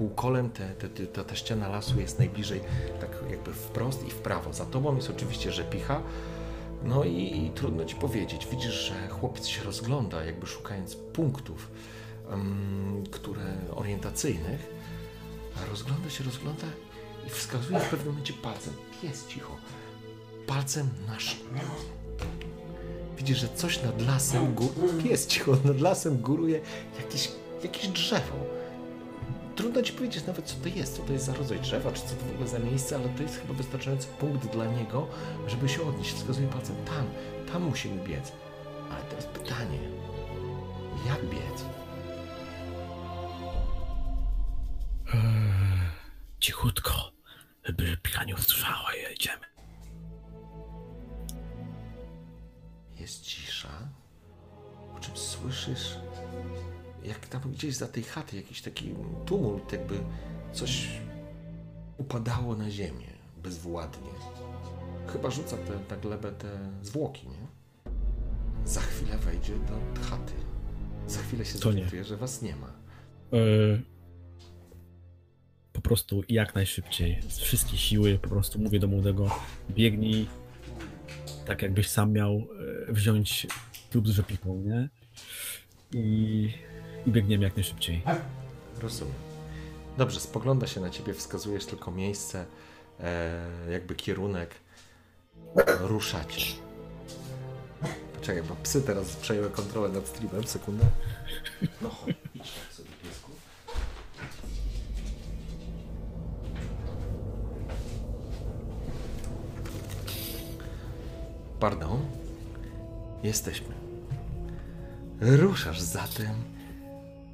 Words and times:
Półkolem 0.00 0.50
te, 0.50 0.68
te, 0.68 0.88
te, 0.88 1.24
ta, 1.24 1.36
ściana 1.36 1.68
lasu 1.68 2.00
jest 2.00 2.18
najbliżej, 2.18 2.60
tak 3.00 3.10
jakby 3.30 3.52
wprost 3.52 4.06
i 4.06 4.10
w 4.10 4.14
prawo. 4.14 4.52
Za 4.52 4.66
tobą 4.66 4.96
jest 4.96 5.10
oczywiście 5.10 5.52
rzepicha. 5.52 6.02
No 6.84 7.04
i, 7.04 7.46
i 7.46 7.50
trudno 7.50 7.84
ci 7.84 7.96
powiedzieć. 7.96 8.46
Widzisz, 8.50 8.74
że 8.74 9.08
chłopiec 9.08 9.46
się 9.46 9.64
rozgląda, 9.64 10.24
jakby 10.24 10.46
szukając 10.46 10.96
punktów, 10.96 11.70
um, 12.30 13.04
które 13.10 13.42
orientacyjnych. 13.76 14.70
Rozgląda 15.70 16.10
się, 16.10 16.24
rozgląda 16.24 16.66
i 17.26 17.30
wskazuje 17.30 17.80
w 17.80 17.90
pewnym 17.90 18.08
momencie 18.08 18.32
palcem. 18.32 18.74
Pies 19.02 19.26
cicho. 19.26 19.56
Palcem 20.46 20.88
na 21.06 21.16
Widzisz, 23.18 23.38
że 23.38 23.48
coś 23.48 23.82
nad 23.82 24.02
lasem 24.02 24.54
góruje. 24.54 25.02
Pies 25.02 25.26
cicho, 25.26 25.56
nad 25.64 25.80
lasem 25.80 26.18
góruje 26.18 26.60
jakieś, 26.98 27.30
jakieś 27.62 27.88
drzewo 27.88 28.59
trudno 29.60 29.82
ci 29.82 29.92
powiedzieć 29.92 30.26
nawet, 30.26 30.46
co 30.46 30.56
to 30.62 30.68
jest, 30.68 30.96
co 30.96 31.02
to 31.02 31.12
jest 31.12 31.24
za 31.24 31.34
rodzaj 31.34 31.60
drzewa, 31.60 31.92
czy 31.92 32.00
co 32.00 32.14
to 32.14 32.24
w 32.24 32.30
ogóle 32.30 32.48
za 32.48 32.58
miejsce, 32.58 32.96
ale 32.96 33.08
to 33.08 33.22
jest 33.22 33.40
chyba 33.40 33.54
wystarczający 33.54 34.08
punkt 34.08 34.46
dla 34.46 34.64
niego, 34.64 35.08
żeby 35.46 35.68
się 35.68 35.82
odnieść. 35.82 36.12
Wskazuje 36.12 36.48
palcem 36.48 36.76
tam, 36.84 37.06
tam 37.52 37.62
musimy 37.62 38.04
biec. 38.04 38.32
Ale 38.90 39.02
teraz 39.02 39.26
pytanie, 39.26 39.78
jak 41.06 41.24
biec? 41.24 41.64
Eee, 45.14 45.20
cichutko, 46.40 46.92
żeby 47.64 47.96
pika 48.02 48.24
nie 48.24 48.34
usłyszała, 48.34 48.94
jedziemy. 48.94 49.46
Jest 52.96 53.22
cisza, 53.22 53.88
po 54.94 55.00
czym 55.00 55.16
słyszysz 55.16 55.96
jak 57.04 57.26
tam 57.26 57.52
gdzieś 57.52 57.74
za 57.74 57.88
tej 57.88 58.02
chaty 58.02 58.36
jakiś 58.36 58.62
taki 58.62 58.94
tumult, 59.26 59.72
jakby 59.72 59.94
coś 60.52 60.88
upadało 61.98 62.56
na 62.56 62.70
ziemię 62.70 63.06
bezwładnie. 63.42 64.10
Chyba 65.06 65.30
rzuca 65.30 65.56
te, 65.56 65.94
na 65.94 66.02
glebę 66.02 66.32
te 66.32 66.58
zwłoki, 66.82 67.28
nie? 67.28 67.46
Za 68.64 68.80
chwilę 68.80 69.18
wejdzie 69.18 69.52
do 69.52 70.02
chaty. 70.02 70.32
Za 71.06 71.20
chwilę 71.20 71.44
się 71.44 71.58
zorientuje, 71.58 72.04
że 72.04 72.16
was 72.16 72.42
nie 72.42 72.56
ma. 72.56 72.72
Yy, 73.32 73.82
po 75.72 75.80
prostu 75.80 76.22
jak 76.28 76.54
najszybciej, 76.54 77.22
z 77.28 77.38
wszystkich 77.38 77.80
siły, 77.80 78.18
po 78.18 78.28
prostu 78.28 78.58
mówię 78.58 78.80
do 78.80 78.88
młodego, 78.88 79.30
biegnij, 79.70 80.26
tak 81.46 81.62
jakbyś 81.62 81.88
sam 81.88 82.12
miał 82.12 82.46
e, 82.88 82.92
wziąć 82.92 83.46
klub 83.90 84.08
z 84.08 84.10
rzepiką, 84.10 84.60
nie? 84.60 84.88
I 85.92 86.52
i 87.06 87.10
biegniemy 87.10 87.44
jak 87.44 87.56
najszybciej. 87.56 88.02
Rozumiem. 88.80 89.14
Dobrze, 89.98 90.20
spogląda 90.20 90.66
się 90.66 90.80
na 90.80 90.90
ciebie, 90.90 91.14
wskazujesz 91.14 91.66
tylko 91.66 91.90
miejsce, 91.90 92.44
e, 93.00 93.40
jakby 93.70 93.94
kierunek. 93.94 94.54
Ruszacie. 95.80 96.46
Poczekaj, 98.14 98.42
bo 98.42 98.56
psy 98.62 98.82
teraz 98.82 99.16
przejęły 99.16 99.50
kontrolę 99.50 99.88
nad 99.88 100.08
streamem. 100.08 100.44
Sekundę. 100.44 100.86
No 101.82 101.88
chodź, 101.88 102.14
piesku. 103.02 103.30
Pardon? 111.60 112.00
Jesteśmy. 113.22 113.74
Ruszasz 115.20 115.80
zatem 115.80 116.49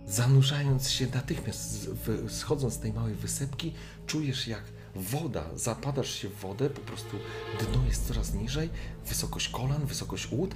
Zanurzając 0.06 0.91
się 0.91 1.06
natychmiast, 1.15 1.91
schodząc 2.28 2.75
z 2.75 2.78
tej 2.78 2.93
małej 2.93 3.15
wysepki, 3.15 3.72
czujesz 4.06 4.49
jak 4.49 4.62
woda, 4.94 5.44
zapadasz 5.55 6.11
się 6.11 6.28
w 6.28 6.41
wodę, 6.41 6.71
po 6.71 6.81
prostu 6.81 7.17
dno 7.61 7.87
jest 7.87 8.06
coraz 8.06 8.34
niżej, 8.34 8.71
wysokość 9.06 9.49
kolan, 9.49 9.87
wysokość 9.87 10.33
łód, 10.33 10.55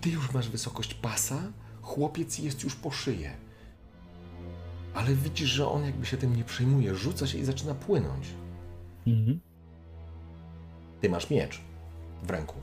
ty 0.00 0.10
już 0.10 0.32
masz 0.32 0.48
wysokość 0.48 0.94
pasa, 0.94 1.42
chłopiec 1.82 2.38
jest 2.38 2.64
już 2.64 2.74
po 2.74 2.90
szyję. 2.90 3.36
Ale 4.94 5.14
widzisz, 5.14 5.50
że 5.50 5.68
on 5.68 5.84
jakby 5.84 6.06
się 6.06 6.16
tym 6.16 6.36
nie 6.36 6.44
przejmuje, 6.44 6.94
rzuca 6.94 7.26
się 7.26 7.38
i 7.38 7.44
zaczyna 7.44 7.74
płynąć. 7.74 8.26
Mhm. 9.06 9.40
Ty 11.00 11.10
masz 11.10 11.30
miecz 11.30 11.60
w 12.22 12.30
ręku. 12.30 12.54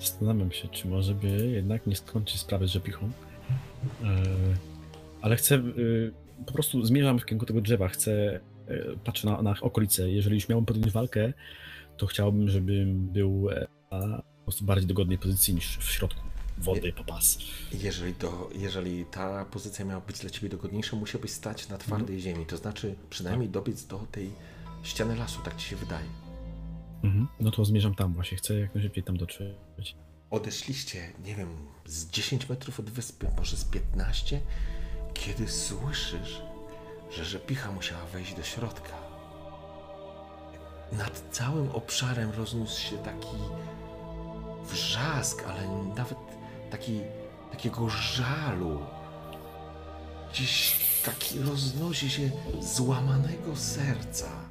Zastanawiam 0.00 0.52
się, 0.52 0.68
czy 0.68 0.88
może 0.88 1.14
by 1.14 1.50
jednak 1.50 1.86
nie 1.86 1.96
skończyć 1.96 2.40
sprawy 2.40 2.68
z 2.68 2.70
rzepichą. 2.70 3.10
E, 4.04 4.22
ale 5.22 5.36
chcę, 5.36 5.54
e, 5.54 5.60
po 6.46 6.52
prostu 6.52 6.84
zmierzam 6.84 7.18
w 7.18 7.24
kierunku 7.24 7.46
tego 7.46 7.60
drzewa, 7.60 7.88
chcę, 7.88 8.40
e, 8.68 8.96
patrzę 9.04 9.26
na, 9.26 9.42
na 9.42 9.54
okolice. 9.60 10.10
Jeżeli 10.10 10.34
już 10.34 10.48
miałbym 10.48 10.66
podjąć 10.66 10.92
walkę, 10.92 11.32
to 11.96 12.06
chciałbym, 12.06 12.48
żebym 12.48 13.08
był 13.08 13.48
po 14.38 14.42
prostu 14.42 14.64
bardziej 14.64 14.86
dogodnej 14.86 15.18
pozycji 15.18 15.54
niż 15.54 15.78
w 15.78 15.90
środku 15.90 16.20
wody 16.58 16.92
po 16.92 17.04
pas. 17.04 17.38
Jeżeli, 17.72 18.14
to, 18.14 18.50
jeżeli 18.54 19.04
ta 19.04 19.44
pozycja 19.44 19.84
miała 19.84 20.00
być 20.00 20.18
dla 20.18 20.30
ciebie 20.30 20.48
dogodniejsza, 20.48 20.96
musiałbyś 20.96 21.30
stać 21.30 21.68
na 21.68 21.78
twardej 21.78 22.16
mhm. 22.16 22.20
ziemi, 22.20 22.46
to 22.46 22.56
znaczy 22.56 22.94
przynajmniej 23.10 23.48
dobiec 23.48 23.86
do 23.86 23.98
tej 23.98 24.30
ściany 24.82 25.16
lasu, 25.16 25.40
tak 25.44 25.56
ci 25.56 25.68
się 25.68 25.76
wydaje. 25.76 26.23
Mhm. 27.04 27.28
No 27.40 27.50
to 27.50 27.64
zmierzam 27.64 27.94
tam 27.94 28.14
właśnie, 28.14 28.36
chcę 28.38 28.54
jak 28.54 28.74
najszybciej 28.74 29.04
tam 29.04 29.16
dotrzeć. 29.16 29.96
Odeszliście, 30.30 31.12
nie 31.24 31.34
wiem, 31.34 31.48
z 31.86 32.06
10 32.06 32.48
metrów 32.48 32.80
od 32.80 32.90
wyspy, 32.90 33.26
może 33.36 33.56
z 33.56 33.64
15, 33.64 34.40
kiedy 35.14 35.48
słyszysz, 35.48 36.42
że 37.10 37.24
rzepicha 37.24 37.72
musiała 37.72 38.06
wejść 38.06 38.34
do 38.34 38.42
środka. 38.42 38.92
Nad 40.92 41.24
całym 41.30 41.70
obszarem 41.70 42.30
rozniósł 42.30 42.80
się 42.80 42.98
taki 42.98 43.36
wrzask, 44.72 45.44
ale 45.48 45.68
nawet 45.96 46.18
taki, 46.70 47.00
takiego 47.50 47.88
żalu. 47.88 48.80
Gdzieś 50.32 50.76
taki 51.04 51.38
roznosi 51.38 52.10
się 52.10 52.30
złamanego 52.60 53.56
serca 53.56 54.43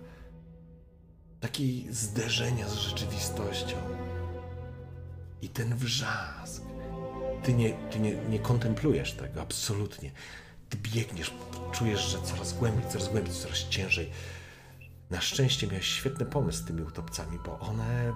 takiej 1.44 1.88
zderzenia 1.94 2.70
z 2.70 2.74
rzeczywistością. 2.74 3.76
I 5.42 5.50
ten 5.50 5.76
wrzask. 5.76 6.64
Ty 7.44 7.54
nie, 7.54 7.74
ty 7.74 8.00
nie, 8.00 8.16
nie 8.16 8.40
kontemplujesz 8.40 9.14
tego, 9.14 9.42
absolutnie. 9.42 10.12
Ty 10.70 10.78
biegniesz, 10.78 11.34
czujesz, 11.72 12.02
że 12.02 12.22
coraz 12.22 12.54
głębiej, 12.54 12.90
coraz 12.92 13.10
głębiej, 13.10 13.34
coraz 13.34 13.58
ciężej. 13.70 14.12
Na 15.10 15.22
szczęście 15.22 15.68
miałeś 15.68 15.88
świetny 15.88 16.26
pomysł 16.26 16.58
z 16.58 16.66
tymi 16.66 16.82
utopcami, 16.82 17.40
bo 17.46 17.60
one. 17.60 18.14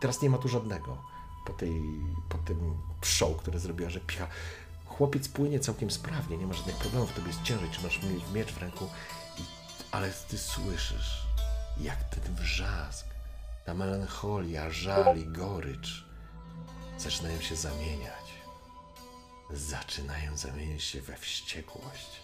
Teraz 0.00 0.22
nie 0.22 0.30
ma 0.30 0.38
tu 0.38 0.48
żadnego. 0.48 1.02
Po, 1.46 1.52
tej, 1.52 1.82
po 2.28 2.38
tym 2.38 2.74
show, 3.02 3.36
które 3.36 3.58
zrobiła, 3.58 3.90
że 3.90 4.00
picha. 4.00 4.26
Chłopiec 4.86 5.28
płynie 5.28 5.60
całkiem 5.60 5.90
sprawnie, 5.90 6.36
nie 6.36 6.46
ma 6.46 6.54
żadnych 6.54 6.76
problemów, 6.76 7.12
tobie 7.12 7.26
jest 7.26 7.42
ciężej, 7.42 7.68
trzymasz 7.70 8.00
miecz 8.34 8.52
w 8.52 8.58
ręku, 8.58 8.84
i, 9.38 9.42
ale 9.92 10.10
ty 10.28 10.38
słyszysz 10.38 11.21
jak 11.80 12.04
ten 12.04 12.34
wrzask, 12.34 13.06
ta 13.64 13.74
melancholia, 13.74 14.70
żal 14.70 15.18
i 15.18 15.24
gorycz 15.26 16.04
zaczynają 16.98 17.40
się 17.40 17.56
zamieniać. 17.56 18.32
Zaczynają 19.50 20.36
zamieniać 20.36 20.82
się 20.82 21.00
we 21.00 21.16
wściekłość. 21.16 22.20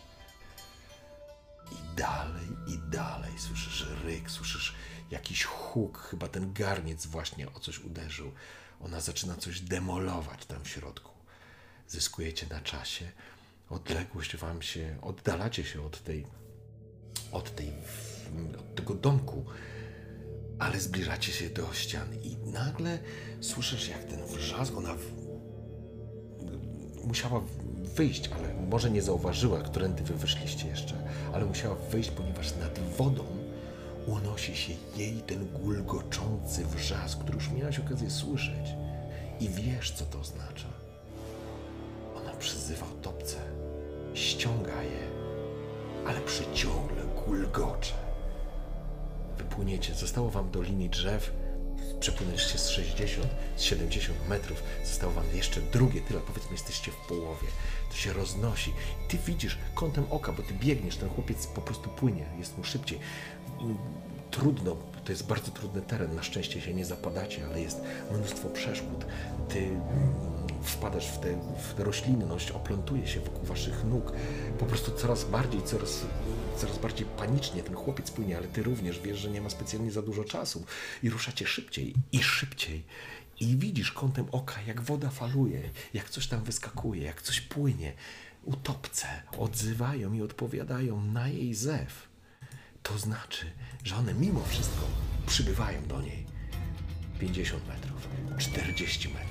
I 1.73 1.97
dalej, 1.97 2.49
i 2.67 2.79
dalej 2.91 3.39
słyszysz 3.39 3.87
ryk, 4.05 4.31
słyszysz 4.31 4.75
jakiś 5.11 5.45
huk, 5.45 5.99
chyba 5.99 6.29
ten 6.29 6.53
garniec 6.53 7.07
właśnie 7.07 7.53
o 7.53 7.61
coś 7.61 7.79
uderzył. 7.79 8.33
Ona 8.81 9.01
zaczyna 9.01 9.37
coś 9.37 9.61
demolować 9.61 10.47
tam 10.47 10.65
w 10.65 10.69
środku. 10.69 11.11
Zyskujecie 11.89 12.47
na 12.47 12.61
czasie, 12.61 13.13
odległość 13.69 14.37
wam 14.37 14.63
się, 14.63 14.99
oddalacie 15.03 15.65
się 15.65 15.87
od 15.87 16.05
tej, 16.05 16.27
od 17.33 17.57
tej 17.57 17.73
od 18.59 18.75
tego 18.75 18.95
domku, 18.95 19.45
ale 20.59 20.81
zbliżacie 20.81 21.33
się 21.33 21.51
do 21.51 21.73
ścian 21.73 22.09
i 22.23 22.37
nagle 22.37 22.99
słyszysz, 23.41 23.89
jak 23.89 24.05
ten 24.05 24.27
wrzask, 24.27 24.77
ona 24.77 24.95
musiała 27.05 27.43
wyjść, 27.97 28.31
ale 28.39 28.55
może 28.69 28.91
nie 28.91 29.03
zauważyła, 29.03 29.59
którędy 29.61 30.03
wy 30.03 30.15
wyszliście 30.15 30.69
jeszcze, 30.69 30.95
ale 31.33 31.45
musiała 31.45 31.75
wyjść, 31.75 32.11
ponieważ 32.11 32.57
nad 32.57 32.79
wodą 32.79 33.25
unosi 34.07 34.57
się 34.57 34.73
jej 34.97 35.23
ten 35.23 35.47
gulgoczący 35.47 36.65
wrzask, 36.65 37.19
który 37.19 37.35
już 37.35 37.51
miałaś 37.51 37.79
okazję 37.79 38.11
słyszeć. 38.11 38.69
I 39.41 39.49
wiesz, 39.49 39.91
co 39.91 40.05
to 40.05 40.21
oznacza. 40.21 40.69
Ona 42.17 42.33
przyzywa 42.33 42.87
utopce, 42.99 43.37
ściąga 44.15 44.83
je, 44.83 45.09
ale 46.07 46.21
przyciągle 46.21 47.03
gulgocze. 47.27 48.08
Wypłyniecie, 49.39 49.95
zostało 49.95 50.31
wam 50.31 50.51
do 50.51 50.63
linii 50.63 50.91
drzew, 50.91 51.33
przepłynęliście 52.01 52.59
z 52.59 52.69
60, 52.69 53.27
z 53.57 53.63
70 53.63 54.29
metrów, 54.29 54.63
zostało 54.85 55.13
wam 55.13 55.25
jeszcze 55.35 55.61
drugie 55.61 56.01
tyle, 56.01 56.21
powiedzmy 56.21 56.53
jesteście 56.53 56.93
w 56.93 56.97
połowie. 56.97 57.49
To 57.91 57.97
się 57.97 58.13
roznosi. 58.13 58.73
Ty 59.09 59.19
widzisz 59.27 59.59
kątem 59.75 60.05
oka, 60.11 60.33
bo 60.33 60.43
ty 60.43 60.55
biegniesz, 60.55 60.97
ten 60.97 61.09
chłopiec 61.09 61.47
po 61.47 61.61
prostu 61.61 61.91
płynie, 61.91 62.25
jest 62.39 62.59
mu 62.59 62.65
szybciej. 62.65 62.99
Trudno, 64.31 64.77
to 65.05 65.13
jest 65.13 65.27
bardzo 65.27 65.51
trudny 65.51 65.83
teren, 65.83 66.15
na 66.15 66.23
szczęście 66.23 66.61
się 66.61 66.75
nie 66.75 66.85
zapadacie, 66.85 67.47
ale 67.47 67.61
jest 67.61 67.81
mnóstwo 68.13 68.49
przeszkód. 68.49 69.07
Ty 69.49 69.71
wpadasz 70.69 71.07
w 71.07 71.19
tę 71.19 71.41
roślinność, 71.79 72.51
oplątuje 72.51 73.07
się 73.07 73.21
wokół 73.21 73.45
waszych 73.45 73.85
nóg. 73.85 74.13
Po 74.59 74.67
prostu 74.67 74.93
coraz 74.93 75.25
bardziej, 75.25 75.63
coraz, 75.63 76.07
coraz 76.57 76.79
bardziej 76.79 77.07
panicznie 77.07 77.63
ten 77.63 77.75
chłopiec 77.75 78.11
płynie, 78.11 78.37
ale 78.37 78.49
ty 78.49 78.63
również 78.63 79.01
wiesz, 79.01 79.19
że 79.19 79.31
nie 79.31 79.41
ma 79.41 79.51
specjalnie 79.51 79.91
za 79.91 80.03
dużo 80.03 80.25
czasu 80.25 80.65
i 81.03 81.11
ruszacie 81.11 81.47
szybciej 81.47 81.95
i 82.13 82.23
szybciej. 82.23 82.85
I 83.41 83.57
widzisz 83.57 83.93
kątem 83.93 84.27
oka, 84.33 84.63
jak 84.67 84.81
woda 84.81 85.11
faluje, 85.11 85.71
jak 85.95 86.11
coś 86.11 86.27
tam 86.27 86.45
wyskakuje, 86.45 87.03
jak 87.03 87.23
coś 87.23 87.41
płynie. 87.41 87.93
Utopce 88.45 89.07
odzywają 89.39 90.13
i 90.13 90.23
odpowiadają 90.23 91.05
na 91.05 91.29
jej 91.29 91.55
zew. 91.55 92.09
To 92.83 92.99
znaczy, 92.99 93.47
że 93.85 93.97
one 93.97 94.15
mimo 94.15 94.45
wszystko 94.45 94.85
przybywają 95.27 95.87
do 95.87 96.01
niej. 96.01 96.27
50 97.21 97.69
metrów, 97.69 98.09
40 98.39 99.09
metrów. 99.09 99.28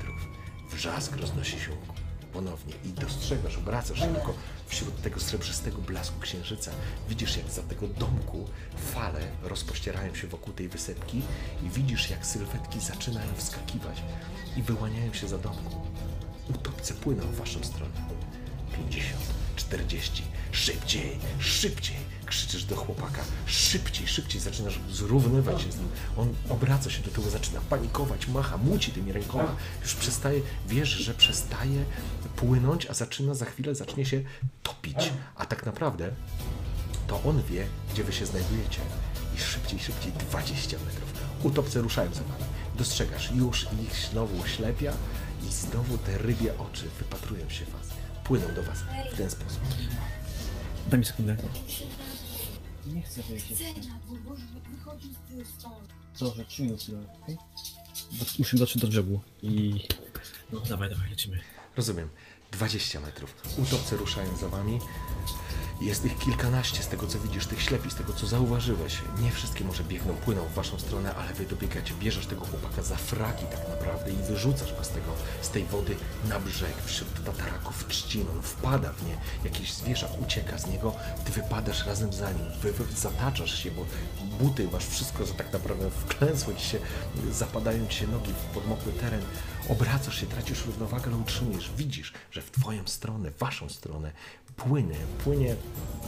Wrzask 0.70 1.16
roznosi 1.16 1.60
się 1.60 1.72
ponownie 2.34 2.74
i 2.86 2.90
dostrzegasz, 2.90 3.58
obracasz 3.58 4.00
tylko 4.00 4.34
wśród 4.68 5.02
tego 5.02 5.20
srebrzystego 5.20 5.78
blasku 5.78 6.20
księżyca. 6.20 6.72
Widzisz, 7.10 7.38
jak 7.38 7.52
za 7.52 7.62
tego 7.64 7.88
domku 7.88 8.46
fale 8.94 9.20
rozpościerają 9.44 10.16
się 10.16 10.28
wokół 10.28 10.54
tej 10.54 10.68
wysepki 10.68 11.22
i 11.64 11.70
widzisz, 11.70 12.10
jak 12.10 12.26
sylwetki 12.26 12.80
zaczynają 12.80 13.34
wskakiwać 13.36 14.04
i 14.58 14.62
wyłaniają 14.62 15.14
się 15.14 15.28
za 15.28 15.38
domku. 15.38 15.82
Utopce 16.50 16.94
płyną 16.94 17.24
w 17.24 17.36
waszą 17.36 17.64
stronę. 17.64 17.94
50, 18.76 19.24
40, 19.56 20.24
szybciej, 20.52 21.20
szybciej. 21.40 22.17
Krzyczysz 22.28 22.64
do 22.64 22.76
chłopaka, 22.76 23.22
szybciej, 23.46 24.08
szybciej, 24.08 24.42
zaczynasz 24.42 24.80
zrównywać 24.92 25.62
się 25.62 25.72
z 25.72 25.78
nim. 25.78 25.88
On 26.18 26.34
obraca 26.50 26.90
się 26.90 27.02
do 27.04 27.12
tyłu, 27.12 27.30
zaczyna 27.30 27.62
panikować, 27.70 28.28
macha, 28.28 28.58
muci 28.58 28.92
tymi 28.92 29.12
rękoma. 29.12 29.56
Już 29.82 29.96
przestaje, 29.96 30.42
wiesz, 30.68 30.90
że 30.90 31.14
przestaje 31.14 31.86
płynąć, 32.36 32.86
a 32.86 32.94
zaczyna 32.94 33.34
za 33.34 33.46
chwilę, 33.46 33.76
zacznie 33.76 34.06
się 34.06 34.22
topić. 34.64 35.12
A 35.36 35.46
tak 35.46 35.66
naprawdę 35.66 36.12
to 37.08 37.24
on 37.24 37.44
wie, 37.44 37.68
gdzie 37.94 38.04
wy 38.04 38.14
się 38.14 38.26
znajdujecie. 38.26 38.80
I 39.36 39.40
szybciej, 39.40 39.80
szybciej, 39.80 40.12
20 40.12 40.78
metrów. 40.86 41.14
Utopce 41.44 41.82
ruszają 41.82 42.14
za 42.14 42.24
wami. 42.24 42.44
Dostrzegasz, 42.78 43.32
już 43.32 43.68
ich 43.84 44.10
znowu 44.12 44.48
ślepia 44.48 44.94
i 45.44 45.52
znowu 45.52 45.98
te 45.98 46.18
rybie 46.18 46.58
oczy 46.58 46.90
wypatrują 47.00 47.50
się 47.50 47.66
was. 47.66 47.88
Płyną 48.24 48.54
do 48.56 48.64
was 48.64 48.78
w 49.14 49.18
ten 49.18 49.30
sposób. 49.30 49.60
Daj 50.90 51.00
mi 51.00 51.06
sekundę. 51.06 51.36
Nie 52.98 53.04
chcę 53.04 53.24
wyjść. 53.24 53.46
Dobrze, 56.20 56.46
przyjmij 56.46 56.78
chwilę, 56.78 57.00
okej? 57.24 57.38
Bo 58.12 58.26
Musimy 58.40 58.60
dotrzeć 58.60 58.82
do 58.82 58.88
brzegu 58.88 59.20
i... 59.44 59.74
No 60.52 60.60
dawaj, 60.60 60.90
dawaj, 60.90 61.10
lecimy. 61.10 61.40
Rozumiem. 61.76 62.10
20 62.52 63.00
metrów. 63.00 63.36
Utopce 63.58 63.98
ruszają 63.98 64.38
za 64.38 64.50
wami. 64.50 64.80
Jest 65.82 66.06
ich 66.06 66.18
kilkanaście 66.18 66.84
z 66.84 66.88
tego, 66.88 67.08
co 67.08 67.20
widzisz, 67.20 67.46
tych 67.46 67.62
ślepi, 67.62 67.92
z 67.92 67.96
tego, 67.96 68.14
co 68.14 68.28
zauważyłeś. 68.28 68.98
Nie 69.22 69.32
wszystkie 69.32 69.64
może 69.64 69.84
biegną, 69.84 70.14
płyną 70.14 70.42
w 70.42 70.54
waszą 70.54 70.80
stronę, 70.80 71.16
ale 71.16 71.34
wy 71.34 71.46
dobiegacie, 71.46 71.94
bierzesz 72.00 72.26
tego 72.26 72.46
chłopaka 72.46 72.84
za 72.84 72.96
fraki 72.96 73.46
tak 73.46 73.70
naprawdę 73.70 74.12
i 74.12 74.16
wyrzucasz 74.16 74.74
go 74.74 74.84
z, 74.84 74.90
tego, 74.90 75.12
z 75.42 75.50
tej 75.50 75.66
wody 75.66 75.96
na 76.30 76.40
brzeg, 76.40 76.74
wśród 76.86 77.26
tataraków 77.26 77.88
trzcin. 77.88 78.26
On 78.36 78.42
wpada 78.42 78.94
w 78.94 79.08
nie, 79.08 79.18
jakiś 79.44 79.74
zwierzak 79.74 80.22
ucieka 80.22 80.58
z 80.58 80.68
niego, 80.68 80.96
ty 81.26 81.32
wypadasz 81.32 81.86
razem 81.86 82.14
za 82.14 82.32
nim, 82.32 82.46
wy, 82.62 82.72
wy 82.72 82.96
zataczasz 82.96 83.64
się, 83.64 83.72
bo 83.72 83.86
buty 84.40 84.68
masz 84.72 84.86
wszystko, 84.86 85.26
że 85.26 85.34
tak 85.34 85.54
naprawdę 85.54 85.90
wklęsło 85.92 86.54
ci 86.54 86.66
się, 86.66 86.80
zapadają 87.32 87.88
ci 87.88 87.98
się 87.98 88.08
nogi 88.08 88.34
w 88.34 88.54
podmokły 88.54 88.92
teren, 88.92 89.22
obracasz 89.70 90.20
się, 90.20 90.26
tracisz 90.26 90.66
równowagę, 90.66 91.06
ale 91.06 91.16
utrzymujesz, 91.16 91.72
widzisz, 91.78 92.14
że 92.32 92.42
w 92.42 92.52
twoją 92.52 92.88
stronę, 92.88 93.32
waszą 93.40 93.70
stronę 93.70 94.12
płynie, 94.58 94.96
płynie, 95.24 95.56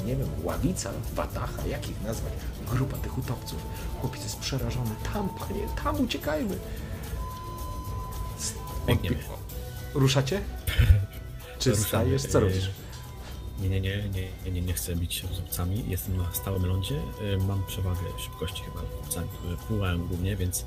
nie 0.06 0.16
wiem, 0.16 0.28
ławica, 0.44 0.92
watacha, 1.14 1.68
jak 1.68 1.90
ich 1.90 2.02
nazwać, 2.02 2.34
grupa 2.72 2.98
tych 2.98 3.18
utopców. 3.18 3.60
Chłopiec 4.02 4.24
jest 4.24 4.40
przerażony, 4.40 4.90
tam, 5.14 5.30
panie, 5.30 5.62
tam 5.84 6.02
uciekajmy. 6.02 6.58
Biegniemy. 8.88 9.18
Ruszacie? 9.94 10.42
Czy 11.60 11.76
stajesz? 11.76 12.22
Co 12.22 12.40
robisz? 12.40 12.70
Nie, 13.60 13.70
nie, 13.70 13.82
nie, 13.82 14.10
nie, 14.10 14.52
nie, 14.52 14.62
nie, 14.62 14.74
chcę 14.74 14.96
bić 14.96 15.14
się 15.14 15.28
z 15.28 15.40
obcami. 15.40 15.84
Jestem 15.88 16.18
na 16.18 16.34
stałym 16.34 16.66
lądzie. 16.66 16.96
y, 16.96 17.38
Mam 17.48 17.66
przewagę 17.66 18.00
szybkości 18.20 18.64
chyba 18.64 18.82
obcami, 19.04 19.28
które 19.40 19.58
pływają 19.58 20.08
głównie, 20.08 20.36
więc 20.36 20.66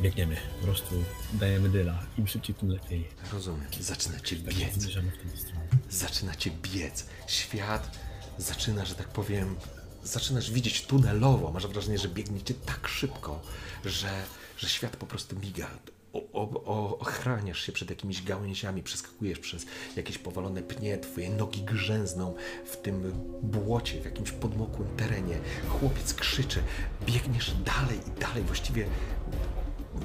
biegniemy. 0.00 0.36
Po 0.60 0.64
prostu 0.66 0.94
dajemy 1.32 1.68
dyla. 1.68 2.02
Im 2.18 2.26
szybciej, 2.28 2.54
tym 2.54 2.68
lepiej. 2.70 3.08
Rozumiem. 3.32 3.66
Zaczynacie 3.80 4.36
Tak 4.36 4.54
biec. 4.54 4.74
zmierzamy 4.74 5.10
w 5.10 5.32
tę 5.32 5.38
stronę. 5.38 5.66
zaczynacie 5.90 6.50
biec. 6.50 7.06
Świat 7.26 7.98
zaczyna, 8.38 8.84
że 8.84 8.94
tak 8.94 9.08
powiem, 9.08 9.56
zaczynasz 10.04 10.50
widzieć 10.50 10.82
tunelowo. 10.86 11.50
Masz 11.52 11.66
wrażenie, 11.66 11.98
że 11.98 12.08
biegniecie 12.08 12.54
tak 12.54 12.88
szybko, 12.88 13.42
że, 13.84 14.22
że 14.58 14.68
świat 14.68 14.96
po 14.96 15.06
prostu 15.06 15.36
miga. 15.38 15.70
O, 16.12 16.22
o, 16.32 16.64
o, 16.64 16.98
ochraniasz 16.98 17.60
się 17.62 17.72
przed 17.72 17.90
jakimiś 17.90 18.22
gałęziami, 18.22 18.82
przeskakujesz 18.82 19.38
przez 19.38 19.66
jakieś 19.96 20.18
powalone 20.18 20.62
pnie, 20.62 20.98
twoje 20.98 21.30
nogi 21.30 21.62
grzęzną 21.62 22.34
w 22.72 22.76
tym 22.76 23.12
błocie, 23.42 24.00
w 24.00 24.04
jakimś 24.04 24.30
podmokłym 24.32 24.96
terenie. 24.96 25.38
Chłopiec 25.68 26.14
krzyczy, 26.14 26.62
biegniesz 27.06 27.54
dalej 27.64 27.98
i 28.16 28.20
dalej, 28.20 28.42
właściwie 28.44 28.86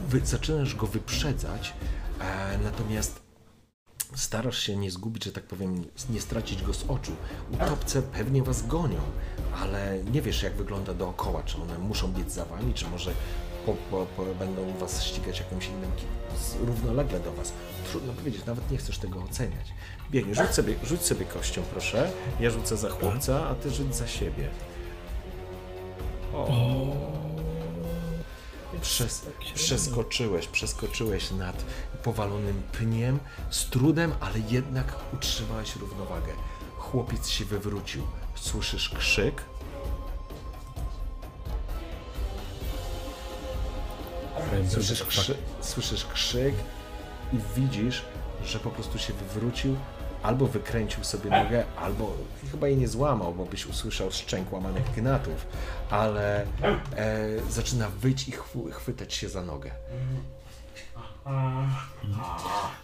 wy, 0.07 0.21
zaczynasz 0.23 0.75
go 0.75 0.87
wyprzedzać, 0.87 1.73
e, 2.19 2.57
natomiast 2.63 3.23
starasz 4.15 4.59
się 4.59 4.75
nie 4.75 4.91
zgubić, 4.91 5.23
że 5.23 5.31
tak 5.31 5.43
powiem, 5.43 5.83
nie 6.09 6.21
stracić 6.21 6.63
go 6.63 6.73
z 6.73 6.83
oczu. 6.83 7.11
Utopce 7.51 8.01
pewnie 8.01 8.43
was 8.43 8.67
gonią, 8.67 8.99
ale 9.61 10.03
nie 10.03 10.21
wiesz, 10.21 10.43
jak 10.43 10.53
wygląda 10.53 10.93
dookoła. 10.93 11.43
Czy 11.43 11.61
one 11.61 11.77
muszą 11.77 12.13
biec 12.13 12.33
za 12.33 12.45
wami, 12.45 12.73
czy 12.73 12.87
może 12.87 13.13
po, 13.65 13.73
po, 13.73 14.05
po, 14.05 14.25
będą 14.25 14.77
was 14.77 15.03
ścigać 15.03 15.39
jakimś 15.39 15.67
innym 15.67 15.91
równolegle 16.65 17.19
do 17.19 17.33
was. 17.33 17.53
Trudno 17.91 18.13
powiedzieć, 18.13 18.45
nawet 18.45 18.71
nie 18.71 18.77
chcesz 18.77 18.97
tego 18.97 19.23
oceniać. 19.23 19.73
Biegnie, 20.11 20.35
rzuć 20.35 20.49
sobie, 20.49 20.75
rzuć 20.83 21.01
sobie 21.01 21.25
kością, 21.25 21.61
proszę. 21.71 22.11
Ja 22.39 22.49
rzucę 22.49 22.77
za 22.77 22.89
chłopca, 22.89 23.47
a 23.47 23.55
ty 23.55 23.71
rzuć 23.71 23.95
za 23.95 24.07
siebie. 24.07 24.49
Przez, 28.83 29.25
przeskoczyłeś, 29.53 30.47
przeskoczyłeś 30.47 31.31
nad 31.31 31.65
powalonym 32.03 32.63
pniem 32.71 33.19
z 33.49 33.65
trudem, 33.65 34.13
ale 34.19 34.39
jednak 34.39 34.95
utrzymałeś 35.13 35.75
równowagę. 35.75 36.33
Chłopiec 36.77 37.27
się 37.29 37.45
wywrócił. 37.45 38.03
Słyszysz 38.35 38.89
krzyk? 38.89 39.41
Słyszysz, 44.69 45.03
krzy, 45.03 45.37
słyszysz 45.61 46.05
krzyk 46.05 46.55
i 47.33 47.37
widzisz, 47.55 48.05
że 48.45 48.59
po 48.59 48.69
prostu 48.69 48.99
się 48.99 49.13
wywrócił, 49.13 49.75
albo 50.23 50.47
wykręcił 50.47 51.03
sobie 51.03 51.29
nogę, 51.29 51.63
albo 51.77 52.13
chyba 52.51 52.67
jej 52.67 52.77
nie 52.77 52.87
złamał, 52.87 53.33
bo 53.33 53.45
byś 53.45 53.65
usłyszał 53.65 54.11
szczęk 54.11 54.53
łamanych 54.53 54.91
gnatów, 54.95 55.47
ale 55.89 56.41
e, 56.41 56.47
zaczyna 57.49 57.89
wyć 57.89 58.27
i 58.27 58.31
chw- 58.31 58.71
chwytać 58.71 59.13
się 59.13 59.29
za 59.29 59.41
nogę. 59.43 59.71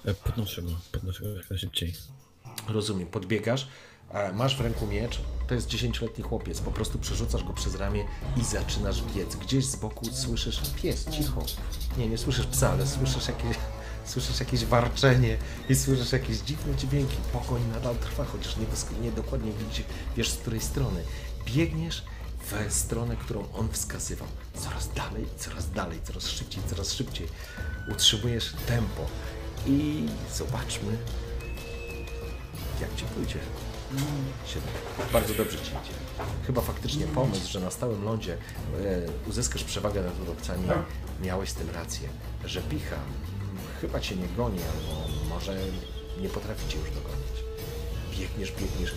E, 0.05 0.13
Podnoszę 0.13 0.61
go, 0.61 0.69
podnoszę 0.91 1.23
go 1.23 1.29
jak 1.29 1.49
najszybciej. 1.49 1.93
Rozumiem, 2.67 3.07
podbiegasz, 3.07 3.67
e, 4.11 4.33
masz 4.33 4.57
w 4.57 4.61
ręku 4.61 4.87
miecz, 4.87 5.21
to 5.47 5.55
jest 5.55 5.69
10-letni 5.69 6.23
chłopiec, 6.23 6.61
po 6.61 6.71
prostu 6.71 6.99
przerzucasz 6.99 7.43
go 7.43 7.53
przez 7.53 7.75
ramię 7.75 8.05
i 8.37 8.43
zaczynasz 8.43 9.01
biec. 9.15 9.35
Gdzieś 9.35 9.65
z 9.65 9.75
boku 9.75 10.05
słyszysz 10.05 10.61
pies, 10.81 11.05
cicho. 11.09 11.41
Nie, 11.97 12.07
nie 12.09 12.17
słyszysz 12.17 12.45
psa, 12.47 12.69
ale 12.71 12.87
słyszysz 12.87 13.27
jakieś, 13.27 13.57
Słyszysz 14.09 14.39
jakieś 14.39 14.65
warczenie 14.65 15.37
i 15.69 15.75
słyszysz 15.75 16.11
jakieś 16.11 16.37
dziwne 16.37 16.75
dźwięki. 16.75 17.17
Pogoń 17.33 17.61
nadal 17.73 17.95
trwa, 17.95 18.25
chociaż 18.25 18.57
nie, 18.57 18.65
nie 19.01 19.11
dokładnie 19.11 19.51
widzisz, 19.51 19.85
wiesz 20.17 20.29
z 20.29 20.37
której 20.37 20.61
strony. 20.61 21.03
Biegniesz 21.45 22.03
w 22.69 22.73
stronę, 22.73 23.15
którą 23.15 23.51
on 23.53 23.69
wskazywał. 23.71 24.27
Coraz 24.55 24.93
dalej, 24.93 25.25
coraz 25.37 25.71
dalej, 25.71 25.99
coraz 26.03 26.27
szybciej, 26.27 26.63
coraz 26.69 26.93
szybciej. 26.93 27.27
Utrzymujesz 27.91 28.53
tempo. 28.67 29.05
I 29.67 30.05
zobaczmy, 30.35 30.97
jak 32.81 32.95
ci 32.95 33.05
pójdzie. 33.05 33.39
Siedem. 34.45 34.69
Bardzo 35.13 35.33
dobrze 35.33 35.57
ci 35.57 35.71
idzie. 35.71 35.93
Chyba 36.47 36.61
faktycznie 36.61 37.05
pomysł, 37.07 37.51
że 37.51 37.59
na 37.59 37.71
stałym 37.71 38.03
lądzie 38.03 38.33
e, 38.33 38.37
uzyskasz 39.29 39.63
przewagę 39.63 40.01
nad 40.01 40.19
urobcami, 40.19 40.67
miałeś 41.21 41.49
z 41.49 41.53
tym 41.53 41.69
rację. 41.69 42.09
Że 42.45 42.61
picha 42.61 42.95
chyba 43.81 43.99
cię 43.99 44.15
nie 44.15 44.27
goni, 44.27 44.59
albo 44.63 45.07
może 45.29 45.57
nie 46.21 46.29
potrafi 46.29 46.69
cię 46.69 46.77
już 46.79 46.89
dogonić. 46.89 47.37
Biegniesz, 48.19 48.51
biegniesz, 48.51 48.93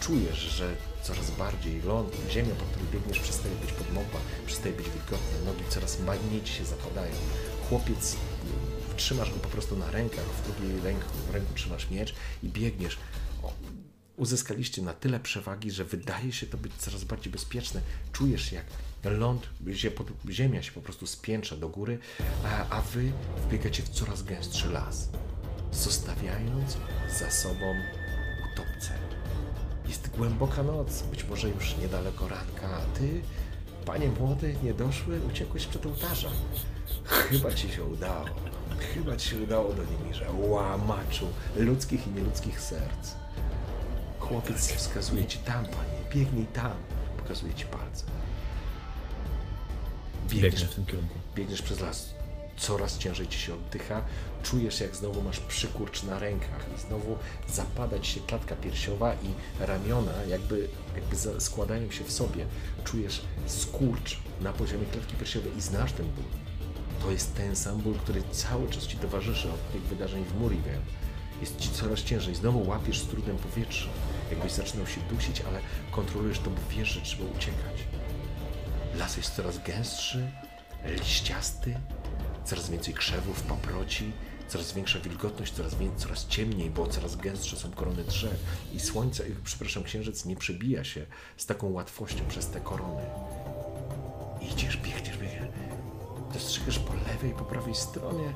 czujesz, 0.00 0.38
że 0.38 0.76
coraz 1.02 1.30
bardziej 1.30 1.82
ląd, 1.82 2.16
ziemia, 2.30 2.54
po 2.54 2.64
której 2.64 2.88
biegniesz, 2.92 3.20
przestaje 3.20 3.54
być 3.54 3.72
podmokła, 3.72 4.20
przestaje 4.46 4.74
być 4.74 4.86
wilgotna, 4.86 5.38
nogi 5.46 5.64
coraz 5.68 6.00
mocniej 6.00 6.42
ci 6.42 6.52
się 6.52 6.64
zapadają. 6.64 7.12
Chłopiec, 7.68 8.16
mm, 8.16 8.96
trzymasz 8.96 9.30
go 9.30 9.36
po 9.36 9.48
prostu 9.48 9.76
na 9.76 9.90
rękach, 9.90 10.24
w 10.24 10.58
drugiej 10.58 10.80
ręku, 10.80 11.08
w 11.30 11.34
ręku 11.34 11.54
trzymasz 11.54 11.90
miecz 11.90 12.14
i 12.42 12.48
biegniesz. 12.48 12.98
Uzyskaliście 14.16 14.82
na 14.82 14.94
tyle 14.94 15.20
przewagi, 15.20 15.70
że 15.70 15.84
wydaje 15.84 16.32
się 16.32 16.46
to 16.46 16.58
być 16.58 16.72
coraz 16.78 17.04
bardziej 17.04 17.32
bezpieczne. 17.32 17.80
Czujesz 18.12 18.52
jak 18.52 18.64
ląd, 19.10 19.48
ziemia 20.30 20.62
się 20.62 20.72
po 20.72 20.80
prostu 20.80 21.06
spiętrza 21.06 21.56
do 21.56 21.68
góry, 21.68 21.98
a, 22.44 22.76
a 22.76 22.82
wy 22.82 23.12
wbiegacie 23.46 23.82
w 23.82 23.88
coraz 23.88 24.22
gęstszy 24.22 24.70
las, 24.70 25.08
zostawiając 25.72 26.76
za 27.18 27.30
sobą 27.30 27.74
utopce. 28.52 28.90
Jest 29.88 30.10
głęboka 30.10 30.62
noc, 30.62 31.02
być 31.02 31.24
może 31.24 31.48
już 31.48 31.76
niedaleko 31.76 32.28
ranka, 32.28 32.76
a 32.76 32.98
ty, 32.98 33.20
panie 33.84 34.08
młody, 34.08 34.56
niedoszły, 34.62 35.20
uciekłeś 35.20 35.66
przed 35.66 35.86
ołtarza. 35.86 36.30
Chyba 37.04 37.52
ci 37.52 37.68
się 37.70 37.84
udało. 37.84 38.24
Chyba 38.94 39.16
ci 39.16 39.30
się 39.30 39.42
udało 39.42 39.72
do 39.72 39.82
Niemirza, 39.84 40.26
łamaczu 40.38 41.28
ludzkich 41.56 42.06
i 42.06 42.10
nieludzkich 42.10 42.60
serc. 42.60 43.14
Chłopiec 44.18 44.72
wskazuje 44.72 45.26
ci 45.26 45.38
tam, 45.38 45.64
panie, 45.64 45.98
biegnij 46.14 46.46
tam. 46.46 46.72
Pokazuje 47.16 47.54
ci 47.54 47.66
palcem. 47.66 48.23
Biegnę 50.28 50.50
Biegniesz, 50.50 50.64
w 50.70 50.74
tym 50.74 50.86
kierunku. 50.86 51.14
biegniesz 51.36 51.62
przez 51.62 51.80
las. 51.80 52.14
Coraz 52.56 52.98
ciężej 52.98 53.28
ci 53.28 53.38
się 53.38 53.54
oddycha. 53.54 54.04
Czujesz, 54.42 54.80
jak 54.80 54.96
znowu 54.96 55.22
masz 55.22 55.40
przykurcz 55.40 56.02
na 56.02 56.18
rękach 56.18 56.66
i 56.76 56.80
znowu 56.80 57.16
zapada 57.48 57.98
ci 57.98 58.12
się 58.12 58.20
klatka 58.20 58.56
piersiowa 58.56 59.14
i 59.14 59.62
ramiona 59.66 60.12
jakby, 60.28 60.68
jakby 60.94 61.40
składają 61.40 61.90
się 61.90 62.04
w 62.04 62.12
sobie. 62.12 62.46
Czujesz 62.84 63.20
skurcz 63.46 64.18
na 64.40 64.52
poziomie 64.52 64.86
klatki 64.86 65.14
piersiowej 65.16 65.56
i 65.58 65.60
znasz 65.60 65.92
ten 65.92 66.06
ból. 66.06 66.24
To 67.02 67.10
jest 67.10 67.34
ten 67.34 67.56
sam 67.56 67.78
ból, 67.80 67.94
który 67.94 68.22
cały 68.32 68.68
czas 68.70 68.86
ci 68.86 68.96
towarzyszy 68.96 69.48
od 69.52 69.72
tych 69.72 69.82
wydarzeń 69.82 70.24
w 70.24 70.40
Murivel. 70.40 70.80
Jest 71.40 71.58
ci 71.60 71.70
coraz 71.70 72.00
ciężej. 72.00 72.34
Znowu 72.34 72.68
łapiesz 72.68 73.00
z 73.00 73.06
trudem 73.06 73.36
powietrze. 73.36 73.88
Jakbyś 74.30 74.52
zaczynał 74.52 74.86
się 74.86 75.00
dusić, 75.10 75.40
ale 75.40 75.60
kontrolujesz 75.90 76.38
to, 76.38 76.50
bo 76.50 76.60
wiesz, 76.70 76.88
że 76.88 77.00
trzeba 77.00 77.24
uciekać. 77.24 77.74
Las 78.98 79.16
jest 79.16 79.34
coraz 79.36 79.58
gęstszy, 79.62 80.30
liściasty, 80.84 81.74
coraz 82.44 82.70
więcej 82.70 82.94
krzewów, 82.94 83.42
paproci, 83.42 84.12
coraz 84.48 84.72
większa 84.72 84.98
wilgotność, 84.98 85.52
coraz, 85.52 85.74
wię- 85.74 85.96
coraz 85.96 86.26
ciemniej, 86.26 86.70
bo 86.70 86.86
coraz 86.86 87.16
gęstsze 87.16 87.56
są 87.56 87.70
korony 87.70 88.04
drzew 88.04 88.36
i 88.72 88.80
słońce, 88.80 89.24
przepraszam, 89.44 89.82
księżyc 89.82 90.24
nie 90.24 90.36
przebija 90.36 90.84
się 90.84 91.06
z 91.36 91.46
taką 91.46 91.70
łatwością 91.72 92.24
przez 92.28 92.48
te 92.48 92.60
korony. 92.60 93.02
Idziesz, 94.40 94.76
biegniesz, 94.76 95.18
biegniesz. 95.18 95.48
Dostrzegasz 96.32 96.78
po 96.78 96.92
lewej 96.94 97.30
i 97.30 97.34
po 97.34 97.44
prawej 97.44 97.74
stronie 97.74 98.32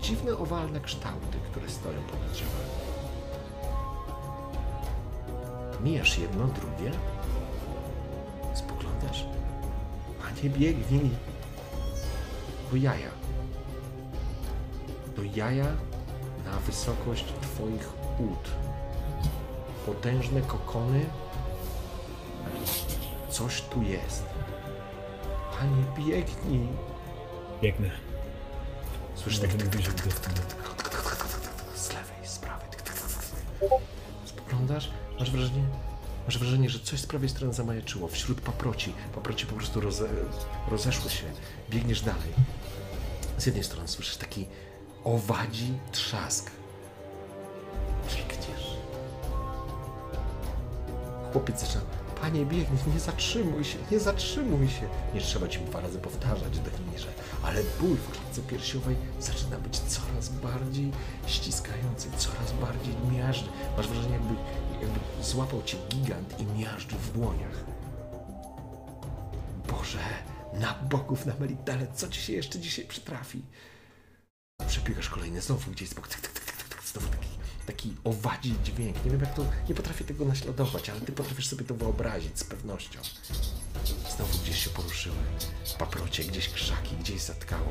dziwne 0.00 0.36
owalne 0.38 0.80
kształty, 0.80 1.38
które 1.50 1.70
stoją 1.70 2.02
pod 2.02 2.20
drzewami. 2.32 2.70
Mijasz 5.84 6.18
jedno, 6.18 6.46
drugie. 6.46 6.90
A 10.36 10.42
nie 10.42 10.50
biegnij. 10.50 11.10
To 12.70 12.76
jaja. 12.76 13.10
To 15.16 15.22
jaja 15.22 15.66
na 16.44 16.60
wysokość 16.66 17.24
twoich 17.42 17.88
ud. 18.18 18.50
Potężne 19.86 20.40
kokony. 20.40 21.04
Coś 23.30 23.62
tu 23.62 23.82
jest. 23.82 24.24
Panie, 25.58 25.84
biegnij. 26.06 26.68
Biegnę. 27.62 27.90
Słyszysz 29.14 29.42
Może 29.42 29.54
tak 29.54 29.64
mówić, 29.64 29.86
że 29.86 29.92
deskę. 29.92 30.30
z 31.74 31.88
lewej, 31.88 32.26
z 32.28 32.38
prawej. 32.38 32.68
Spoglądasz, 34.24 34.90
masz 35.18 35.30
wrażenie, 35.30 35.64
masz 36.26 36.38
wrażenie, 36.38 36.70
że 36.70 36.80
coś 36.80 37.00
z 37.00 37.06
prawej 37.06 37.28
strony 37.28 37.54
zamajaczyło. 37.54 38.08
Wśród 38.08 38.40
paproci. 38.40 38.92
Paproci 39.14 39.46
po 39.46 39.54
prostu 39.54 39.80
roze, 39.80 40.08
rozeszły 40.70 41.10
się. 41.10 41.24
Biegniesz 41.70 42.00
dalej. 42.00 42.32
Z 43.38 43.46
jednej 43.46 43.64
strony 43.64 43.88
słyszysz 43.88 44.16
taki 44.16 44.46
owadzi 45.04 45.72
trzask. 45.92 46.50
Biegniesz. 48.08 48.76
Chłopiec 51.32 51.60
zaczyna. 51.60 51.82
Panie, 52.20 52.46
biegnij, 52.46 52.78
nie 52.94 53.00
zatrzymuj 53.00 53.64
się, 53.64 53.78
nie 53.90 54.00
zatrzymuj 54.00 54.68
się. 54.68 54.88
Nie 55.14 55.20
trzeba 55.20 55.48
ci 55.48 55.60
dwa 55.60 55.80
razy 55.80 55.98
powtarzać, 55.98 56.58
Denimirze, 56.58 57.08
ale 57.42 57.62
ból 57.80 57.96
w 57.96 58.10
klatce 58.10 58.42
piersiowej 58.42 58.96
zaczyna 59.20 59.58
być 59.58 59.78
coraz 59.78 60.28
bardziej 60.28 60.92
ściskający, 61.26 62.08
coraz 62.16 62.52
bardziej 62.52 62.94
miażdży. 63.12 63.48
Masz 63.76 63.88
wrażenie, 63.88 64.12
jakby 64.12 64.34
złapał 65.22 65.62
cię 65.62 65.76
gigant 65.88 66.40
i 66.40 66.44
miażdżył 66.46 66.98
w 66.98 67.12
dłoniach. 67.12 67.64
Boże, 69.70 69.98
na 70.52 70.74
bogów, 70.74 71.26
na 71.26 71.34
Melitele, 71.40 71.86
co 71.94 72.08
ci 72.08 72.20
się 72.20 72.32
jeszcze 72.32 72.58
dzisiaj 72.58 72.84
przytrafi? 72.84 73.42
Przebiegasz 74.68 75.08
kolejny, 75.08 75.40
znowu 75.40 75.70
gdzieś 75.70 75.88
z 75.88 75.94
boku, 75.94 76.08
tyk, 76.08 76.20
tyk, 76.20 76.32
tyk, 76.32 76.44
tyk, 76.44 76.68
tyk, 76.68 76.82
znowu 76.82 77.08
taki, 77.08 77.28
taki 77.66 77.96
owadzi 78.04 78.54
dźwięk. 78.64 79.04
Nie 79.04 79.10
wiem 79.10 79.20
jak 79.20 79.34
to, 79.34 79.44
nie 79.68 79.74
potrafię 79.74 80.04
tego 80.04 80.24
naśladować, 80.24 80.90
ale 80.90 81.00
ty 81.00 81.12
potrafisz 81.12 81.48
sobie 81.48 81.64
to 81.64 81.74
wyobrazić 81.74 82.38
z 82.38 82.44
pewnością. 82.44 83.00
Znowu 84.16 84.38
gdzieś 84.38 84.64
się 84.64 84.70
poruszyły. 84.70 85.16
Paprocie, 85.78 86.24
gdzieś 86.24 86.48
krzaki, 86.48 86.96
gdzieś 86.96 87.20
zatkało. 87.20 87.68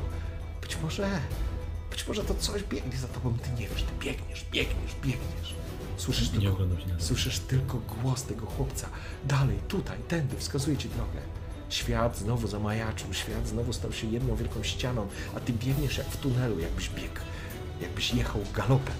Być 0.62 0.76
może, 0.76 1.20
być 1.90 2.08
może 2.08 2.24
to 2.24 2.34
coś 2.34 2.62
biegnie 2.62 2.98
za 2.98 3.08
tobą, 3.08 3.38
ty 3.38 3.50
nie 3.50 3.68
wiesz, 3.68 3.82
ty 3.82 3.92
biegniesz, 4.04 4.44
biegniesz, 4.52 4.94
biegniesz. 5.02 5.54
Słyszysz 5.96 6.32
Nie 6.32 6.38
tylko, 6.40 6.52
oglądam 6.54 6.80
się 6.80 6.86
na 6.86 7.00
słyszysz 7.00 7.38
tylko 7.38 7.78
głos 7.78 8.22
tego 8.22 8.46
chłopca. 8.46 8.88
Dalej, 9.24 9.58
tutaj, 9.68 9.98
tędy, 10.08 10.36
wskazuje 10.36 10.76
ci 10.76 10.88
drogę. 10.88 11.20
Świat 11.68 12.18
znowu 12.18 12.48
zamajaczył, 12.48 13.14
świat 13.14 13.48
znowu 13.48 13.72
stał 13.72 13.92
się 13.92 14.06
jedną 14.06 14.36
wielką 14.36 14.62
ścianą, 14.62 15.08
a 15.36 15.40
ty 15.40 15.52
biegniesz 15.52 15.98
jak 15.98 16.06
w 16.06 16.16
tunelu, 16.16 16.58
jakbyś 16.58 16.90
biegł, 16.90 17.20
jakbyś 17.80 18.14
jechał 18.14 18.40
galopem. 18.54 18.94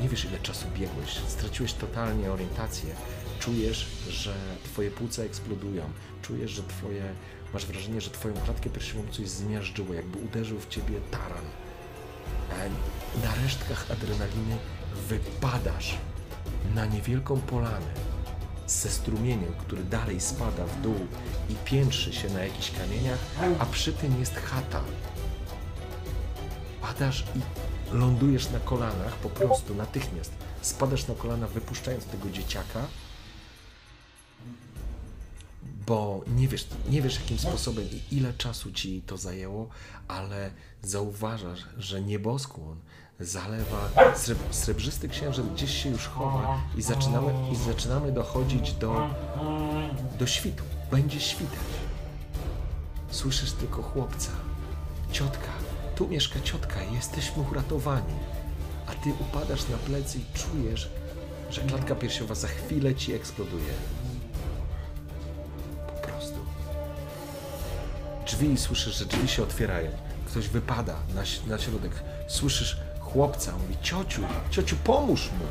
Nie 0.00 0.08
wiesz, 0.08 0.24
ile 0.24 0.38
czasu 0.38 0.66
biegłeś, 0.74 1.20
straciłeś 1.28 1.72
totalnie 1.72 2.32
orientację. 2.32 2.94
Czujesz, 3.40 3.86
że 4.08 4.34
twoje 4.64 4.90
płuca 4.90 5.22
eksplodują, 5.22 5.90
czujesz, 6.22 6.50
że 6.50 6.62
twoje, 6.62 7.02
masz 7.54 7.66
wrażenie, 7.66 8.00
że 8.00 8.10
twoją 8.10 8.34
klatkę 8.34 8.70
piersiową 8.70 9.02
coś 9.10 9.28
zmiażdżyło, 9.28 9.94
jakby 9.94 10.18
uderzył 10.18 10.60
w 10.60 10.68
ciebie 10.68 11.00
taran. 11.10 11.44
Na 13.24 13.34
resztkach 13.42 13.86
adrenaliny 13.90 14.56
wypadasz 15.08 15.98
na 16.74 16.86
niewielką 16.86 17.40
polanę 17.40 17.94
ze 18.66 18.90
strumieniem, 18.90 19.52
który 19.58 19.84
dalej 19.84 20.20
spada 20.20 20.64
w 20.64 20.80
dół 20.80 21.06
i 21.50 21.54
piętrzy 21.54 22.12
się 22.12 22.28
na 22.28 22.44
jakichś 22.44 22.70
kamieniach, 22.70 23.18
a 23.58 23.66
przy 23.66 23.92
tym 23.92 24.20
jest 24.20 24.34
chata. 24.34 24.80
Padasz 26.80 27.24
i 27.34 27.40
lądujesz 27.94 28.50
na 28.50 28.58
kolanach 28.58 29.14
po 29.14 29.28
prostu 29.28 29.74
natychmiast. 29.74 30.32
Spadasz 30.62 31.08
na 31.08 31.14
kolana, 31.14 31.46
wypuszczając 31.46 32.04
tego 32.04 32.30
dzieciaka, 32.30 32.80
bo 35.86 36.20
nie 36.36 36.48
wiesz, 36.48 36.66
nie 36.90 37.02
wiesz 37.02 37.20
jakim 37.20 37.38
sposobem 37.38 37.84
i 37.84 38.16
ile 38.16 38.32
czasu 38.32 38.72
ci 38.72 39.02
to 39.06 39.16
zajęło, 39.16 39.68
ale 40.08 40.50
zauważasz, 40.82 41.64
że 41.78 42.02
nieboskłon 42.02 42.76
zalewa 43.20 43.88
sreb, 44.14 44.38
srebrzysty 44.50 45.08
księżyc 45.08 45.46
gdzieś 45.46 45.82
się 45.82 45.88
już 45.88 46.06
chowa 46.06 46.60
i 46.78 46.82
zaczynamy, 46.82 47.32
i 47.52 47.56
zaczynamy 47.56 48.12
dochodzić 48.12 48.72
do, 48.72 49.10
do 50.18 50.26
świtu. 50.26 50.64
Będzie 50.90 51.20
świtać. 51.20 51.58
Słyszysz 53.10 53.52
tylko 53.52 53.82
chłopca. 53.82 54.30
Ciotka, 55.12 55.48
Tu 55.96 56.08
mieszka 56.08 56.40
ciotka, 56.40 56.82
jesteśmy 56.82 57.42
uratowani. 57.42 58.14
A 58.86 58.92
ty 58.92 59.10
upadasz 59.20 59.68
na 59.68 59.76
plecy 59.76 60.18
i 60.18 60.38
czujesz, 60.38 60.90
że 61.50 61.60
klatka 61.60 61.94
piersiowa 61.94 62.34
za 62.34 62.48
chwilę 62.48 62.94
ci 62.94 63.12
eksploduje. 63.12 63.72
Drzwi, 68.32 68.58
słyszysz, 68.58 68.98
że 68.98 69.04
drzwi 69.04 69.28
się 69.28 69.42
otwierają. 69.42 69.90
Ktoś 70.26 70.48
wypada 70.48 70.96
na, 71.14 71.22
na 71.46 71.58
środek. 71.58 71.92
Słyszysz 72.28 72.76
chłopca, 73.00 73.52
mówi, 73.52 73.76
ciociu, 73.82 74.22
ciociu, 74.50 74.76
pomóż 74.84 75.30
mu. 75.38 75.44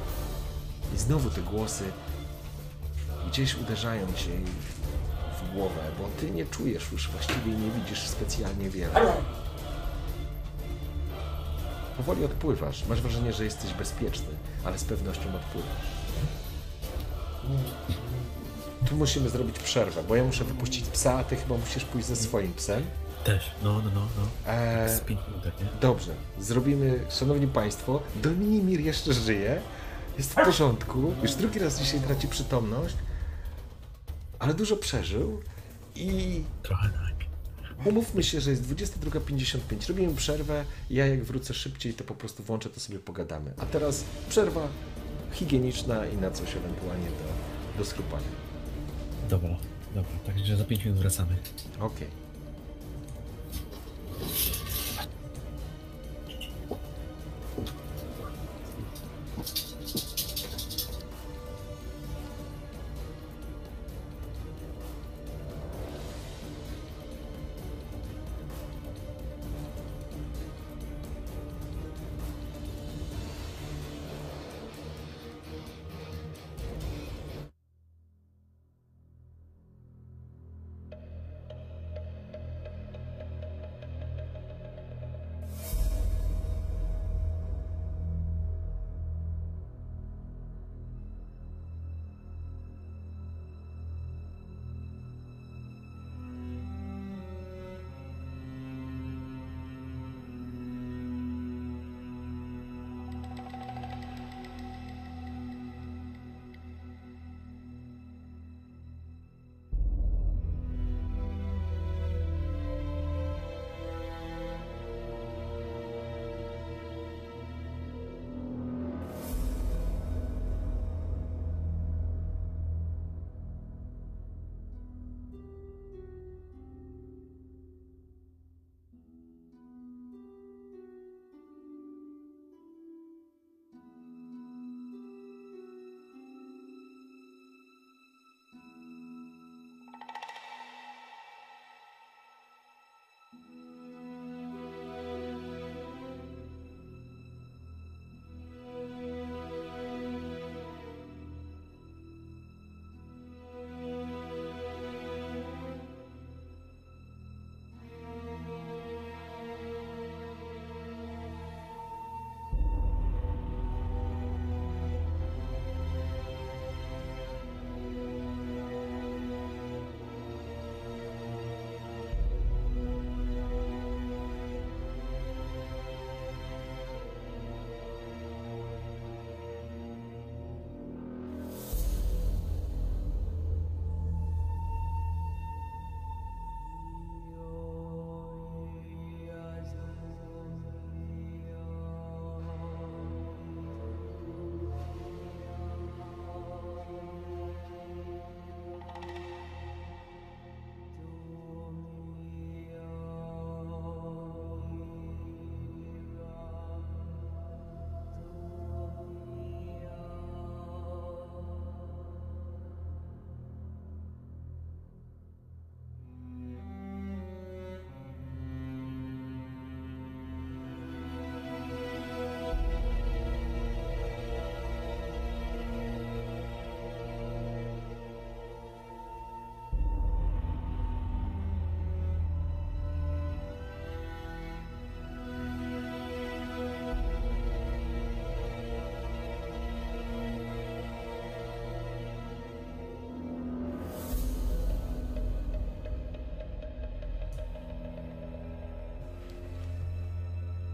I 0.96 0.98
znowu 0.98 1.30
te 1.30 1.42
głosy 1.42 1.84
gdzieś 3.28 3.56
uderzają 3.56 4.08
cię 4.14 4.32
w 5.40 5.54
głowę, 5.54 5.82
bo 6.00 6.08
ty 6.20 6.32
nie 6.32 6.46
czujesz 6.46 6.92
już 6.92 7.10
właściwie 7.10 7.52
i 7.54 7.58
nie 7.58 7.72
widzisz 7.72 8.08
specjalnie 8.08 8.70
wiele. 8.70 9.14
Powoli 11.98 12.26
odpływasz. 12.26 12.86
Masz 12.86 13.02
wrażenie, 13.02 13.34
że 13.34 13.44
jesteś 13.44 13.74
bezpieczny, 13.74 14.30
ale 14.66 14.78
z 14.78 14.84
pewnością 14.84 15.36
odpływasz. 15.36 15.88
Tu 18.90 18.96
musimy 18.96 19.30
zrobić 19.30 19.60
przerwę, 19.60 20.04
bo 20.04 20.16
ja 20.16 20.24
muszę 20.24 20.44
wypuścić 20.44 20.86
psa, 20.86 21.18
a 21.20 21.24
ty 21.24 21.36
chyba 21.36 21.58
musisz 21.58 21.86
pójść 21.86 22.08
ze 22.08 22.16
swoim 22.16 22.54
psem. 22.54 22.84
Też, 23.24 23.52
no, 23.64 23.74
no, 23.74 23.92
no. 23.96 24.02
no. 24.18 24.52
Eee, 24.54 24.90
Z 24.90 25.00
5 25.00 25.20
minut, 25.28 25.44
nie? 25.46 25.68
Dobrze, 25.82 26.16
zrobimy, 26.40 27.00
szanowni 27.10 27.48
państwo, 27.48 28.02
Dominimir 28.24 28.80
jeszcze 28.80 29.14
żyje, 29.14 29.62
jest 30.18 30.32
w 30.32 30.36
porządku, 30.36 31.14
już 31.22 31.34
drugi 31.36 31.60
raz 31.60 31.80
dzisiaj 31.80 32.00
traci 32.00 32.28
przytomność, 32.28 32.96
ale 34.40 34.54
dużo 34.54 34.76
przeżył 34.78 35.42
i 35.96 36.44
Trochę 36.64 36.90
tak. 36.90 37.28
umówmy 37.88 38.24
się, 38.24 38.42
że 38.42 38.50
jest 38.52 38.64
22.55, 38.64 39.88
robimy 39.90 40.16
przerwę, 40.16 40.66
ja 40.90 41.08
jak 41.08 41.24
wrócę 41.24 41.54
szybciej, 41.54 41.94
to 41.94 42.04
po 42.04 42.16
prostu 42.16 42.44
włączę, 42.44 42.70
to 42.70 42.80
sobie 42.80 43.00
pogadamy. 43.00 43.54
A 43.58 43.66
teraz 43.66 44.04
przerwa 44.30 44.68
higieniczna 45.32 46.06
i 46.06 46.18
na 46.18 46.32
coś 46.32 46.56
ewentualnie 46.56 47.08
do, 47.08 47.78
do 47.84 47.86
skrupania. 47.86 48.41
Dobra, 49.30 49.58
dobra. 49.96 50.12
Także 50.26 50.58
za 50.58 50.64
5 50.66 50.86
minut 50.86 51.00
wracamy. 51.00 51.36
Okej. 51.80 52.08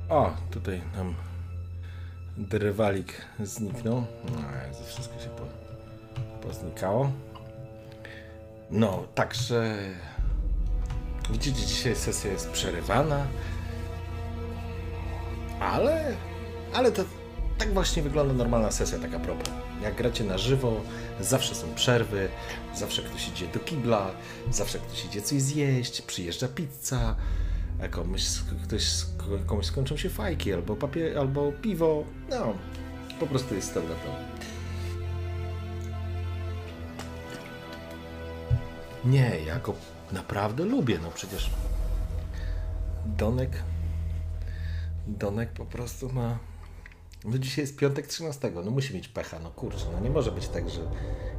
O, 0.09 0.31
tutaj 0.51 0.81
nam 0.95 1.15
drwalik 2.37 3.13
zniknął. 3.39 4.05
No, 4.25 4.39
Jezu, 4.67 4.83
wszystko 4.87 5.19
się 5.19 5.29
po, 5.29 5.43
poznikało. 6.47 7.11
No, 8.71 9.03
także 9.15 9.77
widzicie, 11.29 11.65
dzisiaj 11.65 11.95
sesja 11.95 12.31
jest 12.31 12.49
przerywana, 12.51 13.27
ale, 15.59 16.15
ale 16.73 16.91
to 16.91 17.03
tak 17.57 17.73
właśnie 17.73 18.03
wygląda 18.03 18.33
normalna 18.33 18.71
sesja, 18.71 18.99
taka 18.99 19.19
propos. 19.19 19.49
Jak 19.81 19.95
gracie 19.95 20.23
na 20.23 20.37
żywo, 20.37 20.81
zawsze 21.19 21.55
są 21.55 21.75
przerwy, 21.75 22.29
zawsze 22.75 23.01
ktoś 23.01 23.27
idzie 23.27 23.47
do 23.47 23.59
kibla, 23.59 24.11
zawsze 24.51 24.79
ktoś 24.79 25.05
idzie 25.05 25.21
coś 25.21 25.41
zjeść, 25.41 26.01
przyjeżdża 26.01 26.47
pizza, 26.47 27.15
komuś, 27.91 28.23
ktoś, 28.63 28.83
komuś 29.45 29.65
skończą 29.65 29.97
się 29.97 30.09
fajki, 30.09 30.53
albo 30.53 30.75
papier, 30.75 31.17
albo 31.17 31.51
piwo. 31.51 32.03
No, 32.29 32.53
po 33.19 33.27
prostu 33.27 33.55
jest 33.55 33.69
standardowo. 33.69 34.15
Nie, 39.05 39.31
ja 39.45 39.59
go 39.59 39.73
naprawdę 40.11 40.65
lubię, 40.65 40.99
no 41.03 41.11
przecież 41.11 41.49
Donek 43.05 43.63
Donek 45.07 45.51
po 45.51 45.65
prostu 45.65 46.09
ma 46.09 46.39
no 47.25 47.37
dzisiaj 47.37 47.63
jest 47.63 47.77
piątek 47.77 48.07
13, 48.07 48.51
no 48.65 48.71
musi 48.71 48.95
mieć 48.95 49.07
pecha, 49.07 49.39
no 49.39 49.51
kurczę, 49.51 49.85
no 49.93 49.99
nie 49.99 50.09
może 50.09 50.31
być 50.31 50.47
tak, 50.47 50.69
że 50.69 50.81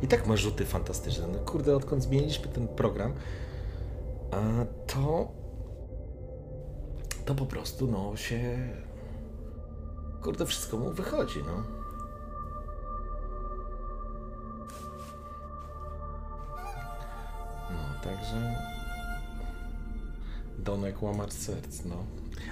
i 0.02 0.08
tak 0.08 0.26
ma 0.26 0.36
rzuty 0.36 0.64
fantastyczne. 0.64 1.26
No 1.26 1.38
kurde, 1.38 1.76
odkąd 1.76 2.02
zmieniliśmy 2.02 2.48
ten 2.48 2.68
program, 2.68 3.12
a 4.30 4.64
to 4.86 5.32
to 7.28 7.34
po 7.34 7.46
prostu 7.46 7.86
no 7.86 8.16
się 8.16 8.68
kurde 10.22 10.46
wszystko 10.46 10.76
mu 10.76 10.92
wychodzi, 10.92 11.38
no. 11.46 11.62
No, 17.70 18.04
także 18.04 18.56
Donek 20.58 21.02
łamacz 21.02 21.32
serc, 21.32 21.84
no. 21.84 21.96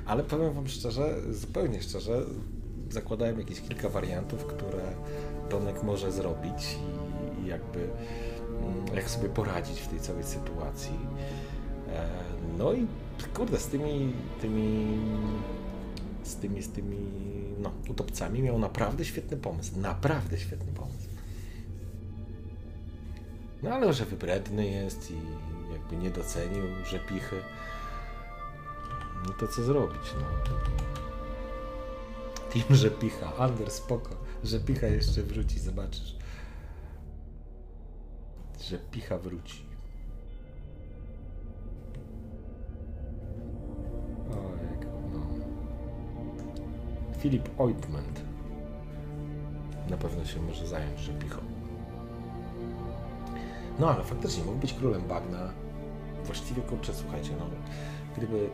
Ale 0.06 0.22
powiem 0.22 0.52
wam 0.52 0.68
szczerze, 0.68 1.14
zupełnie 1.30 1.82
szczerze, 1.82 2.22
zakładałem 2.90 3.38
jakieś 3.38 3.60
kilka 3.60 3.88
wariantów, 3.88 4.46
które 4.46 4.92
Donek 5.50 5.82
może 5.82 6.12
zrobić 6.12 6.78
i, 7.42 7.46
jakby 7.46 7.88
mm, 8.60 8.96
jak 8.96 9.10
sobie 9.10 9.28
poradzić 9.28 9.80
w 9.80 9.88
tej 9.88 10.00
całej 10.00 10.24
sytuacji. 10.24 10.98
E, 11.88 12.25
No 12.58 12.72
i 12.72 12.86
kurde, 13.34 13.58
z 13.58 13.66
tymi, 13.66 14.12
tymi 14.40 14.98
z 16.26 16.36
tymi, 16.36 16.62
z 16.62 16.72
tymi 16.72 16.96
no, 17.58 17.72
utopcami 17.88 18.42
miał 18.42 18.58
naprawdę 18.58 19.04
świetny 19.04 19.36
pomysł. 19.36 19.80
Naprawdę 19.80 20.38
świetny 20.38 20.72
pomysł. 20.72 21.08
No 23.62 23.70
ale 23.70 23.92
że 23.92 24.04
wybredny 24.04 24.66
jest 24.66 25.10
i 25.10 25.14
jakby 25.72 25.96
nie 25.96 26.10
docenił, 26.10 26.62
że 26.84 26.98
pichy. 26.98 27.42
No 29.26 29.32
to 29.32 29.48
co 29.48 29.62
zrobić, 29.62 30.14
no. 30.18 30.26
Team, 32.52 32.76
że 32.76 32.90
picha. 32.90 33.36
Ander, 33.36 33.70
spoko. 33.70 34.16
Że 34.44 34.60
picha 34.60 34.86
jeszcze 34.86 35.22
wróci, 35.22 35.58
zobaczysz. 35.58 36.16
Że 38.60 38.78
picha 38.78 39.18
wróci. 39.18 39.65
Filip 47.18 47.48
Ointment. 47.58 48.20
Na 49.90 49.96
pewno 49.96 50.24
się 50.24 50.40
może 50.40 50.66
zająć 50.66 51.00
Rzepichą. 51.00 51.40
No 53.78 53.90
ale 53.90 54.04
faktycznie 54.04 54.44
mógł 54.44 54.58
być 54.58 54.72
królem 54.72 55.02
bagna. 55.02 55.52
Właściwie 56.24 56.62
kurczę, 56.62 56.94
słuchajcie, 56.94 57.30
no. 57.38 57.46
Gdyby 58.16 58.50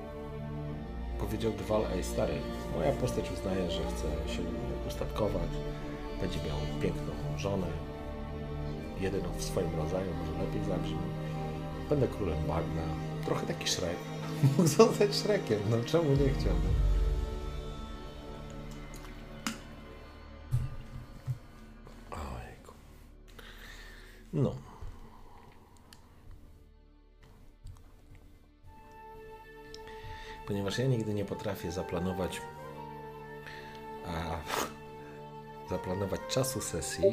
powiedział 1.19 1.53
Dwal, 1.53 1.83
ej 1.95 2.05
stary, 2.05 2.35
moja 2.77 2.93
postać 2.93 3.31
uznaje, 3.33 3.71
że 3.71 3.81
chce 3.83 4.35
się 4.35 4.43
ustatkować, 4.89 5.51
będzie 6.21 6.39
miał 6.39 6.57
piękną 6.83 7.39
żonę, 7.39 7.67
jedyną 9.01 9.29
w 9.39 9.45
swoim 9.45 9.77
rodzaju, 9.77 10.11
może 10.15 10.45
lepiej 10.45 10.65
zabrzmi. 10.65 10.99
Będę 11.91 12.09
królem 12.09 12.39
bagna, 12.39 12.83
trochę 13.25 13.47
taki 13.47 13.69
Shrek. 13.69 13.97
Mógł 14.43 14.69
zostać 14.69 15.15
Shrekiem, 15.15 15.61
no 15.71 15.77
czemu 15.87 16.11
nie 16.11 16.17
chciałbym? 16.17 16.82
Ponieważ 30.73 30.91
ja 30.91 30.97
nigdy 30.99 31.15
nie 31.15 31.25
potrafię 31.25 31.73
zaplanować 31.73 32.41
a, 34.07 34.41
zaplanować 35.71 36.21
czasu 36.29 36.61
sesji, 36.61 37.05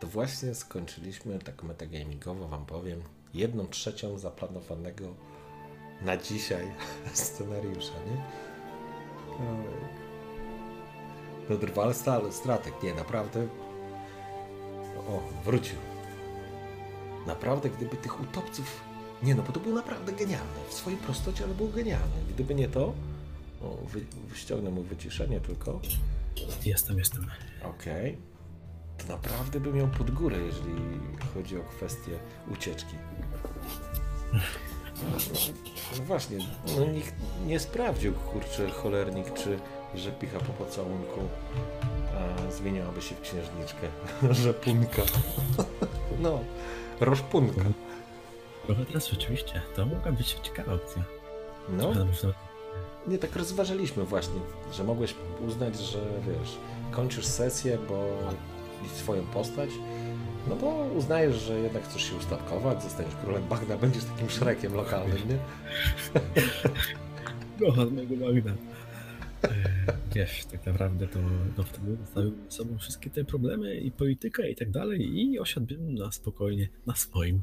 to 0.00 0.06
właśnie 0.06 0.54
skończyliśmy 0.54 1.38
tak 1.38 1.62
metagamingowo 1.62 2.48
wam 2.48 2.66
powiem 2.66 3.02
jedną 3.34 3.66
trzecią 3.66 4.18
zaplanowanego 4.18 5.14
na 6.02 6.16
dzisiaj 6.16 6.72
scenariusza, 7.12 7.92
nie? 8.06 8.24
Ojej. 9.30 9.84
No 11.50 11.56
drwal 11.56 11.94
stal, 11.94 12.32
stratek, 12.32 12.82
nie, 12.82 12.94
naprawdę 12.94 13.48
o, 15.08 15.20
wrócił. 15.44 15.78
Naprawdę, 17.26 17.70
gdyby 17.70 17.96
tych 17.96 18.20
utopców 18.20 18.93
nie 19.24 19.34
no, 19.34 19.42
bo 19.42 19.52
to 19.52 19.60
był 19.60 19.74
naprawdę 19.74 20.12
genialne. 20.12 20.52
W 20.68 20.74
swojej 20.74 20.98
prostocie, 20.98 21.44
ale 21.44 21.54
był 21.54 21.68
genialny. 21.68 22.14
Gdyby 22.34 22.54
nie 22.54 22.68
to, 22.68 22.92
o, 23.62 23.76
wy, 23.92 24.00
ściągnę 24.34 24.70
mu 24.70 24.82
wyciszenie 24.82 25.40
tylko. 25.40 25.80
Jestem, 26.64 26.98
jestem. 26.98 27.26
Okej. 27.64 28.18
To 28.98 29.08
naprawdę 29.08 29.60
by 29.60 29.72
miał 29.72 29.88
pod 29.88 30.10
górę, 30.10 30.36
jeżeli 30.38 30.74
chodzi 31.34 31.56
o 31.58 31.62
kwestię 31.62 32.12
ucieczki. 32.52 32.96
No 35.98 36.04
właśnie, 36.04 36.38
no 36.76 36.84
nikt 36.84 37.14
nie 37.46 37.60
sprawdził, 37.60 38.12
kurczę, 38.12 38.70
cholernik, 38.70 39.32
czy 39.32 39.58
rzepicha 39.94 40.38
po 40.38 40.52
pocałunku 40.52 41.20
a, 42.14 42.52
zmieniłaby 42.52 43.02
się 43.02 43.14
w 43.14 43.20
księżniczkę. 43.20 43.88
Rzepunka. 44.44 45.02
No, 46.20 46.40
roszpunka. 47.00 47.62
Trochę 48.66 48.84
teraz 48.84 49.08
rzeczywiście, 49.08 49.60
to 49.76 49.86
mogła 49.86 50.12
być 50.12 50.32
ciekawa 50.42 50.72
opcja. 50.72 51.04
No, 51.68 51.92
nie 53.06 53.18
tak 53.18 53.36
rozważaliśmy 53.36 54.04
właśnie, 54.04 54.40
że 54.72 54.84
mogłeś 54.84 55.14
uznać, 55.46 55.80
że 55.80 55.98
wiesz, 56.26 56.56
kończysz 56.90 57.26
sesję, 57.26 57.78
bo 57.88 58.08
swoją 58.94 59.26
postać, 59.26 59.70
no 60.48 60.56
bo 60.56 60.86
uznajesz, 60.96 61.36
że 61.36 61.58
jednak 61.58 61.84
chcesz 61.84 62.02
się 62.02 62.16
ustatkować, 62.16 62.82
zostaniesz 62.82 63.14
królem 63.14 63.48
Bagna, 63.48 63.76
będziesz 63.76 64.04
takim 64.04 64.30
szrekiem 64.30 64.74
lokalnym, 64.74 65.18
nie? 65.28 65.38
Kocha 67.66 67.84
mojego 67.84 68.26
Magda. 68.26 68.50
E, 69.42 69.48
Wiesz, 70.14 70.44
tak 70.44 70.66
naprawdę 70.66 71.06
to 71.08 71.18
no 71.58 71.64
wtedy 71.64 71.96
zostawiłbym 71.96 72.44
ze 72.44 72.56
sobą 72.56 72.78
wszystkie 72.78 73.10
te 73.10 73.24
problemy 73.24 73.76
i 73.76 73.90
politykę 73.90 74.50
i 74.50 74.56
tak 74.56 74.70
dalej 74.70 75.18
i 75.18 75.38
osiadłbym 75.38 75.94
na 75.94 76.12
spokojnie 76.12 76.68
na 76.86 76.94
swoim. 76.94 77.42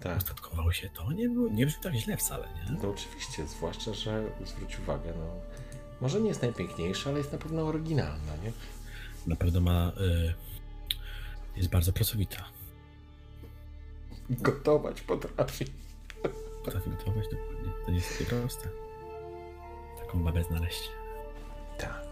Tak. 0.00 0.18
Ustatkowało 0.18 0.72
się 0.72 0.88
to, 0.88 1.12
nie, 1.12 1.28
było, 1.28 1.48
nie 1.48 1.66
brzmi 1.66 1.82
tak 1.82 1.94
źle 1.94 2.16
wcale, 2.16 2.48
nie? 2.48 2.76
No 2.82 2.90
oczywiście, 2.90 3.46
zwłaszcza, 3.46 3.94
że 3.94 4.24
zwróć 4.44 4.78
uwagę, 4.78 5.12
no 5.18 5.26
może 6.00 6.20
nie 6.20 6.28
jest 6.28 6.42
najpiękniejsza, 6.42 7.10
ale 7.10 7.18
jest 7.18 7.32
na 7.32 7.38
pewno 7.38 7.62
oryginalna, 7.62 8.36
nie? 8.44 8.52
Na 9.26 9.36
pewno 9.36 9.60
ma... 9.60 9.92
Y, 10.00 10.34
jest 11.56 11.68
bardzo 11.68 11.92
pracowita. 11.92 12.44
Gotować 14.30 15.00
potrafi. 15.00 15.64
Potrafi 16.64 16.90
gotować 16.90 17.24
dokładnie. 17.30 17.72
To 17.84 17.90
nie 17.90 17.96
jest 17.96 18.18
takie 18.18 18.24
proste. 18.24 18.68
Taką 19.98 20.24
babę 20.24 20.44
znaleźć. 20.44 20.82
Tak. 21.78 22.02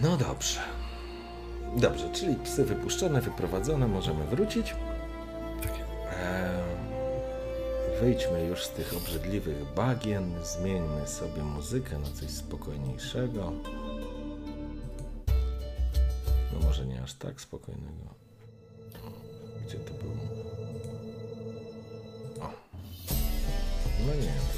No 0.00 0.16
dobrze. 0.16 0.60
Dobrze, 1.76 2.12
czyli 2.12 2.34
psy 2.34 2.64
wypuszczone, 2.64 3.20
wyprowadzone, 3.20 3.88
możemy 3.88 4.24
wrócić. 4.24 4.74
Wyjdźmy 8.00 8.44
już 8.44 8.64
z 8.64 8.70
tych 8.70 8.96
obrzydliwych 8.96 9.74
bagien, 9.74 10.34
zmieńmy 10.44 11.06
sobie 11.06 11.42
muzykę 11.42 11.98
na 11.98 12.10
coś 12.10 12.30
spokojniejszego. 12.30 13.52
No 16.52 16.58
może 16.62 16.86
nie 16.86 17.02
aż 17.02 17.14
tak 17.14 17.40
spokojnego. 17.40 18.14
Gdzie 19.66 19.78
to 19.78 19.92
było? 19.94 20.14
O. 22.40 22.52
No 24.06 24.14
nie, 24.14 24.34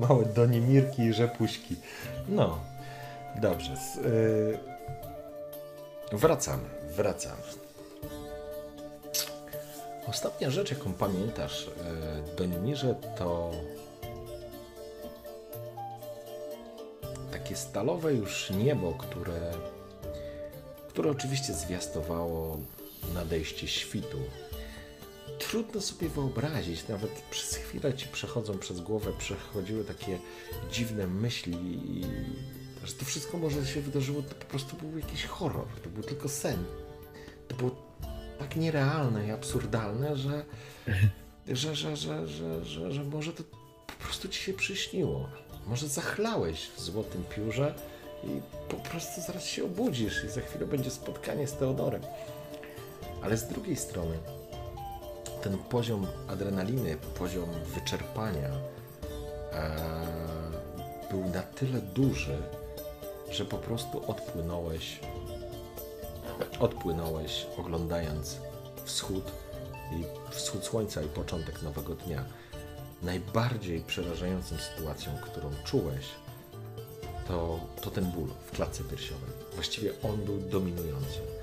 Małe 0.00 0.24
donimirki 0.24 1.02
i 1.02 1.12
rzepuśki. 1.12 1.76
No, 2.28 2.58
dobrze. 3.40 3.72
s- 3.72 3.96
y, 3.96 4.58
wracamy, 6.12 6.64
wracamy. 6.96 7.42
Ostatnia 10.08 10.50
rzecz, 10.50 10.70
jaką 10.70 10.92
pamiętasz, 10.92 11.66
y, 11.66 12.36
Donimirze, 12.36 12.94
to 13.18 13.50
takie 17.32 17.56
stalowe 17.56 18.12
już 18.14 18.50
niebo, 18.50 18.92
które, 18.92 19.52
które 20.88 21.10
oczywiście 21.10 21.52
zwiastowało 21.52 22.58
nadejście 23.14 23.68
świtu. 23.68 24.18
Trudno 25.38 25.80
sobie 25.80 26.08
wyobrazić, 26.08 26.88
nawet 26.88 27.10
przez 27.30 27.56
chwilę 27.56 27.94
ci 27.94 28.08
przechodzą 28.08 28.58
przez 28.58 28.80
głowę, 28.80 29.12
przechodziły 29.18 29.84
takie 29.84 30.18
dziwne 30.72 31.06
myśli, 31.06 31.54
i, 31.54 32.04
że 32.84 32.92
to 32.92 33.04
wszystko 33.04 33.38
może 33.38 33.66
się 33.66 33.80
wydarzyło, 33.80 34.22
to 34.22 34.34
po 34.34 34.44
prostu 34.44 34.76
był 34.76 34.98
jakiś 34.98 35.24
horror, 35.24 35.66
to 35.82 35.88
był 35.88 36.02
tylko 36.02 36.28
sen. 36.28 36.64
To 37.48 37.56
było 37.56 37.70
tak 38.38 38.56
nierealne 38.56 39.26
i 39.26 39.30
absurdalne, 39.30 40.16
że, 40.16 40.44
że, 41.48 41.74
że, 41.74 41.96
że, 41.96 42.28
że, 42.28 42.64
że, 42.64 42.92
że 42.92 43.04
może 43.04 43.32
to 43.32 43.42
po 43.86 44.04
prostu 44.04 44.28
ci 44.28 44.42
się 44.42 44.52
przyśniło. 44.52 45.28
Może 45.66 45.88
zachlałeś 45.88 46.68
w 46.76 46.80
złotym 46.80 47.24
piórze 47.24 47.74
i 48.24 48.40
po 48.68 48.76
prostu 48.76 49.20
zaraz 49.20 49.46
się 49.46 49.64
obudzisz 49.64 50.24
i 50.24 50.28
za 50.28 50.40
chwilę 50.40 50.66
będzie 50.66 50.90
spotkanie 50.90 51.46
z 51.46 51.52
Teodorem. 51.52 52.02
Ale 53.22 53.36
z 53.36 53.48
drugiej 53.48 53.76
strony 53.76 54.18
ten 55.42 55.58
poziom 55.58 56.06
adrenaliny, 56.28 56.96
poziom 57.18 57.48
wyczerpania 57.74 58.48
e, 59.52 59.76
był 61.10 61.24
na 61.24 61.42
tyle 61.42 61.80
duży, 61.80 62.38
że 63.30 63.44
po 63.44 63.56
prostu 63.56 64.10
odpłynąłeś 64.10 65.00
odpłynąłeś 66.60 67.46
oglądając 67.58 68.36
wschód 68.84 69.24
i 69.92 70.04
wschód 70.34 70.64
słońca 70.64 71.02
i 71.02 71.08
początek 71.08 71.62
nowego 71.62 71.94
dnia. 71.94 72.24
Najbardziej 73.02 73.80
przerażającą 73.80 74.56
sytuacją, 74.56 75.12
którą 75.22 75.50
czułeś, 75.64 76.06
to, 77.28 77.60
to 77.80 77.90
ten 77.90 78.04
ból 78.04 78.28
w 78.46 78.50
klatce 78.50 78.84
piersiowej. 78.84 79.30
Właściwie 79.54 79.92
on 80.02 80.16
był 80.16 80.38
dominujący. 80.38 81.35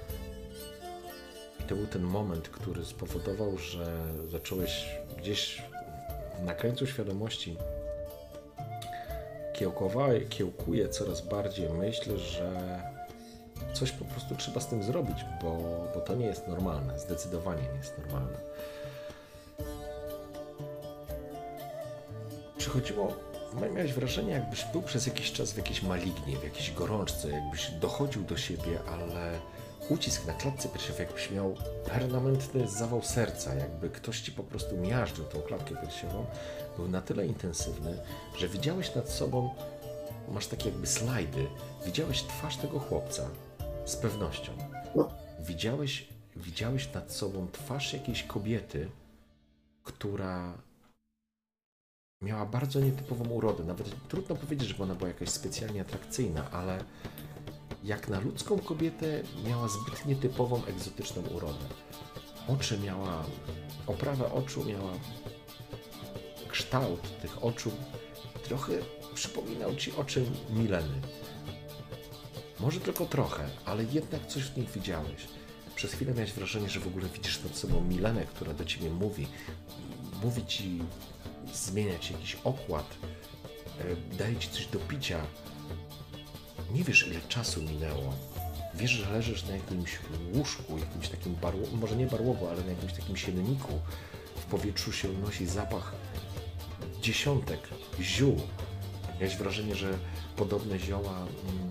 I 1.64 1.68
to 1.70 1.76
był 1.76 1.88
ten 1.88 2.02
moment, 2.02 2.50
który 2.50 2.86
spowodował, 2.86 3.58
że 3.58 3.86
zacząłeś 4.32 4.86
gdzieś 5.18 5.62
na 6.46 6.54
krańcu 6.54 6.88
świadomości 6.88 7.58
kiełkuje 10.30 10.90
coraz 10.90 11.22
bardziej 11.22 11.70
myśl, 11.70 12.18
że 12.18 12.82
coś 13.74 13.92
po 13.92 14.06
prostu 14.06 14.36
trzeba 14.36 14.60
z 14.60 14.68
tym 14.68 14.84
zrobić, 14.84 15.18
bo, 15.42 15.58
bo 15.94 16.02
to 16.02 16.16
nie 16.16 16.26
jest 16.26 16.48
normalne. 16.48 17.00
Zdecydowanie 17.00 17.62
nie 17.62 17.78
jest 17.78 17.98
normalne. 17.98 18.38
Przychodziło, 22.58 23.14
miałeś 23.74 23.94
wrażenie, 23.94 24.32
jakbyś 24.32 24.66
był 24.66 24.82
przez 24.82 25.08
jakiś 25.08 25.32
czas 25.32 25.52
w 25.52 25.58
jakiejś 25.58 25.84
malignie, 25.84 26.38
w 26.38 26.44
jakiejś 26.44 26.72
gorączce, 26.74 27.30
jakbyś 27.30 27.72
dochodził 27.72 28.24
do 28.24 28.38
siebie, 28.38 28.80
ale 28.92 29.40
ucisk 29.90 30.28
na 30.28 30.34
klatce 30.34 30.70
piersiowej, 30.70 31.06
jakbyś 31.06 31.32
miał 31.32 31.56
permanentny 31.86 32.68
zawał 32.68 33.02
serca, 33.02 33.56
jakby 33.56 33.90
ktoś 33.90 34.22
ci 34.22 34.32
po 34.32 34.44
prostu 34.44 34.78
miażdżył 34.78 35.26
tą 35.26 35.42
klatkę 35.42 35.76
piersiową, 35.76 36.26
był 36.78 36.88
na 36.88 37.02
tyle 37.02 37.28
intensywny, 37.28 37.98
że 38.38 38.48
widziałeś 38.48 38.96
nad 38.96 39.10
sobą, 39.10 39.56
masz 40.32 40.48
takie 40.48 40.70
jakby 40.70 40.88
slajdy, 40.88 41.48
widziałeś 41.86 42.24
twarz 42.24 42.58
tego 42.58 42.80
chłopca, 42.80 43.30
z 43.86 43.96
pewnością. 43.96 44.52
Widziałeś, 45.40 46.08
widziałeś 46.36 46.94
nad 46.94 47.12
sobą 47.12 47.48
twarz 47.52 47.94
jakiejś 47.94 48.24
kobiety, 48.24 48.90
która 49.84 50.54
miała 52.22 52.46
bardzo 52.46 52.80
nietypową 52.80 53.30
urodę. 53.30 53.64
Nawet 53.64 54.08
trudno 54.08 54.36
powiedzieć, 54.36 54.70
żeby 54.70 54.84
ona 54.84 54.96
była 54.96 55.08
jakaś 55.08 55.30
specjalnie 55.30 55.82
atrakcyjna, 55.82 56.52
ale 56.52 56.84
jak 57.84 58.08
na 58.08 58.20
ludzką 58.20 58.60
kobietę 58.60 59.24
miała 59.46 59.68
zbyt 59.68 60.06
nietypową, 60.06 60.66
egzotyczną 60.66 61.22
urodę. 61.22 61.66
Oczy 62.48 62.80
miała, 62.80 63.24
oprawę 63.88 64.32
oczu 64.32 64.66
miała, 64.66 64.94
kształt 66.48 67.22
tych 67.22 67.44
oczu 67.44 67.72
trochę 68.44 68.74
przypominał 69.14 69.76
ci 69.76 69.92
oczy 69.92 70.26
Mileny. 70.50 71.02
Może 72.60 72.80
tylko 72.80 73.06
trochę, 73.06 73.50
ale 73.66 73.84
jednak 73.84 74.28
coś 74.28 74.44
w 74.44 74.58
nich 74.58 74.72
widziałeś. 74.72 75.28
Przez 75.76 75.94
chwilę 75.94 76.14
miałeś 76.14 76.34
wrażenie, 76.34 76.70
że 76.70 76.80
w 76.80 76.88
ogóle 76.88 77.08
widzisz 77.10 77.44
nad 77.44 77.58
sobą 77.58 77.82
Milenę, 77.82 78.26
która 78.26 78.54
do 78.54 78.66
ciebie 78.66 78.90
mówi. 78.90 79.28
Mówi 80.24 80.46
ci 80.46 80.80
zmieniać 81.54 82.12
jakiś 82.12 82.38
okład, 82.44 82.96
e, 83.80 84.16
daje 84.18 84.36
ci 84.36 84.50
coś 84.50 84.68
do 84.68 84.80
picia. 84.80 85.26
Nie 86.74 86.84
wiesz, 86.84 87.08
ile 87.08 87.22
czasu 87.22 87.62
minęło. 87.62 88.14
Wiesz, 88.74 88.92
że 88.92 89.12
leżysz 89.12 89.44
na 89.44 89.56
jakimś 89.56 90.00
łóżku, 90.34 90.78
jakimś 90.78 91.10
takim 91.10 91.36
barło, 91.36 91.68
może 91.74 91.96
nie 91.96 92.08
barłogu, 92.08 92.48
ale 92.48 92.64
na 92.64 92.72
jakimś 92.72 92.94
takim 92.94 93.18
sienniku. 93.18 93.80
W 94.36 94.46
powietrzu 94.46 94.92
się 94.92 95.10
unosi 95.10 95.46
zapach 95.46 95.94
dziesiątek 97.02 97.60
ziół. 98.02 98.42
Miałeś 99.20 99.36
wrażenie, 99.38 99.76
że 99.76 100.00
podobne 100.36 100.80
zioła 100.80 101.18
mm, 101.20 101.70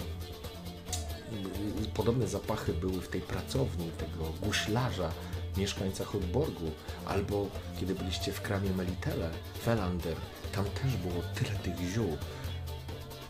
podobne 1.95 2.29
zapachy 2.29 2.73
były 2.75 3.01
w 3.01 3.09
tej 3.09 3.21
pracowni 3.21 3.91
tego 3.91 4.33
guślarza, 4.43 5.13
mieszkańca 5.57 6.05
Hotborgu, 6.05 6.71
albo 7.07 7.47
kiedy 7.81 7.95
byliście 7.95 8.33
w 8.33 8.41
kramie 8.41 8.71
Melitele, 8.71 9.31
Felander, 9.65 10.17
tam 10.53 10.65
też 10.65 10.97
było 10.97 11.23
tyle 11.35 11.51
tych 11.51 11.89
ziół. 11.91 12.17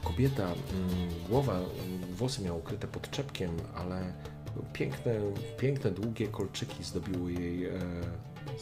Kobieta, 0.05 0.45
mm, 0.45 0.57
głowa, 1.29 1.57
mm, 1.57 2.15
włosy 2.15 2.43
miała 2.43 2.59
ukryte 2.59 2.87
pod 2.88 3.11
czepkiem, 3.11 3.57
ale 3.75 4.12
piękne, 4.73 5.15
piękne 5.59 5.91
długie 5.91 6.29
kolczyki 6.29 6.85
zdobiły 6.85 7.33
jej, 7.33 7.67
e, 7.67 7.73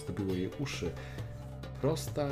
zdobiły 0.04 0.38
jej 0.38 0.50
uszy. 0.58 0.90
Prosta 1.80 2.28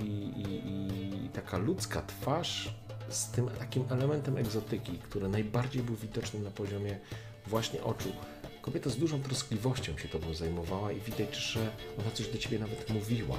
i, 0.00 0.04
i, 0.04 1.24
i 1.24 1.28
taka 1.28 1.58
ludzka 1.58 2.02
twarz, 2.02 2.74
z 3.08 3.30
tym 3.30 3.48
takim 3.58 3.84
elementem 3.90 4.36
egzotyki, 4.36 4.98
który 4.98 5.28
najbardziej 5.28 5.82
był 5.82 5.96
widoczny 5.96 6.40
na 6.40 6.50
poziomie 6.50 6.98
właśnie 7.46 7.82
oczu. 7.82 8.08
Kobieta 8.62 8.90
z 8.90 8.96
dużą 8.96 9.22
troskliwością 9.22 9.98
się 9.98 10.08
tobą 10.08 10.34
zajmowała 10.34 10.92
i 10.92 11.00
widać, 11.00 11.36
że 11.36 11.60
ona 11.98 12.10
coś 12.10 12.28
do 12.28 12.38
ciebie 12.38 12.58
nawet 12.58 12.90
mówiła. 12.90 13.36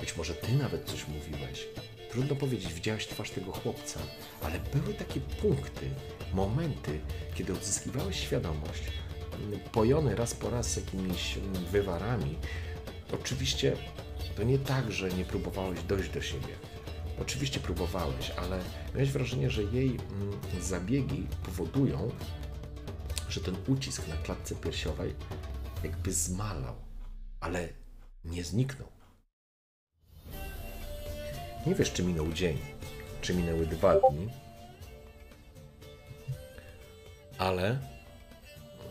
Być 0.00 0.16
może 0.16 0.34
ty 0.34 0.52
nawet 0.52 0.84
coś 0.84 1.08
mówiłeś. 1.08 1.66
Trudno 2.10 2.36
powiedzieć, 2.36 2.72
widziałeś 2.72 3.06
twarz 3.06 3.30
tego 3.30 3.52
chłopca, 3.52 4.00
ale 4.42 4.60
były 4.60 4.94
takie 4.94 5.20
punkty, 5.20 5.90
momenty, 6.34 7.00
kiedy 7.34 7.52
odzyskiwałeś 7.52 8.20
świadomość, 8.20 8.82
pojony 9.72 10.16
raz 10.16 10.34
po 10.34 10.50
raz 10.50 10.76
jakimiś 10.76 11.38
wywarami. 11.70 12.38
Oczywiście 13.14 13.76
to 14.36 14.42
nie 14.42 14.58
tak, 14.58 14.92
że 14.92 15.08
nie 15.08 15.24
próbowałeś 15.24 15.82
dojść 15.82 16.10
do 16.10 16.22
siebie 16.22 16.54
Oczywiście 17.20 17.60
próbowałeś, 17.60 18.30
ale 18.30 18.60
miałeś 18.94 19.10
wrażenie, 19.10 19.50
że 19.50 19.62
jej 19.62 19.88
mm, 19.88 20.40
zabiegi 20.60 21.26
powodują, 21.44 22.10
że 23.28 23.40
ten 23.40 23.56
ucisk 23.66 24.08
na 24.08 24.16
klatce 24.16 24.54
piersiowej 24.54 25.14
jakby 25.84 26.12
zmalał, 26.12 26.74
ale 27.40 27.68
nie 28.24 28.44
zniknął. 28.44 28.88
Nie 31.66 31.74
wiesz, 31.74 31.92
czy 31.92 32.02
minął 32.02 32.32
dzień, 32.32 32.58
czy 33.20 33.34
minęły 33.34 33.66
dwa 33.66 34.00
dni, 34.00 34.28
ale. 37.38 37.78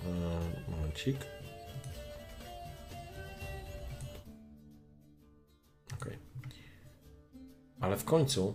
Yy, 0.06 0.72
momencik. 0.72 1.18
Ale 7.80 7.98
w 7.98 8.06
końcu 8.06 8.54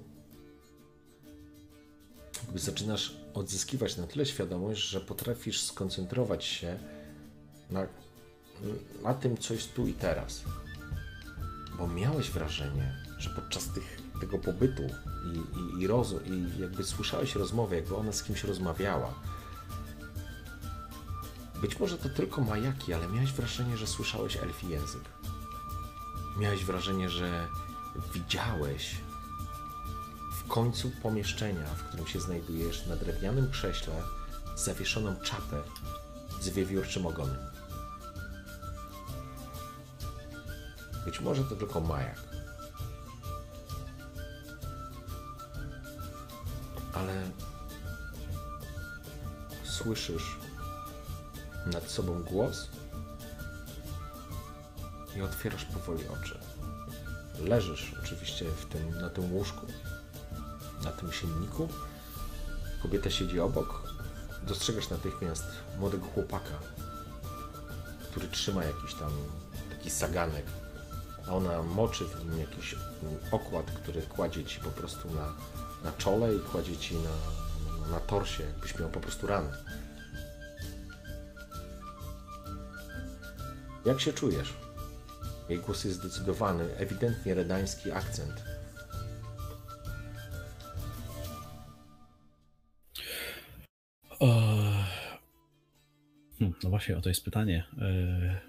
jakby 2.42 2.58
zaczynasz 2.58 3.14
odzyskiwać 3.34 3.96
na 3.96 4.06
tyle 4.06 4.26
świadomość, 4.26 4.80
że 4.80 5.00
potrafisz 5.00 5.62
skoncentrować 5.62 6.44
się 6.44 6.78
na, 7.70 7.86
na 9.02 9.14
tym, 9.14 9.38
co 9.38 9.54
jest 9.54 9.74
tu 9.74 9.86
i 9.86 9.92
teraz. 9.92 10.42
Bo 11.78 11.88
miałeś 11.88 12.30
wrażenie, 12.30 12.94
że 13.18 13.30
podczas 13.30 13.72
tych, 13.72 13.98
tego 14.24 14.38
pobytu 14.38 14.82
i, 15.24 15.58
i, 15.58 15.82
i, 15.82 15.86
roz, 15.86 16.14
i 16.24 16.60
jakby 16.60 16.84
słyszałeś 16.84 17.34
rozmowę, 17.34 17.76
jakby 17.76 17.96
ona 17.96 18.12
z 18.12 18.22
kimś 18.22 18.44
rozmawiała. 18.44 19.14
Być 21.60 21.78
może 21.78 21.98
to 21.98 22.08
tylko 22.08 22.40
majaki, 22.40 22.94
ale 22.94 23.08
miałeś 23.08 23.32
wrażenie, 23.32 23.76
że 23.76 23.86
słyszałeś 23.86 24.36
elfi 24.36 24.68
język. 24.68 25.02
Miałeś 26.38 26.64
wrażenie, 26.64 27.10
że 27.10 27.48
widziałeś 28.14 28.94
w 30.32 30.48
końcu 30.48 30.90
pomieszczenia, 31.02 31.66
w 31.66 31.82
którym 31.82 32.06
się 32.06 32.20
znajdujesz, 32.20 32.86
na 32.86 32.96
drewnianym 32.96 33.50
krześle 33.50 33.94
zawieszoną 34.56 35.16
czapę 35.16 35.62
z 36.40 36.48
wiewiórczym 36.48 37.06
ogonem. 37.06 37.50
Być 41.04 41.20
może 41.20 41.44
to 41.44 41.56
tylko 41.56 41.80
majak. 41.80 42.33
Ale 47.04 47.30
słyszysz 49.64 50.36
nad 51.66 51.90
sobą 51.90 52.22
głos 52.22 52.68
i 55.16 55.22
otwierasz 55.22 55.64
powoli 55.64 56.04
oczy. 56.08 56.38
Leżysz 57.40 57.94
oczywiście 58.02 58.44
w 58.44 58.66
tym, 58.66 59.00
na 59.00 59.10
tym 59.10 59.32
łóżku, 59.32 59.66
na 60.84 60.90
tym 60.90 61.12
sienniku. 61.12 61.68
Kobieta 62.82 63.10
siedzi 63.10 63.40
obok. 63.40 63.82
Dostrzegasz 64.42 64.90
natychmiast 64.90 65.44
młodego 65.78 66.06
chłopaka, 66.06 66.58
który 68.10 68.28
trzyma 68.28 68.64
jakiś 68.64 68.94
tam 68.94 69.10
taki 69.70 69.90
saganek, 69.90 70.46
a 71.28 71.32
ona 71.32 71.62
moczy 71.62 72.04
w 72.04 72.24
nim 72.24 72.38
jakiś 72.38 72.74
okład, 73.30 73.70
który 73.70 74.02
kładzie 74.02 74.44
ci 74.44 74.60
po 74.60 74.70
prostu 74.70 75.10
na, 75.14 75.32
na 75.84 75.92
czole 75.92 76.34
i 76.34 76.40
kładzie 76.40 76.76
ci 76.76 76.94
na, 76.94 77.10
na 77.90 78.00
torsie, 78.00 78.42
jakbyś 78.42 78.78
miał 78.78 78.90
po 78.90 79.00
prostu 79.00 79.26
ranę. 79.26 79.50
Jak 83.86 84.00
się 84.00 84.12
czujesz? 84.12 84.54
Jej 85.48 85.58
głos 85.58 85.84
jest 85.84 85.96
zdecydowany, 85.96 86.76
ewidentnie 86.76 87.34
redański 87.34 87.92
akcent. 87.92 88.44
O... 94.20 94.26
Hmm, 96.38 96.54
no 96.62 96.70
właśnie, 96.70 96.96
o 96.96 97.00
to 97.00 97.08
jest 97.08 97.24
pytanie. 97.24 97.64
E, 97.78 98.40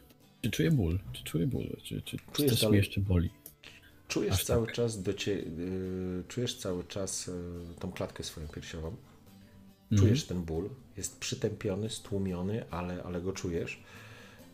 czy 0.41 0.51
czuję 0.51 0.71
ból? 0.71 0.99
Czy 1.13 1.23
czuję 1.23 1.47
ból? 1.47 1.77
Czy, 1.83 2.01
czy, 2.01 2.17
czy 2.17 2.23
Czujesz 2.33 2.51
coś 2.51 2.61
dalej- 2.61 2.71
mnie 2.71 2.77
jeszcze 2.77 3.01
boli? 3.01 3.29
Czujesz 4.07 4.33
Aż 4.33 4.43
cały 4.43 4.65
tak. 4.65 4.75
czas 4.75 5.03
do 5.03 5.13
cie, 5.13 5.31
y, 5.31 6.23
czujesz 6.27 6.57
cały 6.57 6.83
czas 6.83 7.27
y, 7.27 7.31
tą 7.79 7.91
klatkę 7.91 8.23
swoją 8.23 8.47
piersiową. 8.47 8.87
Mhm. 8.87 9.99
Czujesz 9.99 10.25
ten 10.25 10.41
ból. 10.41 10.69
Jest 10.97 11.19
przytępiony, 11.19 11.89
stłumiony, 11.89 12.65
ale, 12.71 13.03
ale 13.03 13.21
go 13.21 13.33
czujesz. 13.33 13.83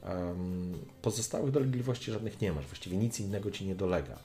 Em, 0.04 0.74
pozostałych 1.02 1.52
dolegliwości 1.52 2.12
żadnych 2.12 2.42
nie 2.42 2.52
masz. 2.52 2.66
Właściwie 2.66 2.98
nic 2.98 3.20
innego 3.20 3.52
ci 3.52 3.66
nie 3.66 3.76
dolega. 3.76 4.20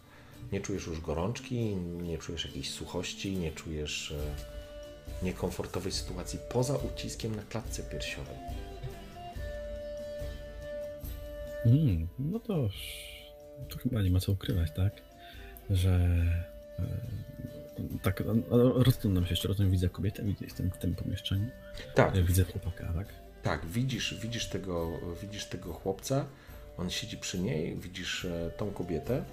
Nie 0.53 0.61
czujesz 0.61 0.87
już 0.87 1.01
gorączki, 1.01 1.77
nie 2.03 2.19
czujesz 2.19 2.45
jakiejś 2.45 2.71
suchości, 2.71 3.37
nie 3.37 3.53
czujesz 3.53 4.13
e, 4.13 5.25
niekomfortowej 5.25 5.93
sytuacji 5.93 6.39
poza 6.53 6.77
uciskiem 6.77 7.37
na 7.37 7.43
klatce 7.43 7.83
piersiowej. 7.83 8.37
Mm, 11.67 12.09
no 12.19 12.41
to, 12.41 12.69
to 13.69 13.79
chyba 13.79 14.03
nie 14.03 14.11
ma 14.11 14.21
co 14.21 14.33
ukrywać, 14.33 14.71
tak? 14.77 15.06
Że 15.71 15.91
e, 16.79 16.83
tak, 18.03 18.23
rozglądam 18.75 19.25
się 19.25 19.31
jeszcze, 19.31 19.49
rozumiem, 19.49 19.73
widzę 19.73 19.89
kobietę, 19.89 20.23
widzę, 20.23 20.45
jestem 20.45 20.71
w 20.71 20.79
tym 20.79 20.95
pomieszczeniu, 20.95 21.51
Tak, 21.95 22.25
widzę 22.25 22.45
chłopaka, 22.45 22.93
tak? 22.93 23.07
Tak, 23.43 23.67
widzisz, 23.67 24.15
widzisz, 24.21 24.47
tego, 24.47 24.89
widzisz 25.23 25.45
tego 25.45 25.73
chłopca, 25.73 26.25
on 26.79 26.91
siedzi 26.91 27.19
przy 27.19 27.39
niej, 27.39 27.77
widzisz 27.77 28.25
e, 28.25 28.51
tą 28.57 28.71
kobietę. 28.71 29.25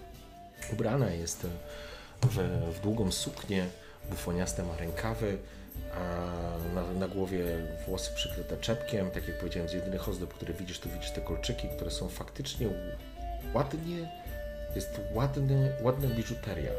Ubrana 0.73 1.11
jest 1.11 1.47
w, 2.21 2.37
w 2.75 2.81
długą 2.81 3.11
suknię, 3.11 3.65
bufoniaste 4.09 4.63
ma 4.63 4.77
rękawy, 4.77 5.37
a 5.95 6.27
na, 6.75 6.93
na 6.93 7.07
głowie 7.07 7.45
włosy 7.87 8.11
przykryte 8.15 8.57
czepkiem. 8.57 9.11
Tak 9.11 9.27
jak 9.27 9.39
powiedziałem, 9.39 9.69
z 9.69 9.73
jedynych 9.73 10.09
ozdób, 10.09 10.33
które 10.33 10.53
widzisz, 10.53 10.79
to 10.79 10.89
widzisz 10.89 11.11
te 11.11 11.21
kolczyki, 11.21 11.67
które 11.75 11.91
są 11.91 12.09
faktycznie 12.09 12.67
ładnie, 13.53 14.11
jest 14.75 14.99
ładny, 15.13 15.71
ładna 15.81 16.07
biżuteria. 16.07 16.71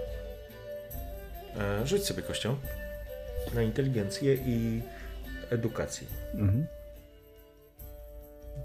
E, 1.59 1.87
rzuć 1.87 2.05
sobie 2.07 2.23
kością 2.23 2.57
na 3.55 3.63
inteligencję 3.63 4.35
i 4.35 4.83
edukację. 5.51 6.07
Mhm. 6.35 6.67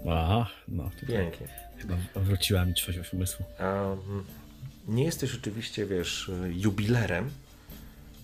Aha, 0.08 0.46
no 0.68 0.90
tutaj 1.00 1.16
Pięknie. 1.16 1.48
chyba 1.78 1.96
wróciła 2.16 2.64
mi 2.64 2.74
trzeźwość 2.74 3.12
umysłu. 3.14 3.44
Um, 3.60 4.24
nie 4.88 5.04
jesteś 5.04 5.34
oczywiście, 5.34 5.86
wiesz, 5.86 6.30
jubilerem, 6.50 7.30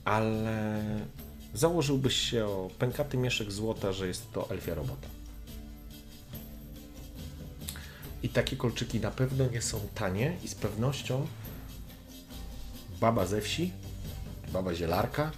ale 0.05 0.83
założyłbyś 1.55 2.17
się 2.17 2.45
o 2.47 2.71
pękaty 2.79 3.17
mieszek 3.17 3.53
złota, 3.53 3.93
że 3.93 4.07
jest 4.09 4.33
to 4.33 4.51
elfia 4.51 4.75
robota. 4.75 5.09
I 8.27 8.29
takie 8.29 8.57
kolczyki 8.57 9.01
na 9.01 9.11
pewno 9.11 9.47
nie 9.47 9.63
są 9.63 9.81
tanie 9.95 10.37
i 10.45 10.49
z 10.49 10.55
pewnością 10.55 11.27
baba 13.01 13.27
ze 13.27 13.41
wsi, 13.41 13.73
baba 14.53 14.75
zielarka 14.75 15.33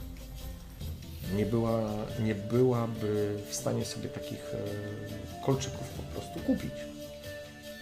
nie, 1.35 1.47
była, 1.47 1.91
nie 2.21 2.35
byłaby 2.35 3.39
w 3.51 3.55
stanie 3.55 3.85
sobie 3.85 4.09
takich 4.09 4.55
e, 4.55 5.45
kolczyków 5.45 5.89
po 5.89 6.03
prostu 6.03 6.41
kupić. 6.41 6.73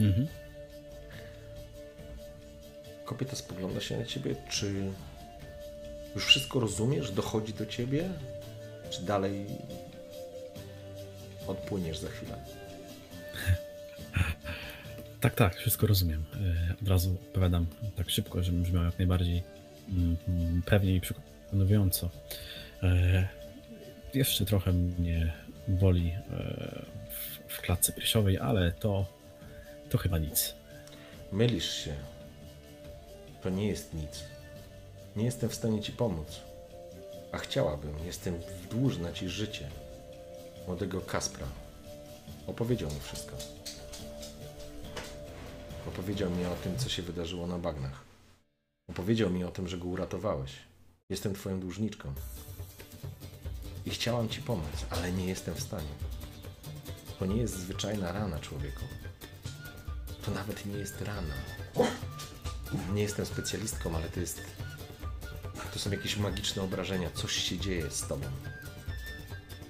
Mhm. 0.01 0.27
Kobieta 3.05 3.37
spogląda 3.37 3.81
się 3.81 3.99
na 3.99 4.05
ciebie, 4.05 4.37
czy 4.49 4.92
już 6.14 6.27
wszystko 6.27 6.61
rozumiesz, 6.61 7.11
dochodzi 7.11 7.53
do 7.53 7.66
ciebie, 7.66 8.09
czy 8.90 9.03
dalej 9.03 9.47
odpłyniesz 11.47 11.99
za 11.99 12.09
chwilę? 12.09 12.65
Tak, 15.27 15.35
tak, 15.35 15.57
wszystko 15.57 15.87
rozumiem. 15.87 16.25
E, 16.71 16.75
Od 16.83 16.89
razu 16.89 17.17
opowiadam 17.31 17.67
tak 17.97 18.11
szybko, 18.11 18.43
żebym 18.43 18.62
brzmiał 18.62 18.85
jak 18.85 18.99
najbardziej 18.99 19.43
mm, 19.89 20.17
mm, 20.29 20.62
pewnie 20.62 20.95
i 20.95 21.01
przekonująco. 21.01 22.11
E, 22.83 23.29
Jeszcze 24.15 24.45
trochę 24.45 24.73
mnie 24.73 25.33
boli 25.69 26.09
e, 26.11 26.23
w, 27.11 27.53
w 27.55 27.61
klatce 27.61 27.93
piersiowej, 27.93 28.39
ale 28.39 28.73
to, 28.73 29.07
to 29.91 29.99
chyba 29.99 30.19
nic. 30.19 30.55
Mylisz 31.33 31.73
się. 31.85 31.95
To 33.43 33.51
nie 33.51 33.69
jest 33.69 33.95
nic. 33.95 34.25
Nie 35.17 35.25
jestem 35.25 35.49
w 35.51 35.55
stanie 35.55 35.83
ci 35.83 35.93
pomóc. 35.93 36.41
A 37.33 37.39
chciałabym, 37.39 37.95
jestem 38.07 38.35
dłużna 38.71 39.12
ci 39.12 39.29
życie. 39.29 39.69
Młodego 40.67 41.01
Kaspra. 41.01 41.47
Opowiedział 42.47 42.91
mi 42.91 43.01
wszystko. 43.01 43.37
Opowiedział 45.88 46.31
mi 46.31 46.46
o 46.46 46.55
tym, 46.55 46.79
co 46.79 46.88
się 46.88 47.03
wydarzyło 47.03 47.46
na 47.46 47.59
bagnach. 47.59 48.05
Opowiedział 48.88 49.31
mi 49.31 49.44
o 49.44 49.51
tym, 49.51 49.68
że 49.68 49.79
go 49.79 49.88
uratowałeś. 49.88 50.53
Jestem 51.09 51.35
twoją 51.35 51.61
dłużniczką. 51.61 52.12
I 53.87 53.90
chciałam 53.90 54.29
ci 54.29 54.42
pomóc, 54.42 54.87
ale 54.90 55.12
nie 55.12 55.27
jestem 55.27 55.55
w 55.55 55.61
stanie. 55.61 55.88
To 57.18 57.27
nie 57.27 57.37
jest 57.37 57.55
zwyczajna 57.55 58.12
rana, 58.12 58.38
człowieku. 58.38 58.85
To 60.25 60.31
nawet 60.31 60.66
nie 60.66 60.79
jest 60.79 61.01
rana. 61.01 61.35
Nie 62.94 63.03
jestem 63.03 63.27
specjalistką, 63.27 63.96
ale 63.96 64.09
to 64.09 64.20
jest. 64.20 64.42
To 65.72 65.79
są 65.79 65.90
jakieś 65.90 66.16
magiczne 66.16 66.62
obrażenia. 66.62 67.11
Coś 67.11 67.33
się 67.33 67.59
dzieje 67.59 67.90
z 67.90 68.07
tobą. 68.09 68.27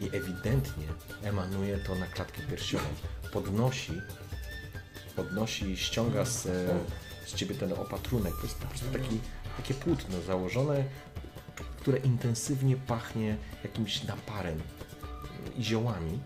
I 0.00 0.04
ewidentnie 0.04 0.86
emanuje 1.22 1.78
to 1.78 1.94
na 1.94 2.06
klatkę 2.06 2.42
piersiową. 2.42 2.88
Podnosi, 3.32 3.92
podnosi, 5.16 5.76
ściąga 5.76 6.24
z, 6.24 6.42
z 7.26 7.34
ciebie 7.34 7.54
ten 7.54 7.72
opatrunek. 7.72 8.36
To 8.36 8.42
jest 8.42 8.58
po 8.58 8.66
prostu 8.66 8.86
taki, 8.92 9.18
takie 9.56 9.74
płótno 9.74 10.20
założone, 10.20 10.84
które 11.80 11.98
intensywnie 11.98 12.76
pachnie 12.76 13.36
jakimś 13.64 14.04
naparem 14.04 14.62
i 15.58 15.64
ziołami 15.64 16.18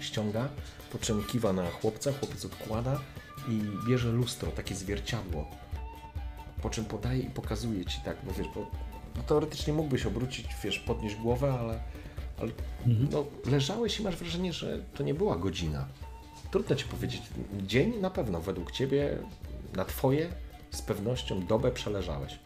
ściąga, 0.00 0.48
po 0.92 0.98
czym 0.98 1.24
kiwa 1.24 1.52
na 1.52 1.70
chłopca, 1.70 2.12
chłopiec 2.12 2.44
odkłada 2.44 3.00
i 3.48 3.62
bierze 3.88 4.08
lustro, 4.08 4.50
takie 4.50 4.74
zwierciadło. 4.74 5.50
Po 6.62 6.70
czym 6.70 6.84
podaje 6.84 7.20
i 7.20 7.30
pokazuje 7.30 7.84
ci 7.84 8.00
tak, 8.04 8.16
bo 8.24 8.32
wiesz, 8.32 8.46
bo, 8.54 8.70
bo 9.16 9.22
teoretycznie 9.22 9.72
mógłbyś 9.72 10.06
obrócić, 10.06 10.46
wiesz, 10.64 10.78
podnieść 10.78 11.16
głowę, 11.16 11.58
ale, 11.60 11.80
ale 12.40 12.52
no, 12.86 13.24
leżałeś 13.46 14.00
i 14.00 14.02
masz 14.02 14.16
wrażenie, 14.16 14.52
że 14.52 14.78
to 14.94 15.02
nie 15.02 15.14
była 15.14 15.36
godzina. 15.36 15.88
Trudno 16.52 16.76
ci 16.76 16.84
powiedzieć. 16.84 17.22
Dzień 17.66 18.00
na 18.00 18.10
pewno 18.10 18.40
według 18.40 18.72
ciebie, 18.72 19.18
na 19.76 19.84
twoje, 19.84 20.28
z 20.70 20.82
pewnością 20.82 21.46
dobę 21.46 21.70
przeleżałeś. 21.70 22.38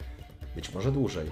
Być 0.54 0.74
może 0.74 0.92
dłużej. 0.92 1.30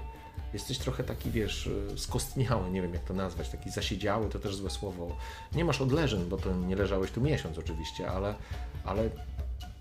Jesteś 0.53 0.79
trochę 0.79 1.05
taki, 1.05 1.31
wiesz, 1.31 1.67
y, 1.67 1.99
skostniały, 1.99 2.71
nie 2.71 2.83
wiem 2.83 2.95
jak 2.95 3.05
to 3.05 3.15
nazwać, 3.15 3.49
taki 3.49 3.71
zasiedziały, 3.71 4.29
to 4.29 4.39
też 4.39 4.57
złe 4.57 4.71
słowo. 4.71 5.17
Nie 5.53 5.65
masz 5.65 5.81
odleżeń, 5.81 6.25
bo 6.25 6.37
to 6.37 6.55
nie 6.55 6.77
leżałeś 6.77 7.11
tu 7.11 7.21
miesiąc 7.21 7.59
oczywiście, 7.59 8.11
ale, 8.11 8.35
ale 8.85 9.11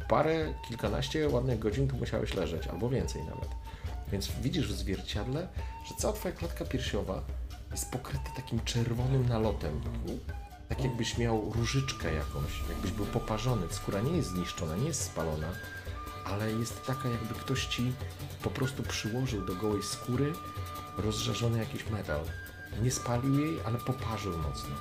parę, 0.09 0.53
kilkanaście 0.67 1.29
ładnych 1.29 1.59
godzin 1.59 1.87
tu 1.87 1.95
musiałeś 1.95 2.33
leżeć, 2.33 2.67
albo 2.67 2.89
więcej 2.89 3.23
nawet. 3.23 3.49
Więc 4.11 4.31
widzisz 4.41 4.67
w 4.67 4.77
zwierciadle, 4.77 5.47
że 5.85 5.95
cała 5.97 6.13
twoja 6.13 6.35
klatka 6.35 6.65
piersiowa 6.65 7.23
jest 7.71 7.91
pokryta 7.91 8.31
takim 8.35 8.59
czerwonym 8.59 9.29
nalotem. 9.29 9.81
Tak 10.74 10.84
jakbyś 10.84 11.17
miał 11.17 11.51
różyczkę 11.55 12.13
jakąś, 12.13 12.69
jakbyś 12.69 12.91
był 12.91 13.05
poparzony. 13.05 13.67
Skóra 13.69 14.01
nie 14.01 14.17
jest 14.17 14.30
zniszczona, 14.30 14.76
nie 14.76 14.86
jest 14.86 15.01
spalona, 15.01 15.47
ale 16.26 16.51
jest 16.51 16.86
taka, 16.86 17.09
jakby 17.09 17.34
ktoś 17.34 17.65
ci 17.65 17.93
po 18.43 18.49
prostu 18.49 18.84
przyłożył 18.84 19.45
do 19.45 19.55
gołej 19.55 19.84
skóry 19.84 20.34
rozżarzony 20.97 21.59
jakiś 21.59 21.89
metal. 21.89 22.21
Nie 22.84 22.91
spalił 22.91 23.39
jej, 23.39 23.57
ale 23.65 23.78
poparzył 23.78 24.38
mocno. 24.38 24.76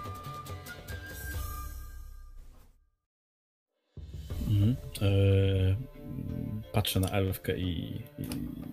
Mhm. 4.49 4.77
E, 5.03 5.13
patrzę 6.73 7.01
na 7.01 7.09
elfkę 7.09 7.59
i, 7.59 8.03
i 8.19 8.27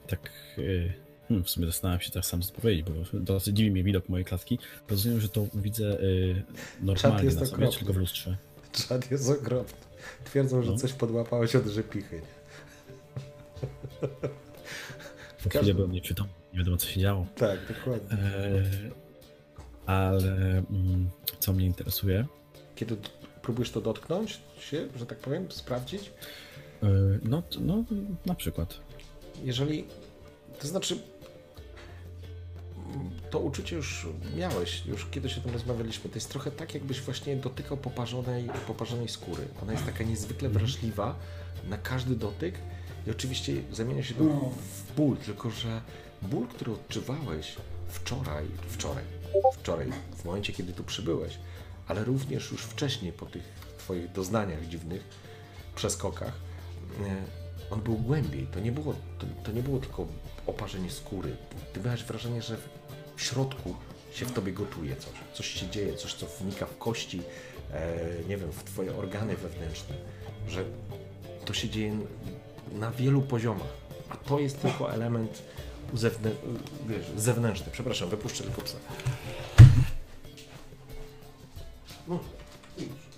tak. 0.07 0.31
E, 0.57 1.08
hmm, 1.29 1.43
w 1.43 1.49
sumie 1.49 1.65
zastanawiam 1.67 2.01
się 2.01 2.11
teraz 2.11 2.25
sam 2.25 2.41
co 2.41 2.53
powiedzieć, 2.53 2.85
bo 2.85 3.19
dosyć 3.19 3.55
dziwi 3.57 3.71
mnie 3.71 3.83
widok 3.83 4.09
mojej 4.09 4.25
klatki. 4.25 4.59
Rozumiem, 4.89 5.21
że 5.21 5.29
to 5.29 5.47
widzę 5.53 5.99
e, 5.99 6.03
normalnie 6.81 7.23
jest 7.25 7.39
na 7.39 7.45
sobie, 7.45 7.55
okropny. 7.57 7.77
tylko 7.79 7.93
w 7.93 7.97
lustrze. 7.97 8.37
Czad 8.71 9.11
jest 9.11 9.29
okropny. 9.29 9.77
Twierdzą, 10.25 10.63
że 10.63 10.71
No. 10.71 10.77
coś 10.77 10.93
podłapałeś 10.93 11.55
od 11.55 11.65
rzepichy. 11.67 12.15
nie? 12.15 12.21
Po 14.01 15.49
chwilę 15.49 15.51
każdym- 15.53 15.75
byłem 15.75 15.91
nieprzytomny, 15.91 16.33
nie 16.53 16.59
wiadomo 16.59 16.77
co 16.77 16.87
się 16.87 16.99
działo. 17.01 17.25
Tak, 17.35 17.59
dokładnie. 17.77 18.17
Eee, 18.17 18.91
ale 19.85 20.23
mm, 20.57 21.09
co 21.39 21.53
mnie 21.53 21.65
interesuje, 21.65 22.25
Kiedy 22.75 22.97
próbujesz 23.41 23.71
to 23.71 23.81
dotknąć 23.81 24.39
się, 24.59 24.87
że 24.95 25.05
tak 25.05 25.17
powiem, 25.17 25.51
sprawdzić, 25.51 26.11
e, 26.83 26.87
no, 27.23 27.43
no 27.59 27.83
na 28.25 28.35
przykład. 28.35 28.79
jeżeli, 29.43 29.85
to 30.61 30.67
znaczy 30.67 30.97
to 33.29 33.39
uczucie 33.39 33.75
już 33.75 34.07
miałeś, 34.37 34.85
już 34.85 35.05
kiedyś 35.05 35.37
o 35.37 35.41
tym 35.41 35.53
rozmawialiśmy, 35.53 36.09
to 36.09 36.15
jest 36.15 36.29
trochę 36.29 36.51
tak, 36.51 36.73
jakbyś 36.73 37.01
właśnie 37.01 37.35
dotykał 37.35 37.77
poparzonej, 37.77 38.49
poparzonej 38.67 39.07
skóry. 39.07 39.47
Ona 39.63 39.71
jest 39.71 39.85
taka 39.85 40.03
niezwykle 40.03 40.49
wrażliwa 40.49 41.15
na 41.69 41.77
każdy 41.77 42.15
dotyk 42.15 42.55
i 43.07 43.11
oczywiście 43.11 43.53
zamienia 43.71 44.03
się 44.03 44.13
to 44.13 44.23
w 44.23 44.95
ból, 44.95 45.17
tylko 45.17 45.49
że 45.49 45.81
ból, 46.21 46.47
który 46.47 46.71
odczuwałeś 46.71 47.55
wczoraj, 47.89 48.45
wczoraj, 48.67 49.03
wczoraj, 49.53 49.91
w 50.15 50.25
momencie, 50.25 50.53
kiedy 50.53 50.73
tu 50.73 50.83
przybyłeś, 50.83 51.39
ale 51.87 52.03
również 52.03 52.51
już 52.51 52.61
wcześniej 52.61 53.11
po 53.11 53.25
tych 53.25 53.43
twoich 53.77 54.11
doznaniach 54.11 54.67
dziwnych, 54.67 55.03
przeskokach, 55.75 56.33
e, 56.99 57.39
on 57.71 57.81
był 57.81 57.95
głębiej. 57.95 58.47
To 58.47 58.59
nie 58.59 58.71
było, 58.71 58.93
to, 58.93 59.27
to 59.43 59.51
nie 59.51 59.63
było 59.63 59.79
tylko 59.79 60.07
oparzenie 60.47 60.91
skóry. 60.91 61.35
Ty 61.73 61.79
miałeś 61.79 62.03
wrażenie, 62.03 62.41
że 62.41 62.57
w 63.19 63.23
środku 63.23 63.75
się 64.13 64.25
w 64.25 64.31
tobie 64.31 64.51
gotuje 64.51 64.95
coś. 64.95 65.13
Coś 65.33 65.47
się 65.47 65.67
dzieje, 65.67 65.95
coś, 65.95 66.13
co 66.13 66.25
wnika 66.25 66.65
w 66.65 66.77
kości, 66.77 67.21
e, 67.73 67.97
nie 68.29 68.37
wiem, 68.37 68.51
w 68.51 68.63
twoje 68.63 68.95
organy 68.95 69.35
wewnętrzne. 69.35 69.95
Że 70.47 70.63
to 71.45 71.53
się 71.53 71.69
dzieje 71.69 71.99
na 72.71 72.91
wielu 72.91 73.21
poziomach. 73.21 73.73
A 74.09 74.15
to 74.15 74.39
jest 74.39 74.61
tylko 74.61 74.93
element 74.93 75.43
uzewnę, 75.93 76.31
wiesz, 76.87 77.05
zewnętrzny. 77.17 77.71
Przepraszam, 77.71 78.09
wypuszczę 78.09 78.43
tylko 78.43 78.61
psa. 78.61 78.77
No, 82.07 82.19
idź. 82.77 83.08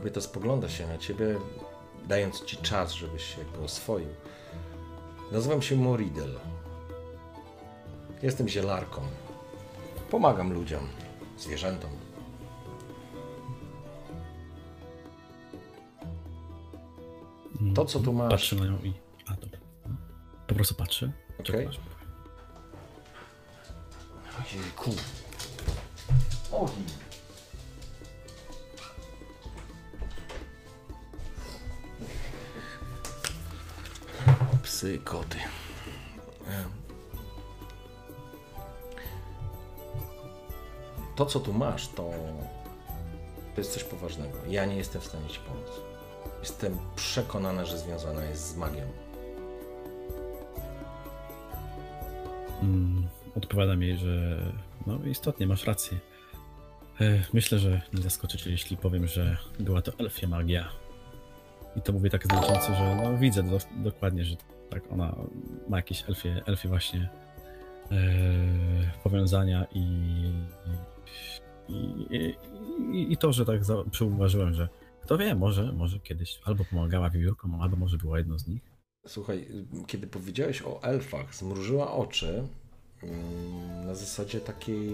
Kobieta 0.00 0.20
spogląda 0.20 0.68
się 0.68 0.86
na 0.86 0.98
ciebie, 0.98 1.38
dając 2.08 2.44
ci 2.44 2.56
czas, 2.56 2.92
żebyś 2.92 3.24
się 3.24 3.38
jakby 3.38 3.58
oswoił. 3.58 4.08
Nazywam 5.32 5.62
się 5.62 5.76
Moridel. 5.76 6.38
Jestem 8.22 8.48
zielarką. 8.48 9.02
Pomagam 10.10 10.52
ludziom, 10.52 10.88
zwierzętom. 11.38 11.90
Mm, 17.60 17.74
To, 17.74 17.84
co 17.84 18.00
tu 18.00 18.12
masz. 18.12 18.30
Patrzę 18.30 18.56
na 18.56 18.64
nią 18.66 18.78
i... 18.78 18.92
A, 19.26 19.34
dobra. 19.34 19.58
Po 20.46 20.54
prostu 20.54 20.74
patrzę. 20.74 21.12
Okej. 21.40 21.66
powiem. 21.66 21.80
Ojejku. 24.40 24.90
Oj. 26.52 26.70
Psy, 34.62 34.98
koty. 35.04 35.38
Em. 36.48 36.64
To, 41.16 41.26
co 41.26 41.40
tu 41.40 41.52
masz, 41.52 41.88
to, 41.88 42.10
to 43.54 43.60
jest 43.60 43.72
coś 43.72 43.84
poważnego. 43.84 44.38
Ja 44.48 44.66
nie 44.66 44.76
jestem 44.76 45.00
w 45.00 45.04
stanie 45.04 45.28
ci 45.28 45.40
pomóc. 45.40 45.70
Jestem 46.40 46.78
przekonany, 46.96 47.66
że 47.66 47.78
związana 47.78 48.24
jest 48.24 48.48
z 48.48 48.56
magią. 48.56 48.82
Mm, 52.62 53.08
Odpowiadam 53.36 53.82
jej, 53.82 53.96
że 53.98 54.38
no 54.86 54.98
istotnie 55.04 55.46
masz 55.46 55.64
rację. 55.66 55.98
E, 57.00 57.24
Myślę, 57.32 57.58
że 57.58 57.80
nie 57.92 58.02
zaskoczę 58.02 58.38
cię, 58.38 58.50
jeśli 58.50 58.76
powiem, 58.76 59.06
że 59.06 59.36
była 59.58 59.82
to 59.82 59.92
elfia 59.98 60.26
magia. 60.28 60.68
I 61.76 61.82
to 61.82 61.92
mówię 61.92 62.10
tak 62.10 62.24
znacząco, 62.26 62.74
że 62.74 62.96
no 63.02 63.18
widzę 63.18 63.42
do, 63.42 63.58
dokładnie, 63.76 64.24
że 64.24 64.36
tak 64.70 64.92
ona 64.92 65.16
ma 65.68 65.76
jakieś 65.76 66.08
elfie, 66.08 66.42
elfie 66.46 66.68
właśnie 66.68 67.10
e, 67.90 67.96
powiązania 69.04 69.66
i, 69.74 69.84
i, 71.68 72.34
i, 72.92 73.12
i, 73.12 73.16
to, 73.16 73.32
że 73.32 73.46
tak 73.46 73.60
przyuważyłem, 73.90 74.54
że 74.54 74.68
kto 75.02 75.18
wie, 75.18 75.34
może, 75.34 75.72
może 75.72 76.00
kiedyś 76.00 76.40
albo 76.44 76.64
pomagała 76.64 77.10
wiewiórkom, 77.10 77.60
albo 77.60 77.76
może 77.76 77.98
była 77.98 78.18
jedną 78.18 78.38
z 78.38 78.46
nich. 78.46 78.62
Słuchaj, 79.06 79.48
kiedy 79.86 80.06
powiedziałeś 80.06 80.62
o 80.62 80.82
elfach, 80.82 81.34
zmrużyła 81.34 81.92
oczy 81.92 82.44
mm, 83.02 83.86
na 83.86 83.94
zasadzie 83.94 84.40
takiej. 84.40 84.90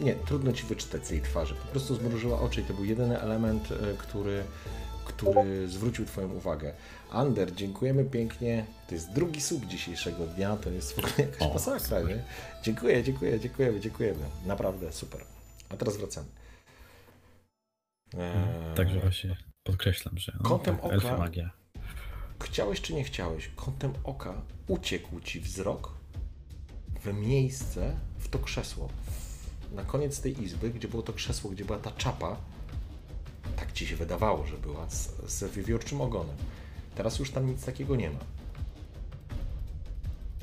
Nie, 0.00 0.14
trudno 0.14 0.52
ci 0.52 0.66
wyczytać 0.66 1.06
z 1.06 1.10
jej 1.10 1.20
twarzy. 1.20 1.54
Po 1.54 1.66
prostu 1.66 1.94
zmrużyła 1.94 2.40
oczy 2.40 2.60
i 2.60 2.64
to 2.64 2.74
był 2.74 2.84
jedyny 2.84 3.20
element, 3.20 3.72
e, 3.72 3.94
który, 3.98 4.44
który 5.04 5.68
zwrócił 5.68 6.06
Twoją 6.06 6.32
uwagę. 6.32 6.72
Ander, 7.10 7.54
dziękujemy 7.54 8.04
pięknie. 8.04 8.66
To 8.88 8.94
jest 8.94 9.12
drugi 9.12 9.40
sub 9.40 9.66
dzisiejszego 9.66 10.26
dnia, 10.26 10.56
to 10.56 10.70
jest 10.70 10.92
w 10.92 10.98
ogóle 10.98 11.12
jakaś 11.18 11.42
O, 11.42 11.54
masakra, 11.54 12.00
nie? 12.00 12.22
Dziękuję, 12.62 13.04
dziękuję, 13.04 13.40
dziękujemy, 13.40 13.80
dziękujemy. 13.80 14.24
Naprawdę 14.46 14.92
super. 14.92 15.24
A 15.68 15.76
teraz 15.76 15.96
wracamy. 15.96 16.26
Eee, 18.18 18.74
Także 18.76 19.00
właśnie 19.00 19.36
podkreślam, 19.66 20.18
że 20.18 20.32
no, 20.42 20.48
Kątem 20.48 20.76
tak, 20.76 20.84
oka- 20.92 21.18
magia. 21.18 21.50
Chciałeś 22.42 22.80
czy 22.80 22.94
nie 22.94 23.04
chciałeś, 23.04 23.50
kątem 23.56 23.92
oka 24.04 24.42
uciekł 24.66 25.20
ci 25.20 25.40
wzrok 25.40 25.94
w 27.04 27.12
miejsce, 27.12 27.96
w 28.18 28.28
to 28.28 28.38
krzesło. 28.38 28.88
Na 29.74 29.84
koniec 29.84 30.20
tej 30.20 30.42
izby, 30.42 30.70
gdzie 30.70 30.88
było 30.88 31.02
to 31.02 31.12
krzesło, 31.12 31.50
gdzie 31.50 31.64
była 31.64 31.78
ta 31.78 31.90
czapa, 31.90 32.36
tak 33.56 33.72
ci 33.72 33.86
się 33.86 33.96
wydawało, 33.96 34.46
że 34.46 34.58
była, 34.58 34.90
z, 34.90 35.30
z 35.32 35.52
wiewiórczym 35.52 36.00
ogonem. 36.00 36.36
Teraz 36.94 37.18
już 37.18 37.30
tam 37.30 37.46
nic 37.46 37.64
takiego 37.64 37.96
nie 37.96 38.10
ma. 38.10 38.18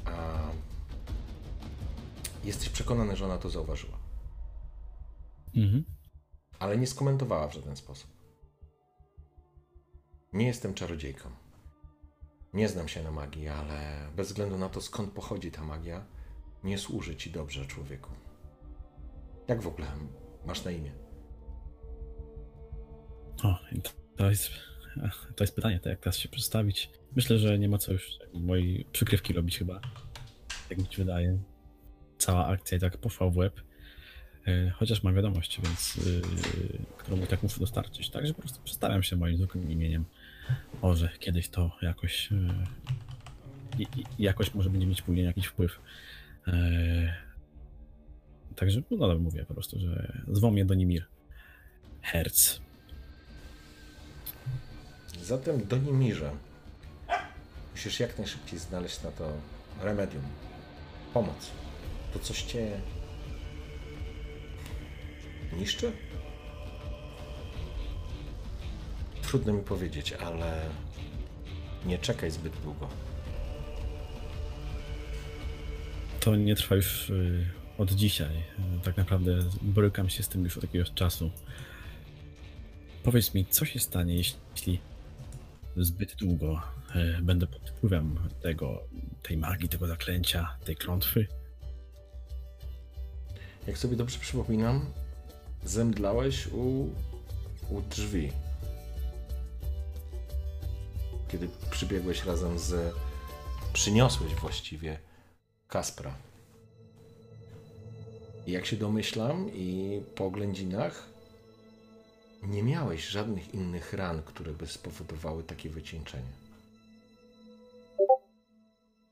A 0.05 0.37
jesteś 2.43 2.69
przekonany, 2.69 3.15
że 3.15 3.25
ona 3.25 3.37
to 3.37 3.49
zauważyła, 3.49 3.97
Mhm. 5.55 5.85
ale 6.59 6.77
nie 6.77 6.87
skomentowała 6.87 7.47
w 7.47 7.53
żaden 7.53 7.75
sposób. 7.75 8.09
Nie 10.33 10.47
jestem 10.47 10.73
czarodziejką. 10.73 11.29
Nie 12.53 12.69
znam 12.69 12.87
się 12.87 13.03
na 13.03 13.11
magii, 13.11 13.47
ale 13.47 14.07
bez 14.15 14.27
względu 14.27 14.57
na 14.57 14.69
to, 14.69 14.81
skąd 14.81 15.13
pochodzi 15.13 15.51
ta 15.51 15.63
magia, 15.63 16.05
nie 16.63 16.77
służy 16.77 17.15
ci 17.15 17.31
dobrze, 17.31 17.65
człowieku. 17.65 18.09
Jak 19.47 19.61
w 19.61 19.67
ogóle 19.67 19.87
masz 20.45 20.63
na 20.65 20.71
imię? 20.71 20.91
O, 23.43 23.59
to- 24.17 24.29
jest, 24.29 24.49
to 25.35 25.43
jest 25.43 25.55
pytanie, 25.55 25.79
to 25.79 25.89
jak 25.89 25.99
teraz 25.99 26.17
się 26.17 26.29
przedstawić. 26.29 26.89
Myślę, 27.15 27.37
że 27.37 27.59
nie 27.59 27.69
ma 27.69 27.77
co 27.77 27.93
już 27.93 28.09
mojej 28.33 28.85
przykrywki 28.91 29.33
robić 29.33 29.57
chyba. 29.57 29.81
Jak 30.69 30.79
mi 30.79 30.85
się 30.85 30.97
wydaje. 30.97 31.39
Cała 32.17 32.47
akcja 32.47 32.77
i 32.77 32.81
tak 32.81 32.97
poszła 32.97 33.29
w 33.29 33.37
łeb. 33.37 33.61
E, 34.47 34.69
Chociaż 34.69 35.03
mam 35.03 35.15
wiadomość, 35.15 35.61
więc 35.63 35.95
yy, 35.95 36.21
którą 36.97 37.17
tak 37.17 37.43
muszę 37.43 37.59
dostarczyć. 37.59 38.09
Także 38.09 38.33
po 38.33 38.41
prostu 38.41 38.61
przedstawiam 38.63 39.03
się 39.03 39.15
moim 39.15 39.37
zwykłym 39.37 39.71
imieniem. 39.71 40.05
Może 40.81 41.09
kiedyś 41.19 41.49
to 41.49 41.71
jakoś 41.81 42.31
yy, 42.31 43.85
jakoś 44.19 44.53
może 44.53 44.69
będzie 44.69 44.87
mieć 44.87 45.01
później 45.01 45.25
jakiś 45.25 45.45
wpływ. 45.45 45.79
E, 46.47 47.31
Także 48.55 48.81
no, 48.91 49.19
mówię 49.19 49.45
po 49.45 49.53
prostu, 49.53 49.79
że 49.79 50.21
zwą 50.27 50.51
mnie 50.51 50.65
Donimir. 50.65 51.05
Herz. 52.01 52.61
Zatem 55.21 55.67
do 55.67 55.77
Nimirze 55.77 56.31
musisz 57.71 57.99
jak 57.99 58.17
najszybciej 58.17 58.59
znaleźć 58.59 59.03
na 59.03 59.11
to 59.11 59.31
remedium. 59.81 60.23
Pomoc. 61.13 61.51
To 62.13 62.19
coś 62.19 62.41
cię 62.43 62.81
niszczy? 65.57 65.91
Trudno 69.21 69.53
mi 69.53 69.63
powiedzieć, 69.63 70.13
ale 70.13 70.61
Nie 71.85 71.97
czekaj 71.97 72.31
zbyt 72.31 72.53
długo. 72.63 72.87
To 76.19 76.35
nie 76.35 76.55
trwa 76.55 76.75
już 76.75 77.09
y, 77.09 77.45
od 77.77 77.91
dzisiaj. 77.91 78.43
Tak 78.83 78.97
naprawdę 78.97 79.39
borykam 79.61 80.09
się 80.09 80.23
z 80.23 80.27
tym 80.27 80.43
już 80.43 80.57
od 80.57 80.63
jakiegoś 80.63 80.91
czasu. 80.91 81.31
Powiedz 83.03 83.33
mi, 83.33 83.45
co 83.45 83.65
się 83.65 83.79
stanie, 83.79 84.15
jeśli 84.15 84.79
zbyt 85.77 86.15
długo 86.15 86.61
y, 86.95 87.21
będę 87.21 87.47
pod 87.47 87.69
wpływem 87.69 88.19
tego, 88.41 88.83
tej 89.23 89.37
magii, 89.37 89.69
tego 89.69 89.87
zaklęcia, 89.87 90.57
tej 90.65 90.75
klątwy? 90.75 91.27
Jak 93.67 93.77
sobie 93.77 93.95
dobrze 93.95 94.19
przypominam, 94.19 94.85
zemdlałeś 95.63 96.47
u, 96.47 96.89
u 97.69 97.81
drzwi. 97.89 98.31
Kiedy 101.27 101.49
przybiegłeś 101.71 102.25
razem 102.25 102.59
z. 102.59 102.93
Przyniosłeś 103.73 104.35
właściwie 104.35 104.97
Kaspra. 105.67 106.15
I 108.47 108.51
jak 108.51 108.65
się 108.65 108.77
domyślam, 108.77 109.49
i 109.53 110.01
po 110.15 110.25
oględzinach, 110.25 111.10
nie 112.43 112.63
miałeś 112.63 113.07
żadnych 113.07 113.53
innych 113.53 113.93
ran, 113.93 114.23
które 114.23 114.51
by 114.51 114.67
spowodowały 114.67 115.43
takie 115.43 115.69
wycieńczenie. 115.69 116.31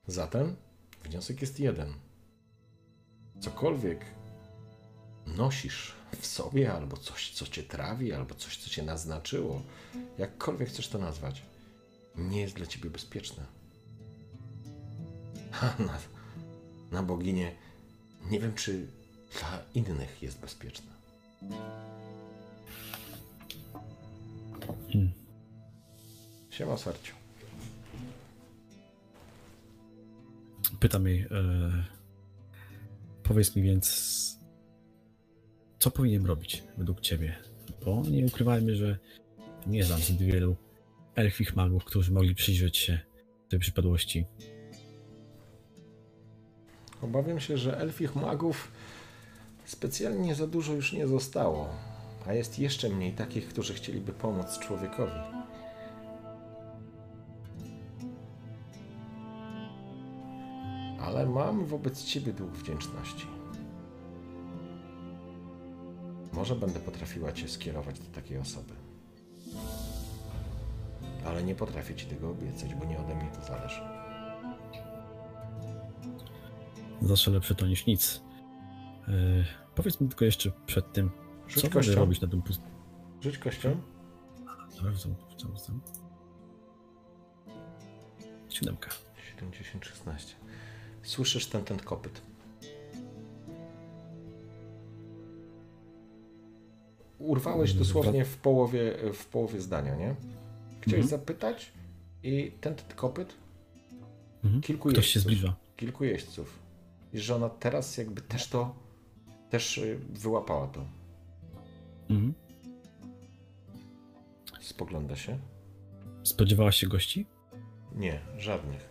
Zatem 0.08 0.56
wniosek 1.04 1.42
jest 1.42 1.60
jeden. 1.60 1.94
Cokolwiek 3.40 4.06
nosisz 5.26 5.94
w 6.20 6.26
sobie, 6.26 6.74
albo 6.74 6.98
coś, 6.98 7.32
co 7.32 7.48
cię 7.48 7.64
trawi, 7.64 8.14
albo 8.14 8.36
coś, 8.36 8.58
co 8.58 8.70
cię 8.70 8.84
naznaczyło, 8.84 9.62
jakkolwiek 10.18 10.70
chcesz 10.70 10.88
to 10.88 10.98
nazwać, 10.98 11.42
nie 12.16 12.42
jest 12.42 12.56
dla 12.56 12.66
ciebie 12.66 12.90
bezpieczne. 12.90 13.46
Ha, 15.52 15.74
na, 15.80 16.00
na 16.92 17.16
nie 18.32 18.40
wiem, 18.40 18.54
czy 18.56 18.88
dla 19.40 19.64
innych 19.74 20.24
jest 20.24 20.40
bezpieczne. 20.40 20.92
Hmm. 24.94 25.12
Siema, 26.50 26.78
Sarciu. 26.78 27.14
Pytam 30.80 31.08
jej, 31.08 31.20
e, 31.22 31.28
powiedz 33.24 33.56
mi 33.56 33.64
więc, 33.64 34.40
co 35.80 35.92
powinienem 35.92 36.28
robić 36.28 36.64
według 36.78 37.02
ciebie? 37.02 37.36
Bo 37.86 38.02
nie 38.12 38.26
ukrywajmy, 38.26 38.76
że 38.76 38.98
nie 39.68 39.84
znam 39.84 40.00
zbyt 40.00 40.22
wielu 40.22 40.56
elfich 41.16 41.56
magów, 41.56 41.84
którzy 41.84 42.12
mogli 42.12 42.36
przyjrzeć 42.36 42.78
się 42.78 43.00
tej 43.50 43.60
przypadłości. 43.60 44.26
Obawiam 47.02 47.40
się, 47.40 47.58
że 47.58 47.78
elfich 47.78 48.16
magów 48.16 48.72
specjalnie 49.66 50.36
za 50.36 50.48
dużo 50.48 50.74
już 50.74 50.94
nie 50.94 51.08
zostało, 51.08 51.70
a 52.28 52.34
jest 52.34 52.60
jeszcze 52.60 52.90
mniej 52.90 53.14
takich, 53.14 53.50
którzy 53.50 53.74
chcieliby 53.74 54.14
pomóc 54.14 54.60
człowiekowi. 54.60 55.20
Ale 61.02 61.26
mam 61.26 61.66
wobec 61.66 62.04
ciebie 62.04 62.34
dług 62.34 62.52
wdzięczności. 62.52 63.28
Może 66.34 66.56
będę 66.56 66.80
potrafiła 66.80 67.32
cię 67.32 67.48
skierować 67.48 68.00
do 68.00 68.06
takiej 68.16 68.38
osoby. 68.38 68.74
Ale 71.26 71.44
nie 71.44 71.56
potrafię 71.56 71.96
ci 71.96 72.06
tego 72.06 72.30
obiecać, 72.30 72.76
bo 72.76 72.86
nie 72.86 73.00
ode 73.00 73.16
mnie 73.16 73.30
to 73.36 73.42
zależy. 73.42 73.82
Zawsze 77.02 77.32
lepsze 77.32 77.56
to 77.56 77.68
niż 77.68 77.86
nic. 77.86 78.22
E, 79.08 79.12
powiedz 79.76 80.02
mi 80.02 80.08
tylko 80.08 80.26
jeszcze 80.26 80.52
przed 80.66 80.94
tym, 80.94 81.12
Rzuć 81.50 81.62
co 81.64 81.70
kością. 81.70 81.96
robić 81.96 82.22
na 82.22 82.28
tym 82.28 82.42
pustym... 82.42 82.66
Rzuć 83.22 83.38
kością. 83.38 83.82
Sprawdzam, 84.70 85.16
sprawdzam. 85.38 85.82
Siódemka. 88.50 88.90
70, 89.30 89.86
16. 89.86 90.36
Słyszysz 91.04 91.48
ten, 91.48 91.64
ten 91.64 91.80
kopyt. 91.80 92.22
Urwałeś 97.20 97.70
Mm, 97.72 97.84
dosłownie 97.84 98.26
w 98.26 98.38
połowie, 98.38 98.96
w 99.14 99.26
połowie 99.26 99.62
zdania, 99.62 99.96
nie? 99.96 100.16
Chciałeś 100.82 101.04
Mhm. 101.04 101.08
zapytać 101.08 101.72
i 102.24 102.52
ten, 102.62 102.76
ten 102.76 102.98
kopyt 102.98 103.34
Mhm. 104.44 104.62
kilku 104.62 104.90
Ktoś 104.90 105.06
się 105.06 105.08
jeźdźców. 105.08 105.24
zbliża. 105.24 105.56
Kilku 105.78 106.04
jeźdźców. 106.04 106.60
I 107.14 107.20
że 107.20 107.36
ona 107.36 107.50
teraz 107.50 107.98
jakby 107.98 108.22
też 108.22 108.48
to, 108.48 108.76
też 109.50 109.78
y, 109.78 110.00
wyłapała 110.10 110.68
to. 110.68 110.86
Mhm. 112.10 112.34
Spogląda 114.62 115.16
się. 115.16 115.40
Spodziewałaś 116.24 116.76
się 116.76 116.88
gości? 116.88 117.26
Nie, 117.96 118.20
żadnych. 118.38 118.90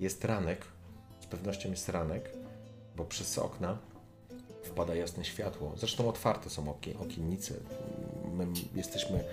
Jest 0.00 0.24
ranek, 0.24 0.64
z 1.20 1.26
pewnością 1.26 1.70
jest 1.70 1.88
ranek, 1.88 2.30
bo 2.96 3.04
przez 3.04 3.38
okna 3.38 3.78
wpada 4.64 4.94
jasne 4.94 5.24
światło. 5.24 5.72
Zresztą 5.76 6.08
otwarte 6.08 6.50
są 6.50 6.70
okie, 6.70 6.98
okiennice. 6.98 7.54
My 8.32 8.46
jesteśmy 8.74 9.24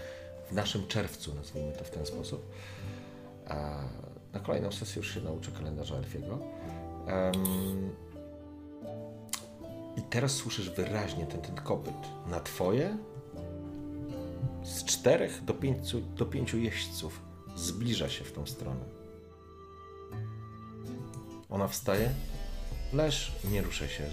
w 0.49 0.53
naszym 0.53 0.87
czerwcu, 0.87 1.35
nazwijmy 1.35 1.71
to 1.71 1.83
w 1.83 1.89
ten 1.89 2.05
sposób. 2.05 2.51
A 3.47 3.83
na 4.33 4.39
kolejną 4.39 4.71
sesję 4.71 4.99
już 4.99 5.13
się 5.13 5.21
nauczę 5.21 5.51
kalendarza 5.51 5.95
Elfiego. 5.95 6.39
Em, 7.07 7.33
I 9.99 10.01
teraz 10.01 10.31
słyszysz 10.31 10.69
wyraźnie 10.69 11.25
ten, 11.25 11.41
ten 11.41 11.55
kopyt. 11.55 11.95
Na 12.27 12.39
twoje 12.39 12.97
z 14.63 14.83
czterech 14.83 15.43
do 15.45 15.53
pięciu, 15.53 16.01
do 16.01 16.25
pięciu 16.25 16.57
jeźdźców 16.57 17.21
zbliża 17.55 18.09
się 18.09 18.23
w 18.23 18.31
tą 18.31 18.45
stronę. 18.45 18.85
Ona 21.49 21.67
wstaje. 21.67 22.13
Leż, 22.93 23.31
nie 23.51 23.61
ruszaj 23.61 23.89
się. 23.89 24.03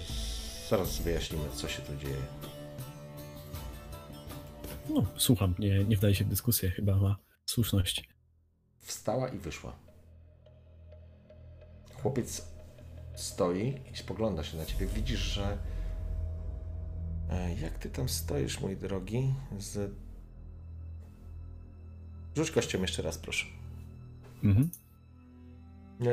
Zaraz 0.69 0.99
wyjaśnimy, 0.99 1.43
co 1.53 1.67
się 1.67 1.81
tu 1.81 1.95
dzieje. 1.95 2.21
No, 4.89 5.05
słucham, 5.17 5.55
nie, 5.59 5.83
nie 5.83 5.97
wdaje 5.97 6.15
się 6.15 6.25
w 6.25 6.29
dyskusję, 6.29 6.71
chyba 6.71 6.95
ma 6.95 7.17
słuszność. 7.45 8.09
Wstała 8.79 9.29
i 9.29 9.37
wyszła. 9.37 9.75
Chłopiec 12.01 12.47
stoi 13.15 13.81
i 13.93 13.97
spogląda 13.97 14.43
się 14.43 14.57
na 14.57 14.65
ciebie. 14.65 14.85
Widzisz, 14.85 15.19
że. 15.19 15.57
E, 17.29 17.55
Jak 17.55 17.77
ty 17.77 17.89
tam 17.89 18.09
stoisz, 18.09 18.59
mój 18.61 18.77
drogi? 18.77 19.33
Z. 19.59 19.91
Rzuć 22.35 22.51
kością 22.51 22.81
jeszcze 22.81 23.01
raz, 23.01 23.17
proszę. 23.17 23.45
Mhm. 24.43 24.69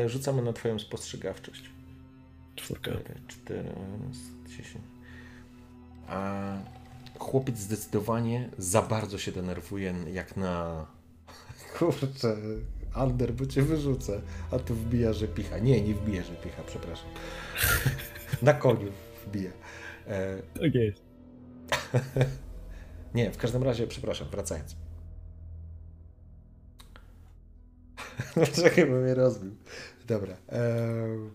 Rzucamy 0.07 0.43
na 0.43 0.53
Twoją 0.53 0.79
spostrzegawczość. 0.79 1.71
Czwórka. 2.57 2.91
4, 2.91 3.21
4, 3.29 3.75
10. 4.49 4.85
A 6.09 6.43
chłopiec 7.19 7.59
zdecydowanie 7.59 8.51
za 8.59 8.83
bardzo 8.83 9.19
się 9.19 9.33
denerwuje, 9.33 9.95
jak 10.13 10.37
na. 10.37 10.87
Kurczę, 11.79 12.37
Ander, 12.95 13.35
bo 13.35 13.47
cię 13.47 13.63
wyrzucę. 13.63 14.21
A 14.51 14.59
tu 14.59 14.75
wbija, 14.75 15.13
że 15.13 15.29
picha. 15.29 15.59
Nie, 15.59 15.81
nie 15.81 15.95
wbija, 15.95 16.23
że 16.23 16.35
picha, 16.37 16.63
przepraszam. 16.67 17.07
na 18.43 18.55
koniu 18.55 18.93
wbija. 19.27 19.51
E, 20.07 20.43
Tak 20.43 20.75
jest. 20.75 21.03
nie, 23.15 23.31
w 23.31 23.37
każdym 23.37 23.63
razie, 23.63 23.87
przepraszam, 23.87 24.29
wracając. 24.31 24.77
No 28.37 28.47
czekaj, 28.47 28.87
bo 28.87 28.93
mnie 28.93 29.15
rozbił. 29.15 29.57
Dobra. 30.07 30.37
em, 30.49 31.31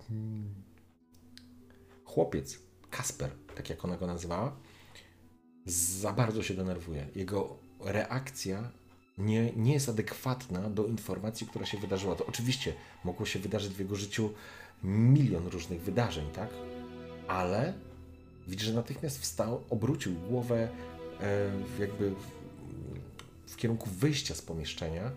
chłopiec, 2.06 2.60
Kasper, 2.90 3.32
tak 3.56 3.70
jak 3.70 3.86
ona 3.86 3.98
go 3.98 4.08
nazywała, 4.08 4.56
za 5.66 6.14
bardzo 6.14 6.44
się 6.44 6.54
denerwuje. 6.54 7.08
Jego 7.16 7.58
reakcja 7.80 8.72
nie, 9.18 9.52
nie 9.56 9.74
jest 9.74 9.90
adekwatna 9.90 10.70
do 10.70 10.86
informacji, 10.86 11.48
która 11.48 11.66
się 11.66 11.78
wydarzyła. 11.78 12.16
To 12.16 12.26
oczywiście 12.26 12.74
mogło 13.04 13.26
się 13.26 13.40
wydarzyć 13.40 13.74
w 13.74 13.80
jego 13.80 13.96
życiu 13.96 14.30
milion 14.84 15.48
różnych 15.48 15.82
wydarzeń, 15.82 16.26
tak? 16.32 16.50
Ale 17.28 17.74
widzisz, 18.50 18.68
że 18.68 18.74
natychmiast 18.74 19.22
wstał, 19.22 19.64
obrócił 19.70 20.14
głowę 20.14 20.70
e, 21.22 21.82
jakby 21.82 22.14
w, 23.47 23.56
kierunku 23.56 23.89
wyjścia 23.89 24.36
z 24.36 24.41
pomieszczenia. 24.41 25.12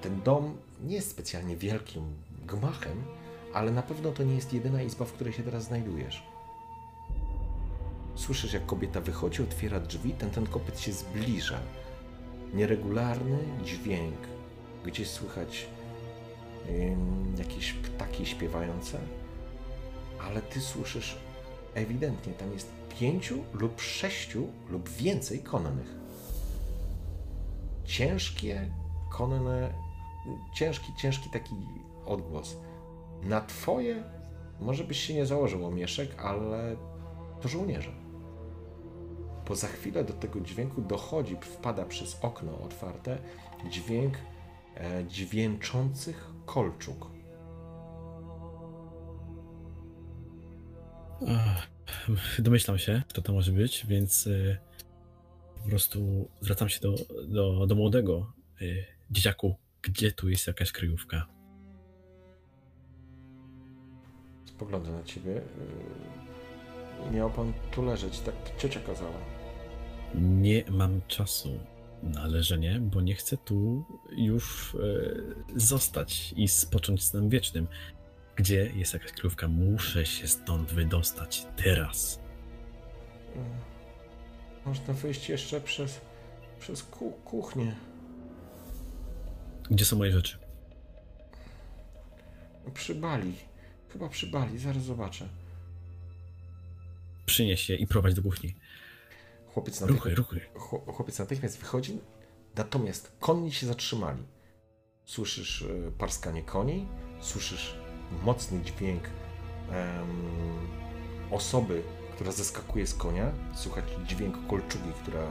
Ten 0.00 0.22
dom 0.22 0.56
nie 0.84 0.94
jest 0.94 1.10
specjalnie 1.10 1.56
wielkim 1.56 2.04
gmachem, 2.46 3.04
ale 3.54 3.72
na 3.72 3.82
pewno 3.82 4.12
to 4.12 4.22
nie 4.22 4.34
jest 4.34 4.52
jedyna 4.52 4.82
izba, 4.82 5.04
w 5.04 5.12
której 5.12 5.32
się 5.32 5.42
teraz 5.42 5.64
znajdujesz. 5.64 6.22
Słyszysz, 8.14 8.52
jak 8.52 8.66
kobieta 8.66 9.00
wychodzi, 9.00 9.42
otwiera 9.42 9.80
drzwi, 9.80 10.12
ten, 10.12 10.30
ten 10.30 10.46
kopyt 10.46 10.80
się 10.80 10.92
zbliża. 10.92 11.60
Nieregularny 12.54 13.38
dźwięk 13.64 14.16
Gdzieś 14.84 15.08
słychać 15.08 15.66
ym, 16.68 17.34
jakieś 17.38 17.72
ptaki 17.72 18.26
śpiewające, 18.26 18.98
ale 20.20 20.42
ty 20.42 20.60
słyszysz 20.60 21.16
ewidentnie, 21.78 22.32
tam 22.32 22.52
jest 22.52 22.72
pięciu 23.00 23.44
lub 23.54 23.80
sześciu 23.80 24.46
lub 24.70 24.88
więcej 24.88 25.38
konnych. 25.38 25.94
Ciężkie, 27.84 28.70
konne, 29.10 29.74
ciężki, 30.54 30.92
ciężki 30.96 31.30
taki 31.30 31.54
odgłos. 32.06 32.56
Na 33.22 33.40
twoje 33.40 34.02
może 34.60 34.84
byś 34.84 35.00
się 35.00 35.14
nie 35.14 35.26
założył 35.26 35.66
omieszek, 35.66 36.22
ale 36.24 36.76
to 37.40 37.48
żołnierze. 37.48 37.90
Bo 39.48 39.56
za 39.56 39.66
chwilę 39.68 40.04
do 40.04 40.12
tego 40.12 40.40
dźwięku 40.40 40.82
dochodzi, 40.82 41.36
wpada 41.40 41.84
przez 41.84 42.18
okno 42.22 42.58
otwarte 42.58 43.18
dźwięk 43.70 44.14
e, 44.76 45.04
dźwięczących 45.04 46.30
kolczuk. 46.46 47.17
Ach, 51.26 51.68
Domyślam 52.38 52.78
się, 52.78 53.02
kto 53.08 53.22
to 53.22 53.32
może 53.32 53.52
być, 53.52 53.86
więc 53.86 54.26
y, 54.26 54.58
po 55.62 55.68
prostu 55.68 56.28
zwracam 56.40 56.68
się 56.68 56.80
do, 56.80 56.94
do, 57.28 57.66
do 57.66 57.74
młodego 57.74 58.32
y, 58.62 58.84
dzieciaku, 59.10 59.56
gdzie 59.82 60.12
tu 60.12 60.28
jest 60.28 60.46
jakaś 60.46 60.72
kryjówka. 60.72 61.26
Spogląda 64.44 64.90
na 64.90 65.02
ciebie. 65.02 65.30
Yy, 65.30 67.10
Miał 67.12 67.30
pan 67.30 67.52
tu 67.70 67.84
leżeć, 67.84 68.20
tak 68.20 68.34
ciocia 68.58 68.80
kazała. 68.80 69.18
Nie 70.14 70.64
mam 70.70 71.00
czasu 71.08 71.58
na 72.02 72.26
leżenie, 72.26 72.80
bo 72.80 73.00
nie 73.00 73.14
chcę 73.14 73.36
tu 73.36 73.84
już 74.16 74.74
y, 74.74 75.34
zostać 75.56 76.34
i 76.36 76.48
spocząć 76.48 77.04
snem 77.04 77.28
wiecznym. 77.28 77.66
Gdzie 78.38 78.72
jest 78.74 78.92
jakaś 78.94 79.12
kryjówka? 79.12 79.48
Muszę 79.48 80.06
się 80.06 80.28
stąd 80.28 80.72
wydostać 80.72 81.46
teraz. 81.56 82.20
Yy, 83.36 83.42
Można 84.66 84.94
wyjść 84.94 85.28
jeszcze 85.28 85.60
przez, 85.60 86.00
przez 86.60 86.82
ku, 86.82 87.10
kuchnię. 87.12 87.76
Gdzie 89.70 89.84
są 89.84 89.98
moje 89.98 90.12
rzeczy? 90.12 90.38
Przy 92.74 92.94
bali. 92.94 93.34
Chyba 93.92 94.08
przy 94.08 94.26
bali, 94.26 94.58
zaraz 94.58 94.82
zobaczę. 94.82 95.28
Przynieś 97.26 97.68
je 97.70 97.76
i 97.76 97.86
prowadź 97.86 98.14
do 98.14 98.22
kuchni. 98.22 98.54
Chłopiec 99.54 99.80
Ruchy, 99.80 99.92
natychmiast, 99.94 100.18
ruchy. 100.18 100.40
chło- 100.54 100.92
chłopiec 100.92 101.18
natychmiast 101.18 101.58
wychodzi, 101.58 102.00
natomiast 102.56 103.12
konni 103.20 103.52
się 103.52 103.66
zatrzymali. 103.66 104.22
Słyszysz 105.04 105.62
e, 105.62 105.90
parskanie 105.98 106.42
koni, 106.42 106.88
słyszysz 107.20 107.74
mocny 108.22 108.60
dźwięk 108.62 109.02
osoby, 111.30 111.82
która 112.14 112.32
zeskakuje 112.32 112.86
z 112.86 112.94
konia, 112.94 113.32
słychać 113.54 113.84
dźwięk 114.06 114.46
kolczugi, 114.46 114.92
która, 115.02 115.20
e, 115.20 115.28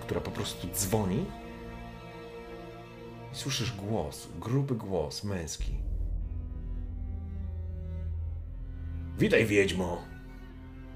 która 0.00 0.20
po 0.20 0.30
prostu 0.30 0.68
dzwoni. 0.74 1.24
I 3.32 3.36
słyszysz 3.36 3.72
głos, 3.72 4.28
gruby 4.40 4.74
głos 4.74 5.24
męski. 5.24 5.72
Witaj, 9.18 9.46
wiedźmo. 9.46 10.02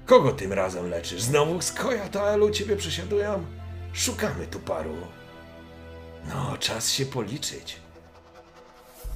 Kogo 0.05 0.31
tym 0.31 0.53
razem 0.53 0.89
leczysz? 0.89 1.21
Znowu 1.21 1.61
skoja 1.61 2.09
to 2.09 2.31
elu 2.31 2.51
ciebie 2.51 2.75
przesiadują? 2.75 3.45
Szukamy 3.93 4.47
tu 4.47 4.59
paru. 4.59 4.95
No, 6.29 6.57
czas 6.57 6.91
się 6.91 7.05
policzyć. 7.05 7.82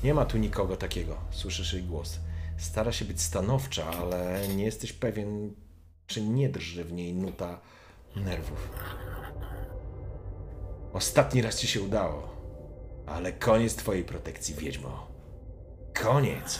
Nie 0.03 0.13
ma 0.13 0.25
tu 0.25 0.37
nikogo 0.37 0.77
takiego, 0.77 1.17
słyszysz 1.31 1.73
jej 1.73 1.83
głos. 1.83 2.19
Stara 2.57 2.91
się 2.91 3.05
być 3.05 3.21
stanowcza, 3.21 3.85
ale 3.85 4.47
nie 4.47 4.65
jesteś 4.65 4.93
pewien, 4.93 5.55
czy 6.07 6.21
nie 6.21 6.49
drży 6.49 6.83
w 6.83 6.93
niej 6.93 7.13
nuta 7.13 7.59
nerwów. 8.15 8.69
Ostatni 10.93 11.41
raz 11.41 11.59
ci 11.59 11.67
się 11.67 11.81
udało, 11.81 12.29
ale 13.05 13.33
koniec 13.33 13.75
twojej 13.75 14.03
protekcji, 14.03 14.55
wiedźmo. 14.55 15.07
Koniec. 16.03 16.59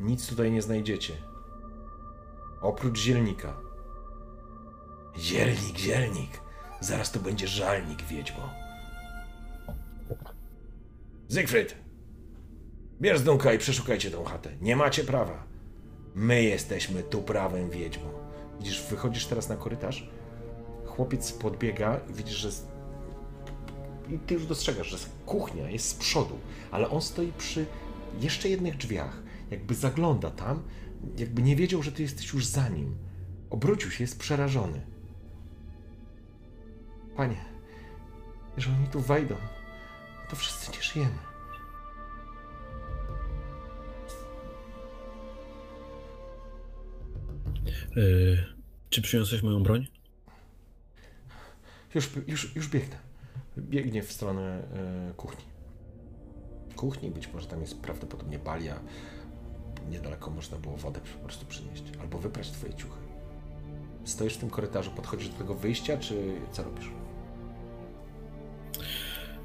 Nic 0.00 0.26
tutaj 0.28 0.52
nie 0.52 0.62
znajdziecie. 0.62 1.14
Oprócz 2.60 2.98
zielnika. 2.98 3.56
Zielnik, 5.18 5.78
zielnik. 5.78 6.40
Zaraz 6.80 7.12
to 7.12 7.20
będzie 7.20 7.48
żalnik, 7.48 8.02
wiedźmo. 8.02 8.63
Zygfryd! 11.28 11.74
Bierz 13.00 13.22
Dunka 13.22 13.52
i 13.52 13.58
przeszukajcie 13.58 14.10
tą 14.10 14.24
chatę. 14.24 14.50
Nie 14.60 14.76
macie 14.76 15.04
prawa. 15.04 15.46
My 16.14 16.42
jesteśmy 16.42 17.02
tu 17.02 17.22
prawem, 17.22 17.70
wiedźmo. 17.70 18.10
Widzisz, 18.58 18.86
wychodzisz 18.90 19.26
teraz 19.26 19.48
na 19.48 19.56
korytarz, 19.56 20.10
chłopiec 20.86 21.32
podbiega 21.32 22.00
i 22.10 22.14
widzisz, 22.14 22.36
że... 22.36 22.48
I 24.08 24.18
ty 24.18 24.34
już 24.34 24.46
dostrzegasz, 24.46 24.86
że 24.86 24.96
kuchnia 25.26 25.70
jest 25.70 25.88
z 25.88 25.94
przodu, 25.94 26.38
ale 26.70 26.90
on 26.90 27.02
stoi 27.02 27.32
przy 27.38 27.66
jeszcze 28.20 28.48
jednych 28.48 28.76
drzwiach. 28.76 29.22
Jakby 29.50 29.74
zagląda 29.74 30.30
tam, 30.30 30.62
jakby 31.18 31.42
nie 31.42 31.56
wiedział, 31.56 31.82
że 31.82 31.92
ty 31.92 32.02
jesteś 32.02 32.32
już 32.32 32.46
za 32.46 32.68
nim. 32.68 32.96
Obrócił 33.50 33.90
się, 33.90 34.04
jest 34.04 34.18
przerażony. 34.18 34.80
Panie, 37.16 37.36
jeżeli 38.56 38.76
oni 38.76 38.88
tu 38.88 39.00
wejdą, 39.00 39.36
to 40.34 40.38
wszyscy 40.38 40.72
nie 40.72 40.82
żyjemy. 40.82 41.18
Yy, 47.96 48.44
czy 48.90 49.02
przyniosłeś 49.02 49.42
moją 49.42 49.62
broń? 49.62 49.86
Już, 51.94 52.10
już, 52.26 52.56
już 52.56 52.68
biegnę. 52.68 52.96
Biegnie 53.58 54.02
w 54.02 54.12
stronę 54.12 54.62
e, 55.10 55.12
kuchni. 55.16 55.44
Kuchni, 56.76 57.10
być 57.10 57.32
może 57.32 57.46
tam 57.46 57.60
jest 57.60 57.80
prawdopodobnie 57.80 58.38
balia. 58.38 58.80
Niedaleko 59.90 60.30
można 60.30 60.58
było 60.58 60.76
wodę 60.76 61.00
po 61.00 61.24
prostu 61.24 61.46
przynieść. 61.46 61.84
Albo 62.00 62.18
wyprać 62.18 62.50
twoje 62.50 62.74
ciuchy. 62.74 62.98
Stoisz 64.04 64.34
w 64.34 64.38
tym 64.38 64.50
korytarzu, 64.50 64.90
podchodzisz 64.90 65.28
do 65.28 65.38
tego 65.38 65.54
wyjścia, 65.54 65.98
czy 65.98 66.40
co 66.52 66.62
robisz? 66.62 66.90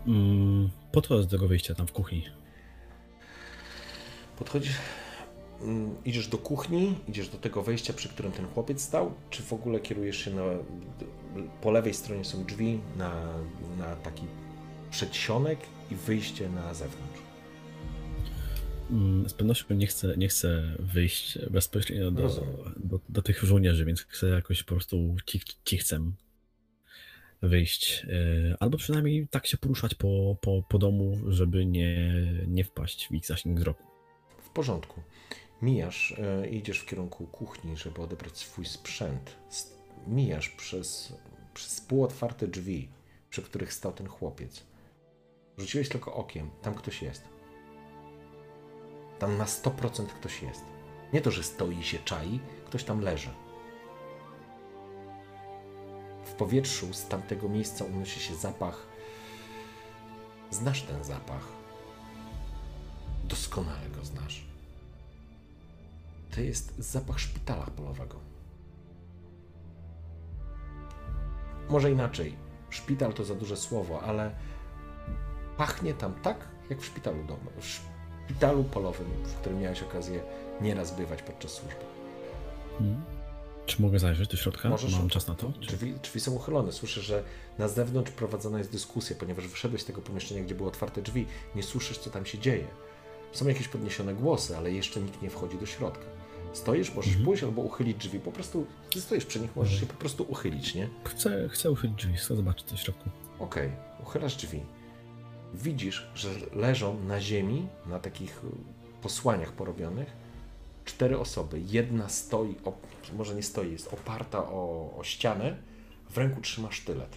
Mm, 0.08 0.70
podchodź 0.92 1.26
do 1.26 1.32
tego 1.32 1.48
wyjścia 1.48 1.76
tam 1.76 1.88
w 1.88 1.92
kuchni. 1.92 2.26
Podchodzisz, 4.38 4.76
mm, 5.62 5.96
idziesz 6.06 6.28
do 6.28 6.38
kuchni, 6.38 6.96
idziesz 7.08 7.30
do 7.30 7.38
tego 7.38 7.64
wejścia, 7.64 7.94
przy 7.94 8.10
którym 8.10 8.32
ten 8.32 8.48
chłopiec 8.48 8.82
stał, 8.82 9.14
czy 9.30 9.44
w 9.44 9.54
ogóle 9.54 9.80
kierujesz 9.80 10.18
się 10.18 10.32
na... 10.34 10.42
Po 11.62 11.72
lewej 11.72 11.94
stronie 11.94 12.26
są 12.26 12.44
drzwi 12.44 12.80
na, 12.98 13.24
na 13.78 13.96
taki 13.96 14.24
przedsionek 14.92 15.60
i 15.92 15.96
wyjście 15.96 16.50
na 16.50 16.74
zewnątrz. 16.74 17.20
Mm, 18.92 19.30
Z 19.30 19.34
pewnością 19.34 19.76
nie 19.76 19.88
chcę, 19.88 20.18
nie 20.18 20.28
chcę 20.28 20.76
wyjść 20.80 21.40
bezpośrednio 21.52 22.12
do, 22.12 22.30
do, 22.78 23.00
do 23.10 23.22
tych 23.22 23.44
żołnierzy, 23.44 23.86
więc 23.86 24.02
chcę 24.02 24.28
jakoś 24.30 24.64
po 24.64 24.76
prostu 24.76 25.16
cich, 25.26 25.44
cichcem 25.66 26.14
wyjść. 27.42 28.06
Yy, 28.08 28.56
Albo 28.60 28.78
przynajmniej 28.78 29.28
tak 29.28 29.48
się 29.48 29.58
poruszać 29.58 29.96
po, 29.96 30.36
po, 30.42 30.64
po 30.70 30.78
domu, 30.78 31.18
żeby 31.28 31.66
nie, 31.66 32.14
nie 32.48 32.64
wpaść 32.64 33.08
w 33.08 33.12
ich 33.12 33.26
zasięg 33.26 33.60
wzroku. 33.60 33.84
W 34.42 34.50
porządku. 34.50 35.02
Mijasz, 35.62 36.12
e, 36.18 36.50
idziesz 36.50 36.80
w 36.80 36.86
kierunku 36.86 37.28
kuchni, 37.28 37.78
żeby 37.78 38.02
odebrać 38.02 38.38
swój 38.38 38.66
sprzęt. 38.66 39.36
Mijasz 40.08 40.50
przez, 40.50 41.14
przez 41.54 41.82
półotwarte 41.82 42.48
drzwi, 42.48 42.90
przy 43.30 43.42
których 43.42 43.74
stał 43.74 43.92
ten 43.92 44.08
chłopiec. 44.08 44.64
Rzuciłeś 45.58 45.90
tylko 45.90 46.14
okiem, 46.14 46.50
tam 46.62 46.76
ktoś 46.76 47.02
jest. 47.02 47.24
Tam 49.20 49.38
na 49.38 49.46
100% 49.46 50.06
ktoś 50.06 50.42
jest. 50.42 50.62
Nie 51.14 51.22
to, 51.22 51.32
że 51.32 51.44
stoi 51.44 51.78
i 51.78 51.84
się 51.84 52.00
czai, 52.00 52.40
ktoś 52.66 52.84
tam 52.84 53.02
leży. 53.02 53.30
W 56.30 56.34
powietrzu 56.34 56.94
z 56.94 57.08
tamtego 57.08 57.50
miejsca 57.50 57.86
unosi 57.86 58.20
się 58.20 58.36
zapach. 58.36 58.86
Znasz 60.52 60.82
ten 60.82 61.04
zapach. 61.04 61.48
Doskonale 63.24 63.90
go 63.90 64.06
znasz. 64.06 64.46
To 66.32 66.42
jest 66.42 66.78
zapach 66.78 67.20
szpitala 67.20 67.66
polowego. 67.66 68.16
Może 71.70 71.92
inaczej. 71.92 72.36
Szpital 72.70 73.14
to 73.14 73.26
za 73.26 73.36
duże 73.36 73.58
słowo, 73.58 74.02
ale 74.02 74.32
pachnie 75.58 75.94
tam 75.94 76.14
tak, 76.14 76.48
jak 76.70 76.80
w 76.80 76.86
szpitalu 76.86 77.24
domu, 77.24 77.52
w 77.60 77.66
szpitalu 77.66 78.64
polowym, 78.64 79.08
w 79.24 79.36
którym 79.36 79.60
miałeś 79.62 79.84
okazję 79.84 80.24
nieraz 80.62 80.96
bywać 80.96 81.24
podczas 81.24 81.52
służby. 81.52 81.86
Hmm. 82.80 83.19
Czy 83.70 83.82
mogę 83.82 84.00
zajrzeć 84.00 84.30
do 84.30 84.38
środka? 84.38 84.70
Mam 84.70 85.10
czas 85.10 85.28
na 85.28 85.36
to? 85.36 85.50
Drzwi, 85.50 85.94
drzwi 86.04 86.20
są 86.20 86.32
uchylone. 86.32 86.72
Słyszę, 86.72 87.02
że 87.02 87.24
na 87.58 87.68
zewnątrz 87.68 88.12
prowadzona 88.12 88.58
jest 88.58 88.72
dyskusja, 88.72 89.16
ponieważ 89.20 89.48
wyszedłeś 89.48 89.82
z 89.82 89.86
tego 89.86 90.02
pomieszczenia, 90.02 90.44
gdzie 90.44 90.56
były 90.56 90.70
otwarte 90.70 91.02
drzwi. 91.02 91.26
Nie 91.56 91.64
słyszysz, 91.64 91.98
co 91.98 92.10
tam 92.10 92.26
się 92.26 92.40
dzieje. 92.40 92.68
Są 93.32 93.48
jakieś 93.48 93.68
podniesione 93.68 94.14
głosy, 94.14 94.58
ale 94.58 94.72
jeszcze 94.72 95.02
nikt 95.02 95.22
nie 95.22 95.30
wchodzi 95.30 95.58
do 95.58 95.66
środka. 95.66 96.06
Stoisz, 96.54 96.94
możesz 96.96 97.10
Mhm. 97.10 97.26
pójść 97.26 97.44
albo 97.44 97.62
uchylić 97.62 97.98
drzwi. 97.98 98.20
Po 98.20 98.32
prostu 98.32 98.66
stoisz 98.98 99.26
przy 99.26 99.40
nich, 99.40 99.56
możesz 99.56 99.80
się 99.80 99.86
po 99.86 99.94
prostu 99.94 100.24
uchylić, 100.30 100.76
nie? 100.76 100.90
Chcę, 101.04 101.50
chcę 101.50 101.72
uchylić 101.72 101.98
drzwi, 101.98 102.14
chcę 102.14 102.36
zobaczyć 102.36 102.68
co 102.68 102.76
w 102.76 102.80
środku. 102.80 103.10
Okej, 103.40 103.72
uchylasz 104.02 104.36
drzwi. 104.36 104.62
Widzisz, 105.54 106.08
że 106.16 106.30
leżą 106.56 107.04
na 107.04 107.22
ziemi, 107.22 107.68
na 107.86 108.00
takich 108.00 108.42
posłaniach 109.02 109.52
porobionych, 109.52 110.08
cztery 110.90 111.20
osoby. 111.20 111.62
Jedna 111.66 112.10
stoi, 112.10 112.56
op, 112.64 112.88
może 113.14 113.36
nie 113.36 113.44
stoi, 113.44 113.72
jest 113.72 113.94
oparta 113.94 114.40
o, 114.44 114.94
o 114.98 115.04
ścianę, 115.04 115.58
w 116.10 116.18
ręku 116.18 116.42
trzyma 116.42 116.72
sztylet. 116.72 117.16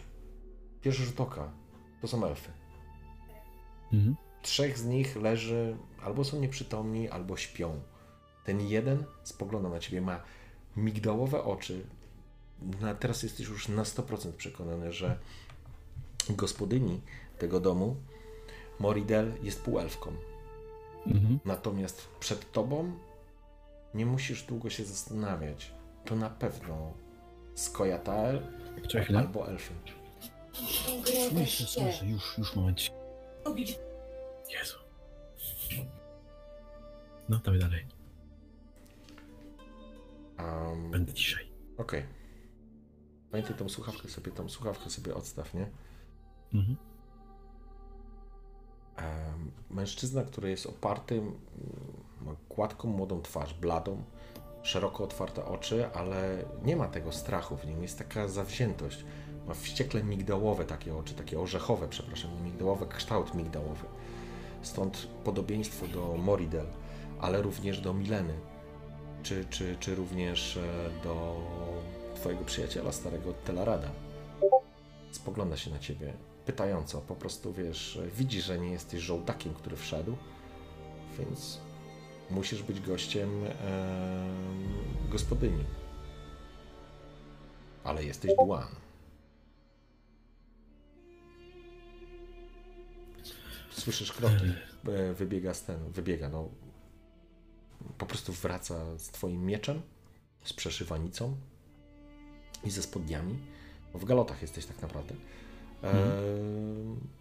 Pierwszy 0.83 1.05
rzut 1.05 1.21
oka, 1.21 1.53
to 2.01 2.09
są 2.09 2.27
elfy. 2.27 2.51
Mhm. 3.93 4.17
Trzech 4.43 4.79
z 4.79 4.85
nich 4.85 5.17
leży, 5.17 5.77
albo 6.03 6.25
są 6.25 6.41
nieprzytomni, 6.41 7.09
albo 7.09 7.37
śpią. 7.37 7.81
Ten 8.45 8.61
jeden 8.61 9.05
spogląda 9.25 9.69
na 9.69 9.79
ciebie, 9.79 10.01
ma 10.01 10.21
migdałowe 10.77 11.45
oczy. 11.45 11.87
Na, 12.81 12.95
teraz 12.95 13.23
jesteś 13.23 13.49
już 13.49 13.69
na 13.69 13.83
100% 13.83 14.33
przekonany, 14.33 14.93
że 14.93 15.19
gospodyni 16.31 17.01
tego 17.39 17.61
domu, 17.61 17.97
Moridel, 18.79 19.33
jest 19.43 19.63
półelfką. 19.63 20.13
Mhm. 21.07 21.39
Natomiast 21.45 22.09
przed 22.21 22.53
tobą 22.53 22.93
nie 23.95 24.07
musisz 24.07 24.43
długo 24.43 24.71
się 24.71 24.85
zastanawiać. 24.85 25.75
To 26.05 26.17
na 26.17 26.31
pewno 26.31 26.93
chwilę. 29.03 29.19
albo 29.19 29.49
elfy. 29.49 29.75
Słyszę, 31.31 31.65
słyszę, 31.65 32.07
już, 32.07 32.39
już 32.39 32.57
moment. 32.57 32.81
Jezu. 34.51 34.77
No, 37.29 37.39
dawaj 37.39 37.61
dalej. 37.61 37.87
Um, 40.39 40.91
Będę 40.91 41.13
ciszej. 41.13 41.53
Okej. 41.77 42.05
Pamiętaj 43.31 43.57
tą 43.57 43.69
słuchawkę 43.69 44.09
sobie, 44.09 44.33
tą 44.33 44.49
słuchawkę 44.49 44.91
sobie 44.91 45.15
odstaw, 45.15 45.55
nie? 45.55 45.71
Mhm. 46.55 46.77
Em, 48.97 49.51
Mężczyzna, 49.71 50.23
który 50.25 50.51
jest 50.51 50.67
oparty, 50.67 51.15
mm, 51.15 51.35
ma 52.23 52.33
gładką, 52.49 52.89
młodą 52.89 53.23
twarz, 53.23 53.55
bladą, 53.55 54.03
szeroko 54.63 55.05
otwarte 55.05 55.45
oczy, 55.45 55.91
ale 55.95 56.45
nie 56.65 56.77
ma 56.77 56.89
tego 56.89 57.13
strachu 57.13 57.57
w 57.57 57.67
nim, 57.67 57.83
jest 57.83 57.99
taka 57.99 58.29
zawziętość. 58.29 59.05
Ma 59.47 59.55
wściekle 59.55 60.05
migdałowe 60.05 60.65
takie 60.65 60.97
oczy, 60.97 61.15
takie 61.15 61.41
orzechowe, 61.41 61.89
przepraszam, 61.89 62.35
nie 62.35 62.41
migdałowe, 62.41 62.87
kształt 62.87 63.35
migdałowy. 63.35 63.87
Stąd 64.63 65.09
podobieństwo 65.25 65.87
do 65.87 66.17
Moridel, 66.17 66.67
ale 67.21 67.43
również 67.43 67.81
do 67.81 67.95
Mileny, 67.95 68.35
czy, 69.23 69.45
czy, 69.51 69.77
czy 69.81 69.95
również 69.95 70.57
e, 70.57 70.61
do 71.05 71.37
twojego 72.15 72.45
przyjaciela, 72.45 72.93
starego 72.93 73.33
Telarada. 73.33 73.91
Spogląda 75.11 75.57
się 75.57 75.71
na 75.71 75.79
ciebie 75.79 76.13
pytająco, 76.47 77.01
po 77.01 77.17
prostu 77.17 77.53
wiesz, 77.53 78.01
widzi, 78.17 78.41
że 78.41 78.59
nie 78.59 78.71
jesteś 78.71 79.01
żołdakiem, 79.01 79.55
który 79.55 79.77
wszedł, 79.77 80.17
więc 81.19 81.61
musisz 82.33 82.63
być 82.63 82.81
gościem 82.81 83.45
em, 83.45 83.53
gospodyni. 85.11 85.65
Ale 87.85 88.05
jesteś 88.05 88.31
Duan. 88.37 88.69
Słyszysz 93.71 94.13
kroki, 94.13 94.53
e, 94.89 95.13
wybiega 95.15 95.55
z 95.55 95.65
ten, 95.65 95.93
wybiega, 95.93 96.29
no 96.29 96.49
po 97.99 98.07
prostu 98.07 98.33
wraca 98.33 98.99
z 98.99 99.09
twoim 99.09 99.47
mieczem, 99.47 99.83
z 100.45 100.53
przeszywanicą 100.53 101.37
i 102.65 102.71
ze 102.71 102.83
spodniami. 102.83 103.39
W 103.95 104.05
galotach 104.05 104.43
jesteś 104.43 104.67
tak 104.67 104.83
naprawdę. 104.83 105.15
Eee, 105.83 105.93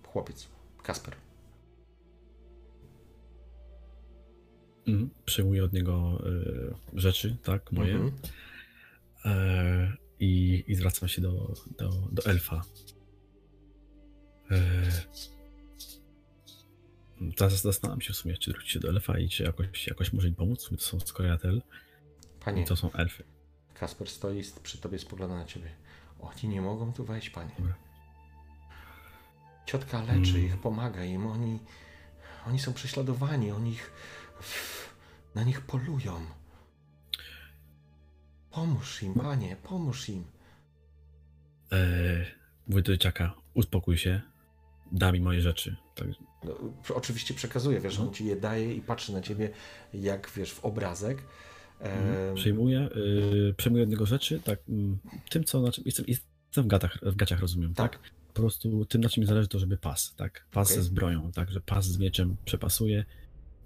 chłopiec, 0.07 0.47
Kasper. 0.83 1.15
Mhm. 4.91 5.09
Przyjmuję 5.25 5.63
od 5.63 5.73
niego 5.73 6.23
y, 6.95 6.99
rzeczy, 6.99 7.37
tak, 7.43 7.71
moje. 7.71 7.93
Mhm. 7.93 8.11
E, 9.25 9.97
i, 10.19 10.63
I 10.67 10.75
zwracam 10.75 11.09
się 11.09 11.21
do, 11.21 11.53
do, 11.77 11.89
do 12.11 12.25
elfa. 12.25 12.61
E, 14.51 14.57
teraz 17.35 17.61
zastanawiam 17.61 18.01
się 18.01 18.13
w 18.13 18.17
sumie, 18.17 18.37
czy 18.37 18.51
zwrócić 18.51 18.71
się 18.71 18.79
do 18.79 18.89
elfa 18.89 19.19
i 19.19 19.29
czy 19.29 19.43
jakoś, 19.43 19.87
jakoś 19.87 20.13
może 20.13 20.27
im 20.27 20.35
pomóc. 20.35 20.69
To 20.69 20.77
są 20.77 20.99
skoriatel 20.99 21.61
Panie, 22.39 22.61
i 22.61 22.65
to 22.65 22.75
są 22.75 22.91
elfy. 22.91 23.23
Kasper 23.73 24.09
stoi 24.09 24.43
przy 24.63 24.77
tobie, 24.77 24.99
spogląda 24.99 25.35
na 25.35 25.45
ciebie. 25.45 25.69
Oni 26.19 26.53
nie 26.53 26.61
mogą 26.61 26.93
tu 26.93 27.05
wejść, 27.05 27.29
panie. 27.29 27.51
Dobra. 27.59 27.73
Ciotka 29.65 30.01
leczy 30.01 30.31
Mm. 30.31 30.45
ich, 30.45 30.57
pomaga 30.57 31.03
im. 31.03 31.27
Oni, 31.27 31.59
oni 32.47 32.59
są 32.59 32.73
prześladowani, 32.73 33.51
oni 33.51 33.71
ich, 33.71 33.91
na 35.35 35.43
nich 35.43 35.61
polują. 35.61 36.25
Pomóż 38.51 39.03
im, 39.03 39.13
panie, 39.13 39.55
pomóż 39.63 40.09
im. 40.09 40.23
E, 41.71 41.77
mówię 42.67 42.81
do 42.81 42.91
dzieciaka, 42.91 43.33
uspokój 43.53 43.97
się, 43.97 44.21
da 44.91 45.11
mi 45.11 45.19
moje 45.19 45.41
rzeczy. 45.41 45.75
Tak, 45.95 46.07
No, 46.43 46.55
oczywiście 46.95 47.33
przekazuje, 47.33 47.79
wiesz, 47.79 47.99
on 47.99 48.13
ci 48.13 48.25
je 48.25 48.35
daje 48.35 48.75
i 48.75 48.81
patrzy 48.81 49.13
na 49.13 49.21
ciebie 49.21 49.49
jak, 49.93 50.31
wiesz, 50.35 50.53
w 50.53 50.65
obrazek. 50.65 51.23
Em, 51.79 52.35
Przyjmuję, 52.35 52.89
y, 53.49 53.53
przyjmuję 53.57 53.83
od 53.83 53.89
niego 53.89 54.05
rzeczy, 54.05 54.39
tak, 54.39 54.59
mm, 54.69 54.97
tym 55.29 55.43
co, 55.43 55.59
znaczy, 55.59 55.81
jestem, 55.85 56.05
jestem 56.07 56.63
w, 56.63 56.67
gatach, 56.67 56.97
w 57.01 57.15
gaciach, 57.15 57.39
rozumiem, 57.39 57.73
tak? 57.73 57.91
Tak. 57.91 58.11
Po 58.33 58.41
prostu 58.41 58.85
tym, 58.85 59.01
na 59.01 59.09
czym 59.09 59.21
mi 59.21 59.27
zależy, 59.27 59.47
to 59.47 59.59
żeby 59.59 59.77
pas, 59.77 60.15
tak? 60.15 60.45
Pas 60.51 60.73
ze 60.73 60.83
zbroją, 60.83 61.31
tak? 61.31 61.51
Że 61.51 61.61
pas 61.61 61.85
z 61.85 61.97
mieczem 61.97 62.35
przepasuje, 62.45 63.05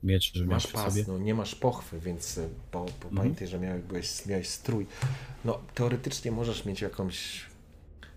miecz, 0.05 0.35
miał 0.35 0.45
Masz 0.45 0.67
pas, 0.67 0.93
sobie. 0.93 1.05
no 1.07 1.17
nie 1.17 1.33
masz 1.35 1.55
pochwy, 1.55 1.99
więc 1.99 2.37
y, 2.37 2.49
po, 2.71 2.79
po 2.85 2.91
Mhm. 2.91 3.15
pamiętaj, 3.15 3.47
że 3.47 3.59
miałeś, 3.59 3.81
byłeś, 3.83 4.25
miałeś 4.25 4.47
strój. 4.47 4.87
No 5.45 5.59
teoretycznie 5.73 6.31
możesz 6.31 6.65
mieć 6.65 6.81
jakąś... 6.81 7.45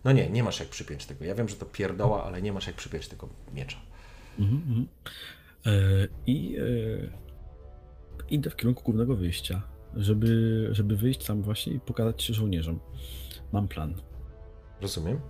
No 0.04 0.12
nie, 0.12 0.30
nie 0.30 0.42
masz 0.42 0.60
jak 0.60 0.68
przypiąć 0.68 1.06
tego. 1.06 1.24
Ja 1.24 1.34
wiem, 1.34 1.48
że 1.48 1.56
to 1.56 1.66
pierdoła, 1.66 2.24
ale 2.24 2.42
nie 2.42 2.52
masz 2.52 2.66
jak 2.66 2.76
przypiąć 2.76 3.08
tego 3.08 3.28
miecza. 3.54 3.78
Mhm, 4.38 4.62
mhm. 4.68 4.88
E, 5.66 5.70
I 6.26 6.56
e, 6.56 8.24
idę 8.30 8.50
w 8.50 8.56
kierunku 8.56 8.82
głównego 8.82 9.16
wyjścia, 9.16 9.62
żeby, 9.96 10.68
żeby 10.72 10.96
wyjść 10.96 11.24
tam 11.26 11.42
właśnie 11.42 11.72
i 11.72 11.80
pokazać 11.80 12.22
się 12.22 12.34
żołnierzom. 12.34 12.80
Mam 13.52 13.68
plan. 13.68 13.94
Rozumiem? 14.80 15.20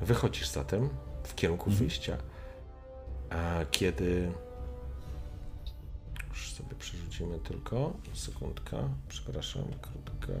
Wychodzisz 0.00 0.48
zatem 0.48 0.88
w 1.24 1.34
kierunku 1.34 1.64
Mhm. 1.70 1.78
wyjścia, 1.78 2.18
a 3.30 3.60
kiedy... 3.70 4.32
Przerzucimy 7.14 7.38
tylko. 7.38 7.92
Sekundka. 8.14 8.76
Przepraszam. 9.08 9.62
Krótka... 9.82 10.32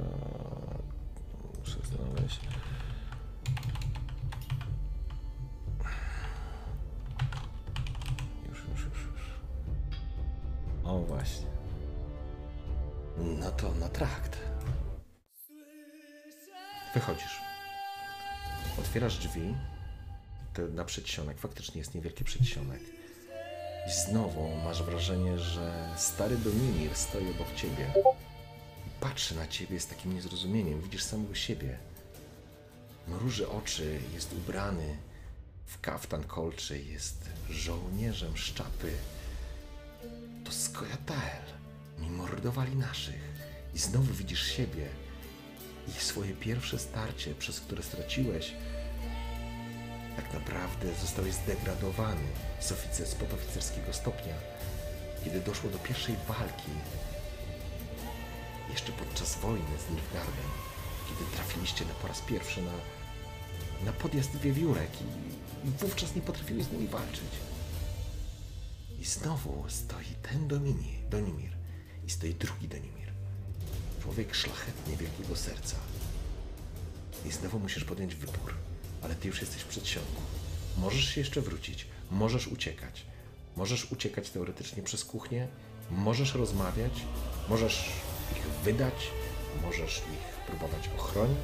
Muszę 1.58 1.78
znaleźć. 1.84 2.40
Już, 8.48 8.58
już, 8.58 8.84
już, 8.84 9.04
już. 9.12 9.22
O 10.84 10.98
właśnie. 10.98 11.46
No 13.40 13.50
to 13.50 13.74
na 13.74 13.88
trakt. 13.88 14.38
Wychodzisz. 16.94 17.40
Otwierasz 18.78 19.18
drzwi. 19.18 19.54
To 20.54 20.62
na 20.62 20.84
przedsionek. 20.84 21.38
Faktycznie 21.38 21.78
jest 21.78 21.94
niewielki 21.94 22.24
przedsionek. 22.24 22.93
I 23.88 23.92
znowu 23.92 24.56
masz 24.64 24.82
wrażenie, 24.82 25.38
że 25.38 25.88
stary 25.96 26.36
Dominir 26.36 26.96
stoi 26.96 27.30
obok 27.30 27.54
ciebie. 27.56 27.92
I 28.86 29.00
patrzy 29.00 29.36
na 29.36 29.46
ciebie 29.46 29.80
z 29.80 29.86
takim 29.86 30.14
niezrozumieniem. 30.14 30.80
Widzisz 30.80 31.02
samego 31.02 31.34
siebie. 31.34 31.78
Mruży 33.08 33.48
oczy, 33.48 34.00
jest 34.14 34.32
ubrany 34.32 34.96
w 35.66 35.80
kaftan 35.80 36.24
kolczy, 36.24 36.78
jest 36.78 37.30
żołnierzem 37.50 38.36
szczapy. 38.36 38.92
To 40.44 40.52
Skojatel. 40.52 41.42
Mi 41.98 42.10
mordowali 42.10 42.76
naszych. 42.76 43.34
I 43.74 43.78
znowu 43.78 44.14
widzisz 44.14 44.46
siebie 44.46 44.88
i 45.88 46.00
swoje 46.00 46.34
pierwsze 46.34 46.78
starcie, 46.78 47.34
przez 47.34 47.60
które 47.60 47.82
straciłeś, 47.82 48.54
tak 50.16 50.34
naprawdę 50.34 50.94
zostałeś 50.94 51.34
zdegradowany 51.34 52.26
z 52.60 52.72
oficer, 52.72 53.06
z 53.06 53.14
podoficerskiego 53.14 53.92
stopnia. 53.92 54.34
Kiedy 55.24 55.40
doszło 55.40 55.70
do 55.70 55.78
pierwszej 55.78 56.16
walki, 56.28 56.70
jeszcze 58.70 58.92
podczas 58.92 59.38
wojny 59.38 59.78
z 59.86 59.90
Nilfgaardem, 59.90 60.50
kiedy 61.08 61.30
trafiliście 61.36 61.84
na 61.84 61.94
po 61.94 62.08
raz 62.08 62.20
pierwszy 62.20 62.62
na, 62.62 62.72
na 63.84 63.92
podjazd 63.92 64.36
wiewiórek 64.36 64.90
i, 65.02 65.68
i 65.68 65.70
wówczas 65.70 66.14
nie 66.14 66.22
potrafiłeś 66.22 66.64
z 66.64 66.72
nimi 66.72 66.88
walczyć. 66.88 67.30
I 69.00 69.04
znowu 69.04 69.64
stoi 69.68 70.14
ten 70.22 70.48
Domini, 70.48 70.98
Donimir 71.10 71.52
i 72.06 72.10
stoi 72.10 72.34
drugi 72.34 72.68
Donimir. 72.68 73.12
Człowiek 74.02 74.34
szlachetny, 74.34 74.96
wielkiego 74.96 75.36
serca. 75.36 75.76
I 77.26 77.32
znowu 77.32 77.58
musisz 77.58 77.84
podjąć 77.84 78.14
wybór, 78.14 78.54
ale 79.04 79.14
ty 79.14 79.28
już 79.28 79.40
jesteś 79.40 79.62
w 79.62 79.68
przedsionku. 79.68 80.22
Możesz 80.78 81.04
się 81.04 81.20
jeszcze 81.20 81.40
wrócić, 81.40 81.86
możesz 82.10 82.48
uciekać. 82.48 83.06
Możesz 83.56 83.92
uciekać 83.92 84.30
teoretycznie 84.30 84.82
przez 84.82 85.04
kuchnię, 85.04 85.48
możesz 85.90 86.34
rozmawiać, 86.34 86.92
możesz 87.48 87.90
ich 88.32 88.46
wydać, 88.64 88.94
możesz 89.62 89.96
ich 89.98 90.46
próbować 90.46 90.90
ochronić. 90.98 91.38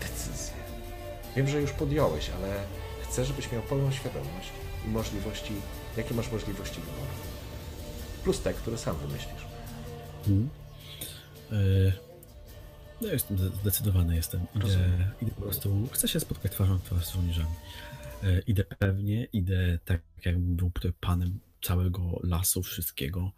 Decyzję. 0.00 0.54
Wiem, 1.36 1.48
że 1.48 1.60
już 1.60 1.70
podjąłeś, 1.70 2.30
ale 2.30 2.64
chcę, 3.02 3.24
żebyś 3.24 3.52
miał 3.52 3.62
pełną 3.62 3.92
świadomość 3.92 4.50
i 4.86 4.88
możliwości, 4.88 5.52
jakie 5.96 6.14
masz 6.14 6.32
możliwości 6.32 6.80
wyboru. 6.80 7.12
Plus 8.24 8.40
te, 8.40 8.54
które 8.54 8.78
sam 8.78 8.96
wymyślisz. 8.96 9.44
Mhm. 10.18 10.48
E, 11.52 11.54
No 13.00 13.08
jestem 13.08 13.38
zde- 13.38 13.56
zdecydowany 13.60 14.16
jestem. 14.16 14.40
Idę, 14.54 14.66
idę 15.22 15.30
po 15.30 15.42
prostu, 15.42 15.88
chcę 15.92 16.08
się 16.08 16.20
spotkać 16.20 16.52
twarzą 16.52 16.78
w 16.78 16.82
twarz 16.82 17.06
z 17.06 17.12
żołnierzami. 17.12 17.54
E, 18.22 18.40
Idę 18.40 18.64
pewnie, 18.78 19.24
idę 19.24 19.78
tak 19.84 20.00
jakbym 20.24 20.56
był 20.56 20.70
panem 21.00 21.38
całego 21.62 22.20
lasu, 22.22 22.62
wszystkiego. 22.62 23.32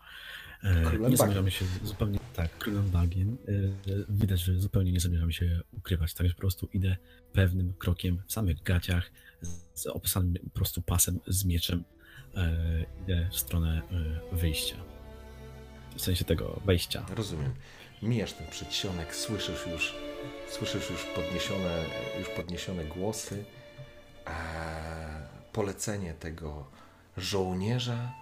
E, 0.62 0.82
Królem 0.84 1.10
nie 1.10 1.16
zamierzamy 1.16 1.50
się 1.50 1.64
zupełnie, 1.84 2.18
tak, 2.34 2.58
królem 2.58 2.90
bagien. 2.90 3.36
E, 3.48 3.52
Widać, 4.08 4.40
że 4.40 4.58
zupełnie 4.60 4.92
nie 4.92 5.00
zamierzamy 5.00 5.32
się 5.32 5.60
ukrywać, 5.72 6.14
także 6.14 6.34
po 6.34 6.40
prostu 6.40 6.68
idę 6.72 6.96
pewnym 7.32 7.74
krokiem 7.78 8.22
w 8.26 8.32
samych 8.32 8.62
gaciach, 8.62 9.10
z 9.74 9.86
opasanym 9.86 10.34
po 10.44 10.50
prostu 10.50 10.82
pasem 10.82 11.20
z 11.26 11.44
mieczem. 11.44 11.84
Idę 13.04 13.28
w 13.32 13.36
stronę 13.38 13.82
wyjścia. 14.32 14.76
W 15.96 16.00
sensie 16.00 16.24
tego 16.24 16.60
wejścia. 16.64 17.06
Rozumiem. 17.14 17.54
Mijasz 18.02 18.32
ten 18.32 18.46
przedsionek, 18.46 19.14
słyszysz 19.16 19.66
już, 19.66 19.94
słyszysz 20.50 20.90
już 20.90 21.04
podniesione, 21.04 21.84
już 22.18 22.28
podniesione 22.28 22.84
głosy. 22.84 23.44
Eee, 24.26 24.32
polecenie 25.52 26.14
tego 26.14 26.64
żołnierza. 27.16 28.12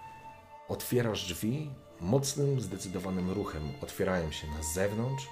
Otwierasz 0.67 1.25
drzwi 1.25 1.69
mocnym, 2.01 2.61
zdecydowanym 2.61 3.31
ruchem. 3.31 3.71
Otwierają 3.81 4.31
się 4.31 4.47
na 4.47 4.63
zewnątrz. 4.63 5.27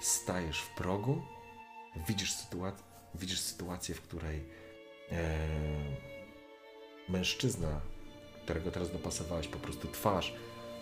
Stajesz 0.00 0.60
w 0.60 0.74
progu. 0.74 1.22
Widzisz, 2.08 2.32
sytuac- 2.32 2.82
widzisz 3.14 3.40
sytuację, 3.40 3.94
w 3.94 4.02
której 4.02 4.44
eee, 5.10 5.18
mężczyzna, 7.08 7.80
którego 8.44 8.70
teraz 8.70 8.92
dopasowałeś 8.92 9.48
po 9.48 9.58
prostu 9.58 9.88
twarz, 9.88 10.34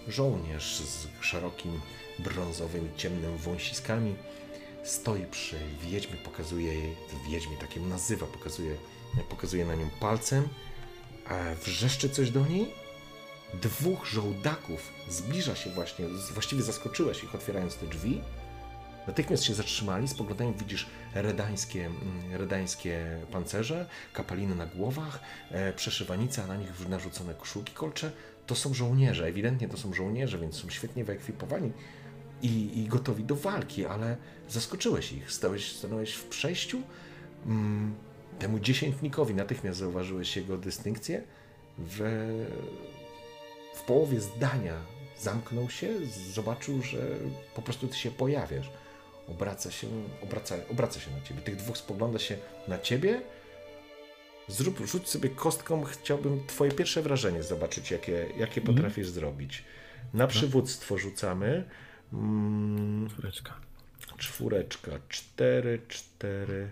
żołnierz 0.09 0.81
z 0.81 1.07
szerokim, 1.21 1.81
brązowym, 2.19 2.89
ciemnym 2.97 3.37
wąsiskami, 3.37 4.17
stoi 4.85 5.27
przy 5.27 5.57
wiedźmie, 5.81 6.17
pokazuje 6.17 6.75
jej, 6.75 6.97
wiedźmie 7.31 7.57
tak 7.57 7.77
ją 7.77 7.87
nazywa, 7.87 8.27
pokazuje, 8.27 8.77
pokazuje 9.29 9.65
na 9.65 9.75
nią 9.75 9.91
palcem, 10.01 10.49
a 11.29 11.55
wrzeszczy 11.65 12.11
coś 12.11 12.31
do 12.31 12.47
niej. 12.47 12.75
Dwóch 13.55 14.07
żołdaków 14.07 14.93
zbliża 15.09 15.57
się 15.57 15.71
właśnie, 15.71 16.09
właściwie 16.09 16.63
zaskoczyłeś 16.63 17.25
ich 17.25 17.35
otwierając 17.35 17.77
te 17.77 17.87
drzwi. 17.87 18.21
Natychmiast 19.07 19.45
się 19.45 19.55
zatrzymali, 19.55 20.09
spoglądają, 20.09 20.53
widzisz 20.53 20.87
redańskie, 21.15 21.87
mm, 21.87 22.01
redańskie 22.33 23.21
pancerze, 23.33 23.87
kapaliny 24.13 24.55
na 24.55 24.67
głowach, 24.67 25.21
e, 25.51 25.73
przeszywanica, 25.73 26.47
na 26.47 26.57
nich 26.57 26.89
narzucone 26.89 27.35
koszulki 27.35 27.73
kolcze. 27.75 28.13
To 28.47 28.55
są 28.55 28.74
żołnierze, 28.74 29.26
ewidentnie 29.26 29.68
to 29.68 29.76
są 29.76 29.94
żołnierze, 29.94 30.38
więc 30.38 30.55
są 30.55 30.70
świetnie 30.70 31.05
wyekwipowani 31.05 31.72
i, 32.42 32.80
i 32.80 32.88
gotowi 32.88 33.24
do 33.24 33.36
walki, 33.36 33.86
ale 33.86 34.16
zaskoczyłeś 34.49 35.12
ich. 35.12 35.32
Stałeś, 35.32 35.72
stanąłeś 35.72 36.12
w 36.12 36.24
przejściu. 36.24 36.82
Mm, 37.47 37.94
temu 38.38 38.61
dziesiętnikowi 38.61 39.34
natychmiast 39.34 39.78
zauważyłeś 39.78 40.36
jego 40.36 40.59
dystynkcję. 40.59 41.22
W, 41.78 41.99
w 43.74 43.82
połowie 43.82 44.20
zdania 44.20 44.74
zamknął 45.18 45.70
się, 45.70 45.88
zobaczył, 46.32 46.82
że 46.82 46.99
po 47.55 47.62
prostu 47.62 47.88
ty 47.88 47.97
się 47.97 48.11
pojawiasz. 48.11 48.70
Obraca 49.28 49.70
się, 49.70 49.86
obraca, 50.22 50.55
obraca 50.70 51.01
się 51.01 51.11
na 51.11 51.20
ciebie. 51.20 51.40
Tych 51.40 51.57
dwóch 51.57 51.78
spogląda 51.78 52.18
się 52.18 52.36
na 52.68 52.78
ciebie. 52.78 53.20
Zrób, 54.49 54.86
rzuć 54.86 55.09
sobie 55.09 55.28
kostką, 55.28 55.84
chciałbym 55.84 56.47
twoje 56.47 56.72
pierwsze 56.72 57.03
wrażenie 57.03 57.42
zobaczyć, 57.42 57.90
jakie, 57.90 58.26
jakie 58.38 58.61
potrafisz 58.61 59.09
zrobić. 59.09 59.64
Na 60.14 60.26
przywództwo 60.26 60.99
rzucamy. 60.99 61.64
Mm, 62.12 63.09
Czwóreczka. 63.11 63.55
czwóreczka, 64.18 64.90
cztery, 65.09 65.80
cztery 65.88 66.70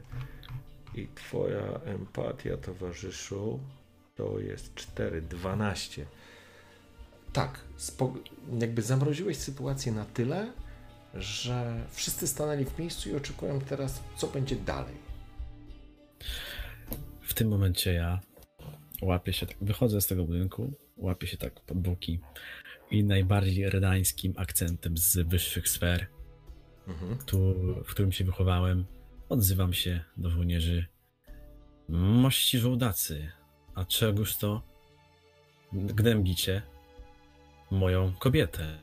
i 0.94 1.08
twoja 1.14 1.80
empatia, 1.84 2.56
towarzyszu, 2.56 3.60
to 4.16 4.38
jest 4.38 4.74
cztery, 4.74 5.22
dwanaście. 5.22 6.06
Tak, 7.32 7.60
jakby 8.60 8.82
zamroziłeś 8.82 9.36
sytuację 9.36 9.92
na 9.92 10.04
tyle, 10.04 10.52
że 11.14 11.86
wszyscy 11.90 12.26
stanęli 12.28 12.64
w 12.64 12.78
miejscu 12.78 13.08
i 13.10 13.14
oczekują 13.14 13.60
teraz, 13.60 14.00
co 14.16 14.26
będzie 14.26 14.56
dalej. 14.56 14.94
W 17.24 17.34
tym 17.34 17.48
momencie 17.48 17.92
ja 17.92 18.20
łapię 19.02 19.32
się, 19.32 19.46
tak, 19.46 19.56
wychodzę 19.60 20.00
z 20.00 20.06
tego 20.06 20.24
budynku, 20.24 20.72
łapię 20.96 21.26
się 21.26 21.36
tak 21.36 21.60
pod 21.60 21.78
boki 21.78 22.20
i 22.90 23.04
najbardziej 23.04 23.70
redańskim 23.70 24.34
akcentem 24.36 24.98
z 24.98 25.16
wyższych 25.16 25.68
sfer, 25.68 26.06
Mhm. 26.86 27.18
tu, 27.26 27.54
w 27.84 27.90
którym 27.90 28.12
się 28.12 28.24
wychowałem, 28.24 28.84
odzywam 29.28 29.72
się 29.72 30.00
do 30.16 30.30
żołnierzy. 30.30 30.86
Mości 31.88 32.58
żołdacy, 32.58 33.32
a 33.74 33.84
czegoż 33.84 34.36
to 34.36 34.62
gnębicie 35.72 36.62
moją 37.70 38.12
kobietę? 38.18 38.78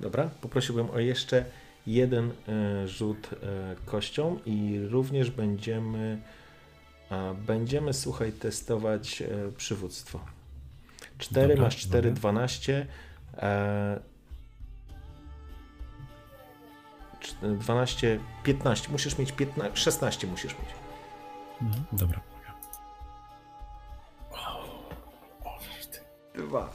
Dobra, 0.00 0.30
poprosiłbym 0.40 0.90
o 0.90 0.98
jeszcze 0.98 1.44
jeden 1.86 2.30
e, 2.48 2.88
rzut 2.88 3.30
e, 3.32 3.76
kością 3.86 4.38
i 4.46 4.80
również 4.90 5.30
będziemy 5.30 6.20
będziemy, 7.46 7.92
słuchaj, 7.92 8.32
testować 8.32 9.22
e, 9.22 9.52
przywództwo. 9.56 10.20
4 11.18 11.48
Dobra, 11.48 11.64
masz 11.64 11.76
4, 11.76 12.08
dobra. 12.08 12.20
12. 12.20 12.86
E, 13.36 14.00
cz- 17.20 17.58
12, 17.58 18.20
15. 18.44 18.88
Musisz 18.92 19.18
mieć 19.18 19.32
15, 19.32 19.76
16 19.76 20.26
musisz 20.26 20.52
mieć. 20.52 20.68
Mhm, 21.62 21.84
dobra, 21.92 22.20
mogę. 22.34 22.52
O. 25.44 25.58
Dwa. 26.34 26.72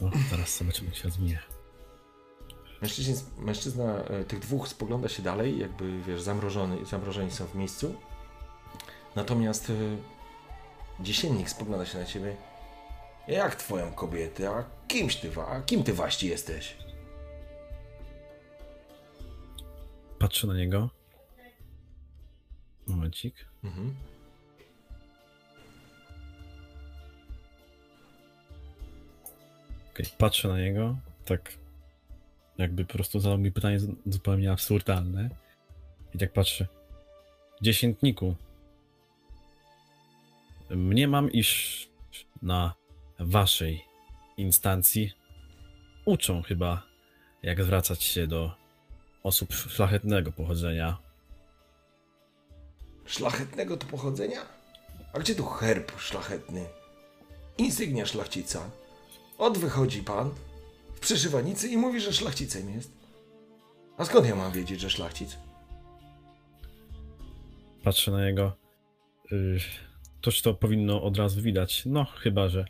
o, 0.00 0.10
zaraz 0.30 0.58
zobaczymy, 0.58 0.88
jak 0.88 0.96
się 0.96 1.04
rozwinie. 1.04 1.55
Mężczyzn, 2.82 3.24
mężczyzna 3.38 3.98
e, 3.98 4.24
tych 4.24 4.38
dwóch 4.38 4.68
spogląda 4.68 5.08
się 5.08 5.22
dalej, 5.22 5.58
jakby 5.58 6.02
wiesz, 6.02 6.22
zamrożony, 6.22 6.86
zamrożeni 6.86 7.30
są 7.30 7.46
w 7.46 7.54
miejscu. 7.54 7.94
Natomiast 9.16 9.70
e, 9.70 9.74
dziesiętnik 11.00 11.50
spogląda 11.50 11.86
się 11.86 11.98
na 11.98 12.04
ciebie. 12.04 12.36
Jak 13.28 13.54
twoją 13.54 13.92
kobietę? 13.92 14.50
A 14.50 14.64
kimś 14.88 15.16
ty, 15.16 15.30
a 15.48 15.60
kim 15.60 15.84
ty 15.84 15.92
właśnie 15.92 16.28
jesteś? 16.28 16.76
Patrzę 20.18 20.46
na 20.46 20.54
niego. 20.54 20.90
Momencik. 22.86 23.34
Mhm. 23.64 23.94
Okej, 29.90 30.06
patrzę 30.18 30.48
na 30.48 30.58
niego, 30.58 30.96
tak 31.24 31.52
jakby 32.58 32.84
po 32.84 32.92
prostu 32.92 33.20
zadał 33.20 33.38
mi 33.38 33.52
pytanie 33.52 33.80
zu- 33.80 33.96
zupełnie 34.06 34.52
absurdalne. 34.52 35.30
I 36.14 36.18
tak 36.18 36.32
patrzę. 36.32 36.66
Dziesiętniku. 37.62 38.34
Mniemam, 40.70 41.32
iż 41.32 41.88
na 42.42 42.74
waszej 43.18 43.84
instancji 44.36 45.12
uczą 46.04 46.42
chyba, 46.42 46.82
jak 47.42 47.64
zwracać 47.64 48.02
się 48.02 48.26
do 48.26 48.52
osób 49.22 49.54
szlachetnego 49.54 50.32
pochodzenia. 50.32 50.98
Szlachetnego 53.06 53.76
to 53.76 53.86
pochodzenia? 53.86 54.40
A 55.12 55.18
gdzie 55.18 55.34
tu 55.34 55.44
herb 55.46 56.00
szlachetny? 56.00 56.66
Insygnia 57.58 58.06
szlachcica. 58.06 58.70
Odwychodzi 59.38 60.02
pan 60.02 60.30
w 60.96 61.00
przyszywanicy 61.00 61.68
i 61.68 61.76
mówi, 61.76 62.00
że 62.00 62.12
szlachcicem 62.12 62.70
jest. 62.70 62.92
A 63.98 64.04
skąd 64.04 64.26
ja 64.26 64.36
mam 64.36 64.52
wiedzieć, 64.52 64.80
że 64.80 64.90
szlachcic? 64.90 65.36
Patrzę 67.82 68.10
na 68.10 68.26
jego. 68.26 68.56
y, 69.32 69.58
Toż 70.20 70.42
to 70.42 70.54
powinno 70.54 71.02
od 71.02 71.16
razu 71.16 71.42
widać. 71.42 71.82
No, 71.86 72.04
chyba 72.04 72.48
że 72.48 72.64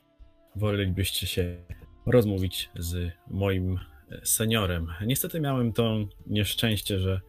wolelibyście 0.57 1.27
się 1.27 1.57
rozmówić 2.07 2.71
z 2.79 3.13
moim 3.31 3.79
e, 4.11 4.27
seniorem. 4.27 4.93
Niestety 5.07 5.41
miałem 5.41 5.73
to 5.73 5.97
nieszczęście, 6.27 6.99
że 6.99 7.21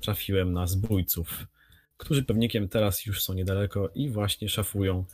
trafiłem 0.00 0.52
na 0.52 0.66
zbójców, 0.66 1.46
którzy 1.96 2.24
pewnikiem 2.24 2.68
teraz 2.68 3.06
już 3.06 3.22
są 3.22 3.34
niedaleko 3.34 3.90
i 3.94 4.10
właśnie 4.10 4.48
szafują 4.48 5.04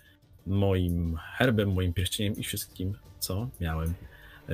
moim 0.47 1.17
herbem, 1.37 1.73
moim 1.73 1.93
pierścieniem 1.93 2.37
i 2.37 2.43
wszystkim, 2.43 2.99
co 3.19 3.49
miałem 3.61 3.95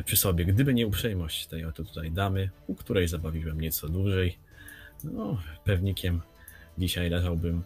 przy 0.04 0.16
sobie. 0.16 0.44
Gdyby 0.44 0.74
nie 0.74 0.86
uprzejmość 0.86 1.46
tej 1.46 1.64
oto 1.64 1.84
tutaj 1.84 2.10
damy, 2.12 2.50
u 2.66 2.74
której 2.74 3.08
zabawiłem 3.08 3.60
nieco 3.60 3.88
dłużej, 3.88 4.38
no, 5.04 5.42
pewnikiem 5.64 6.22
dzisiaj 6.78 7.10
leżałbym 7.10 7.62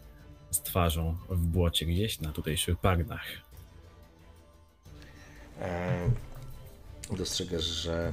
z 0.51 0.61
twarzą 0.61 1.17
w 1.29 1.47
błocie 1.47 1.87
gdzieś 1.87 2.21
na 2.21 2.33
tutejszych 2.33 2.81
bagnach. 2.81 3.25
E, 5.61 6.11
dostrzegasz, 7.17 7.65
że 7.65 8.13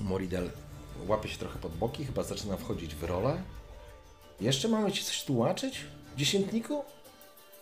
Moridel 0.00 0.50
łapie 1.06 1.28
się 1.28 1.38
trochę 1.38 1.58
pod 1.58 1.76
boki, 1.76 2.04
chyba 2.04 2.22
zaczyna 2.22 2.56
wchodzić 2.56 2.94
w 2.94 3.04
rolę. 3.04 3.42
Jeszcze 4.40 4.68
mamy 4.68 4.92
ci 4.92 5.04
coś 5.04 5.24
tłumaczyć, 5.24 5.80
dziesiętniku? 6.16 6.84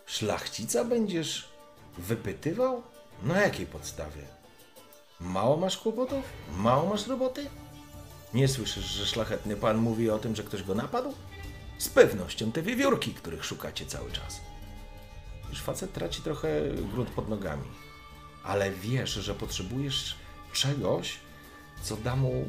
Szlachcica 0.07 0.85
będziesz 0.85 1.49
wypytywał? 1.99 2.83
Na 3.23 3.41
jakiej 3.41 3.67
podstawie? 3.67 4.42
Mało 5.23 5.57
masz 5.57 5.77
kłopotów? 5.77 6.25
Mało 6.57 6.89
masz 6.89 7.07
roboty? 7.07 7.47
Nie 8.35 8.49
słyszysz, 8.49 8.85
że 8.85 9.07
szlachetny 9.07 9.57
pan 9.57 9.77
mówi 9.77 10.11
o 10.11 10.19
tym, 10.19 10.37
że 10.37 10.43
ktoś 10.43 10.63
go 10.63 10.75
napadł? 10.75 11.15
Z 11.79 11.89
pewnością 11.89 12.53
te 12.53 12.63
wiewiórki, 12.63 13.15
których 13.15 13.45
szukacie 13.45 13.87
cały 13.87 14.13
czas. 14.13 14.41
Już 15.51 15.63
facet 15.63 15.93
traci 15.93 16.23
trochę 16.23 16.49
grunt 16.93 17.11
pod 17.11 17.29
nogami. 17.29 17.69
Ale 18.45 18.71
wiesz, 18.71 19.11
że 19.11 19.35
potrzebujesz 19.35 20.17
czegoś, 20.53 21.17
co 21.83 21.97
da 21.97 22.17
mu 22.17 22.45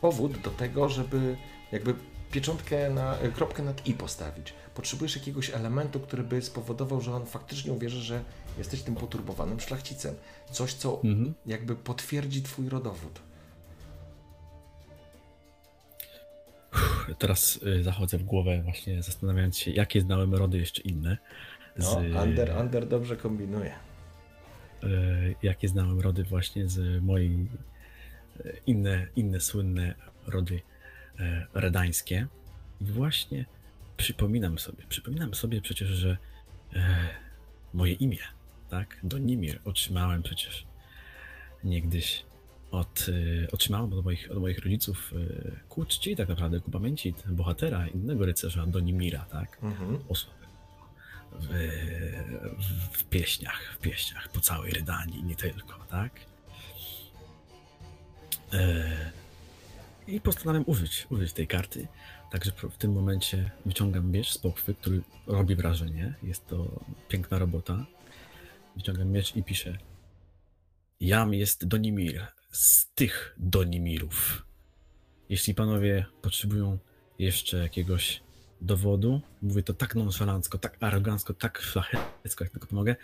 powód 0.00 0.38
do 0.38 0.50
tego, 0.50 0.88
żeby 0.88 1.36
jakby 1.72 1.94
pieczątkę 2.30 2.90
na, 2.90 3.16
kropkę 3.34 3.62
nad 3.62 3.86
i 3.86 3.94
postawić. 3.94 4.54
Potrzebujesz 4.74 5.16
jakiegoś 5.16 5.50
elementu, 5.50 6.00
który 6.00 6.22
by 6.22 6.42
spowodował, 6.42 7.00
że 7.00 7.14
on 7.14 7.26
faktycznie 7.26 7.72
uwierzy, 7.72 8.00
że 8.00 8.24
jesteś 8.58 8.82
tym 8.82 8.94
poturbowanym 8.94 9.60
szlachcicem. 9.60 10.14
Coś, 10.50 10.74
co 10.74 11.00
Mhm. 11.04 11.34
jakby 11.46 11.76
potwierdzi 11.76 12.42
twój 12.42 12.68
rodowód. 12.68 13.20
Teraz 17.18 17.60
y, 17.66 17.82
zachodzę 17.82 18.18
w 18.18 18.22
głowę 18.24 18.62
właśnie 18.62 19.02
zastanawiając 19.02 19.58
się, 19.58 19.70
jakie 19.70 20.00
znałem 20.00 20.34
rody 20.34 20.58
jeszcze 20.58 20.82
inne. 20.82 21.16
Z, 21.76 21.96
No, 22.10 22.20
Ander, 22.20 22.50
Ander 22.50 22.88
dobrze 22.88 23.16
kombinuje. 23.16 23.72
y, 24.84 25.34
jakie 25.42 25.68
znałem 25.68 26.00
rody 26.00 26.24
właśnie 26.24 26.68
z 26.68 27.02
mojej 27.02 27.46
y, 28.46 28.60
inne, 28.66 29.06
inne 29.16 29.40
słynne 29.40 29.94
rody 30.26 30.60
e, 31.20 31.46
redańskie. 31.54 32.26
I 32.80 32.84
właśnie 32.84 33.44
przypominam 33.96 34.58
sobie, 34.58 34.84
przypominam 34.88 35.34
sobie 35.34 35.60
przecież, 35.60 35.88
że 35.88 36.16
e, 36.74 36.96
moje 37.74 37.92
imię, 37.92 38.18
tak, 38.72 38.96
Donimir 39.02 39.60
otrzymałem 39.64 40.22
przecież 40.22 40.66
niegdyś 41.64 42.24
od, 42.70 43.06
e, 43.44 43.50
otrzymałem 43.50 43.92
od 43.92 44.04
moich, 44.04 44.30
od 44.30 44.38
moich 44.38 44.58
rodziców 44.58 45.12
e, 45.16 45.50
ku 45.68 45.84
czci 45.84 46.16
tak 46.16 46.28
naprawdę, 46.28 46.60
ku 46.60 46.70
pamięci 46.70 47.14
bohatera, 47.28 47.86
innego 47.86 48.26
rycerza 48.26 48.66
Donimira, 48.66 49.24
tak, 49.24 49.58
Mhm. 49.62 49.98
osoby 50.08 50.42
w, 51.32 51.46
w, 52.58 52.98
w 52.98 53.04
pieśniach, 53.04 53.74
w 53.74 53.78
pieśniach 53.78 54.28
po 54.28 54.40
całej 54.40 54.72
Rydanii, 54.72 55.22
nie 55.24 55.36
tylko, 55.36 55.84
tak? 55.90 56.12
E, 58.52 58.90
I 60.06 60.20
postanawiam 60.20 60.64
użyć, 60.66 61.06
użyć 61.10 61.32
tej 61.32 61.46
karty. 61.46 61.88
Także 62.30 62.52
w 62.70 62.76
tym 62.78 62.92
momencie 62.92 63.50
wyciągam 63.66 64.10
miecz 64.10 64.30
z 64.30 64.38
pochwy, 64.38 64.74
który 64.74 65.02
robi 65.26 65.54
wrażenie. 65.56 66.14
Jest 66.22 66.46
to 66.46 66.80
piękna 67.08 67.38
robota. 67.38 67.86
Wyciągam 68.76 69.10
miecz 69.10 69.36
i 69.36 69.42
piszę 69.42 69.78
Jam 71.00 71.34
jest 71.34 71.66
Donimir, 71.66 72.26
z 72.50 72.94
tych 72.94 73.34
Donimirów. 73.38 74.46
Jeśli 75.28 75.54
panowie 75.54 76.06
potrzebują 76.22 76.78
jeszcze 77.18 77.58
jakiegoś 77.58 78.22
dowodu, 78.60 79.20
mówię 79.42 79.62
to 79.62 79.74
tak 79.74 79.94
nonszalancko, 79.94 80.58
tak 80.58 80.76
arogancko, 80.80 81.34
tak 81.34 81.58
szlachecko, 81.58 82.44
jak 82.44 82.52
tylko 82.52 82.66
pomogę, 82.66 82.96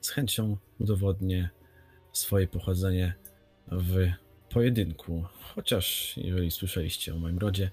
z 0.00 0.10
chęcią 0.10 0.56
udowodnię 0.78 1.50
swoje 2.12 2.48
pochodzenie 2.48 3.14
w 3.66 4.10
pojedynku. 4.50 5.24
Chociaż 5.54 6.16
jeżeli 6.16 6.50
słyszeliście 6.50 7.14
o 7.14 7.18
moim 7.18 7.38
rodzie, 7.38 7.70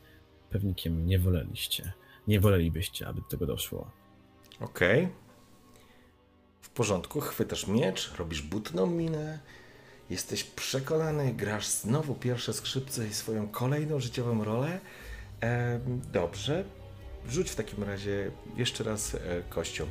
pewnikiem 0.49 1.05
nie 1.05 1.19
woleliście. 1.19 1.93
Nie 2.27 2.39
wolelibyście, 2.39 3.07
aby 3.07 3.21
do 3.21 3.27
tego 3.27 3.45
doszło. 3.45 3.91
Okej. 4.59 5.07
W 5.07 5.28
porządku, 6.79 7.21
chwytasz 7.21 7.67
miecz, 7.67 8.13
robisz 8.17 8.41
butną 8.41 8.87
minę, 8.87 9.39
jesteś 10.09 10.43
przekonany, 10.43 11.33
grasz 11.33 11.67
znowu 11.67 12.15
pierwsze 12.15 12.53
skrzypce 12.53 13.07
i 13.07 13.13
swoją 13.13 13.47
kolejną 13.47 13.99
życiową 13.99 14.43
rolę. 14.43 14.79
Em, 15.41 16.01
dobrze. 16.11 16.63
Rzuć 17.29 17.49
w 17.49 17.55
takim 17.55 17.83
razie 17.83 18.31
jeszcze 18.55 18.83
raz 18.83 19.15
e, 19.15 19.19
kością. 19.49 19.87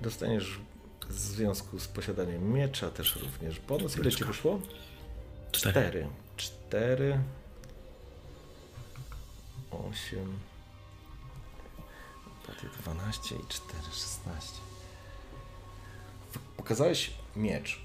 Dostaniesz 0.00 0.60
w 1.08 1.18
związku 1.18 1.78
z 1.78 1.88
posiadaniem 1.88 2.52
miecza 2.52 2.90
też 2.90 3.16
również 3.16 3.60
bonus. 3.60 3.96
Ile 3.96 4.12
ci 4.12 4.24
wyszło? 4.24 4.60
Cztery. 5.52 6.08
Cztery. 6.36 7.18
Osiem. 9.70 10.38
Paty 12.46 12.66
12 12.82 13.34
i 13.34 13.46
4, 13.48 13.82
16. 13.92 14.69
Pokazałeś 16.56 17.10
miecz. 17.36 17.80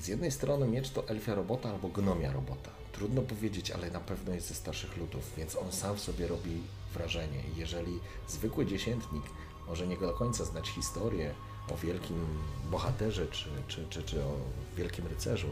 Z 0.00 0.08
jednej 0.08 0.30
strony 0.30 0.68
miecz 0.68 0.90
to 0.90 1.08
elfia 1.08 1.34
robota 1.34 1.70
albo 1.70 1.88
gnomia 1.88 2.32
robota. 2.32 2.70
Trudno 2.92 3.22
powiedzieć, 3.22 3.70
ale 3.70 3.90
na 3.90 4.00
pewno 4.00 4.34
jest 4.34 4.48
ze 4.48 4.54
starszych 4.54 4.96
ludów, 4.96 5.32
więc 5.36 5.56
on 5.56 5.72
sam 5.72 5.98
sobie 5.98 6.26
robi 6.28 6.62
wrażenie. 6.94 7.42
Jeżeli 7.56 8.00
zwykły 8.28 8.66
dziesiętnik 8.66 9.24
może 9.68 9.86
nie 9.86 9.96
do 9.96 10.12
końca 10.12 10.44
znać 10.44 10.68
historię 10.68 11.34
o 11.70 11.76
wielkim 11.76 12.26
bohaterze 12.70 13.26
czy, 13.26 13.48
czy, 13.68 13.86
czy, 13.90 14.02
czy 14.02 14.24
o 14.24 14.36
wielkim 14.76 15.06
rycerzu, 15.06 15.48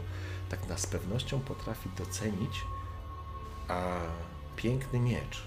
tak 0.49 0.69
na 0.69 0.77
z 0.77 0.87
pewnością 0.87 1.39
potrafi 1.39 1.89
docenić, 1.97 2.61
a 3.67 3.99
piękny 4.55 4.99
miecz 4.99 5.43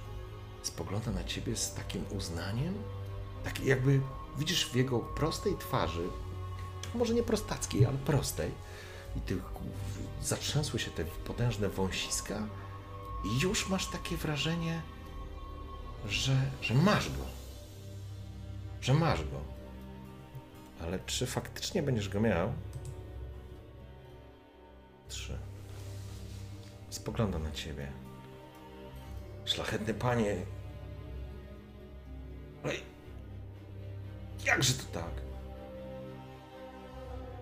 spogląda 0.63 1.11
na 1.11 1.25
ciebie 1.25 1.57
z 1.57 1.75
takim 1.75 2.05
uznaniem, 2.17 2.75
tak 3.45 3.65
jakby 3.65 4.01
widzisz 4.39 4.71
w 4.71 4.77
jego 4.77 4.99
prostej 4.99 5.57
twarzy, 5.57 6.09
może 6.95 7.15
nie 7.15 7.23
prostackiej, 7.23 7.87
ale 7.87 7.99
prostej, 7.99 8.51
i 9.17 9.21
ty 9.21 9.39
zatrzęsły 10.23 10.79
się 10.79 10.91
te 10.91 11.05
potężne 11.05 11.69
wąsiska, 11.69 12.47
i 13.25 13.41
już 13.41 13.69
masz 13.69 13.87
takie 13.87 14.17
wrażenie, 14.17 14.83
że, 16.09 16.37
że 16.63 16.75
masz 16.75 17.11
go. 17.11 17.25
Że 18.81 18.95
masz 18.95 19.21
go. 19.25 19.41
Ale 20.83 20.99
czy 21.07 21.27
faktycznie 21.27 21.83
będziesz 21.83 22.09
go 22.09 22.21
miał? 22.21 22.53
Trzy. 25.09 25.39
Spogląda 26.91 27.39
na 27.39 27.53
ciebie. 27.53 27.93
Szlachetny 29.45 29.95
panie. 29.95 30.37
Ej, 32.65 32.83
jakże 34.45 34.73
to 34.75 34.85
tak? 35.01 35.24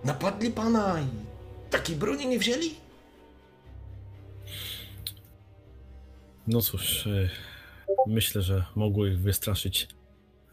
Napadli 0.03 0.51
pana 0.51 1.01
i 1.01 1.05
takiej 1.69 1.95
broni 1.95 2.27
nie 2.27 2.39
wzięli? 2.39 2.75
No 6.47 6.61
cóż, 6.61 7.07
e, 7.07 7.29
myślę, 8.07 8.41
że 8.41 8.65
mogło 8.75 9.05
ich 9.07 9.19
wystraszyć 9.19 9.87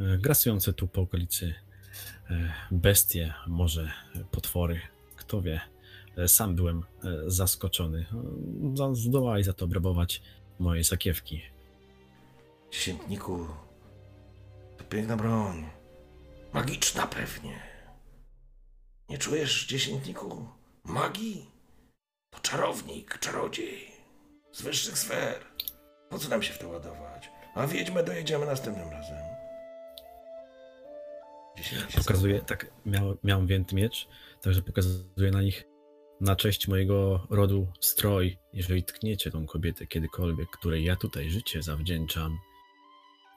e, 0.00 0.18
grasujące 0.18 0.72
tu 0.72 0.88
po 0.88 1.00
okolicy 1.00 1.54
e, 2.30 2.52
bestie, 2.70 3.34
może 3.46 3.92
potwory, 4.30 4.80
kto 5.16 5.42
wie. 5.42 5.60
Sam 6.26 6.54
byłem 6.56 6.82
zaskoczony. 7.26 8.06
Za- 8.74 8.94
Zdołali 8.94 9.44
za 9.44 9.52
to 9.52 9.64
obrabować 9.64 10.22
moje 10.58 10.84
sakiewki. 10.84 11.42
Dziesiętniku, 12.72 13.46
to 14.78 14.84
piękna 14.84 15.16
broń. 15.16 15.64
Magiczna 16.52 17.06
pewnie. 17.06 17.69
Nie 19.10 19.18
czujesz, 19.18 19.66
dziesiętniku, 19.66 20.48
magii? 20.84 21.50
To 22.30 22.40
czarownik, 22.40 23.18
czarodziej 23.18 23.90
z 24.52 24.62
wyższych 24.62 24.98
sfer. 24.98 25.44
Po 26.10 26.18
co 26.18 26.28
nam 26.28 26.42
się 26.42 26.52
w 26.52 26.58
to 26.58 26.68
ładować? 26.68 27.30
A 27.54 27.66
wiedźmę 27.66 28.04
dojedziemy 28.04 28.46
następnym 28.46 28.90
razem. 28.90 29.16
Pokazuję, 31.96 32.40
tak, 32.40 32.66
miał, 32.86 33.16
miałem 33.24 33.46
więty 33.46 33.74
miecz, 33.74 34.08
także 34.42 34.62
pokazuję 34.62 35.30
na 35.30 35.42
nich 35.42 35.64
na 36.20 36.36
cześć 36.36 36.68
mojego 36.68 37.26
rodu 37.30 37.66
stroj. 37.80 38.38
Jeżeli 38.52 38.84
tkniecie 38.84 39.30
tą 39.30 39.46
kobietę 39.46 39.86
kiedykolwiek, 39.86 40.50
której 40.50 40.84
ja 40.84 40.96
tutaj 40.96 41.30
życie 41.30 41.62
zawdzięczam, 41.62 42.38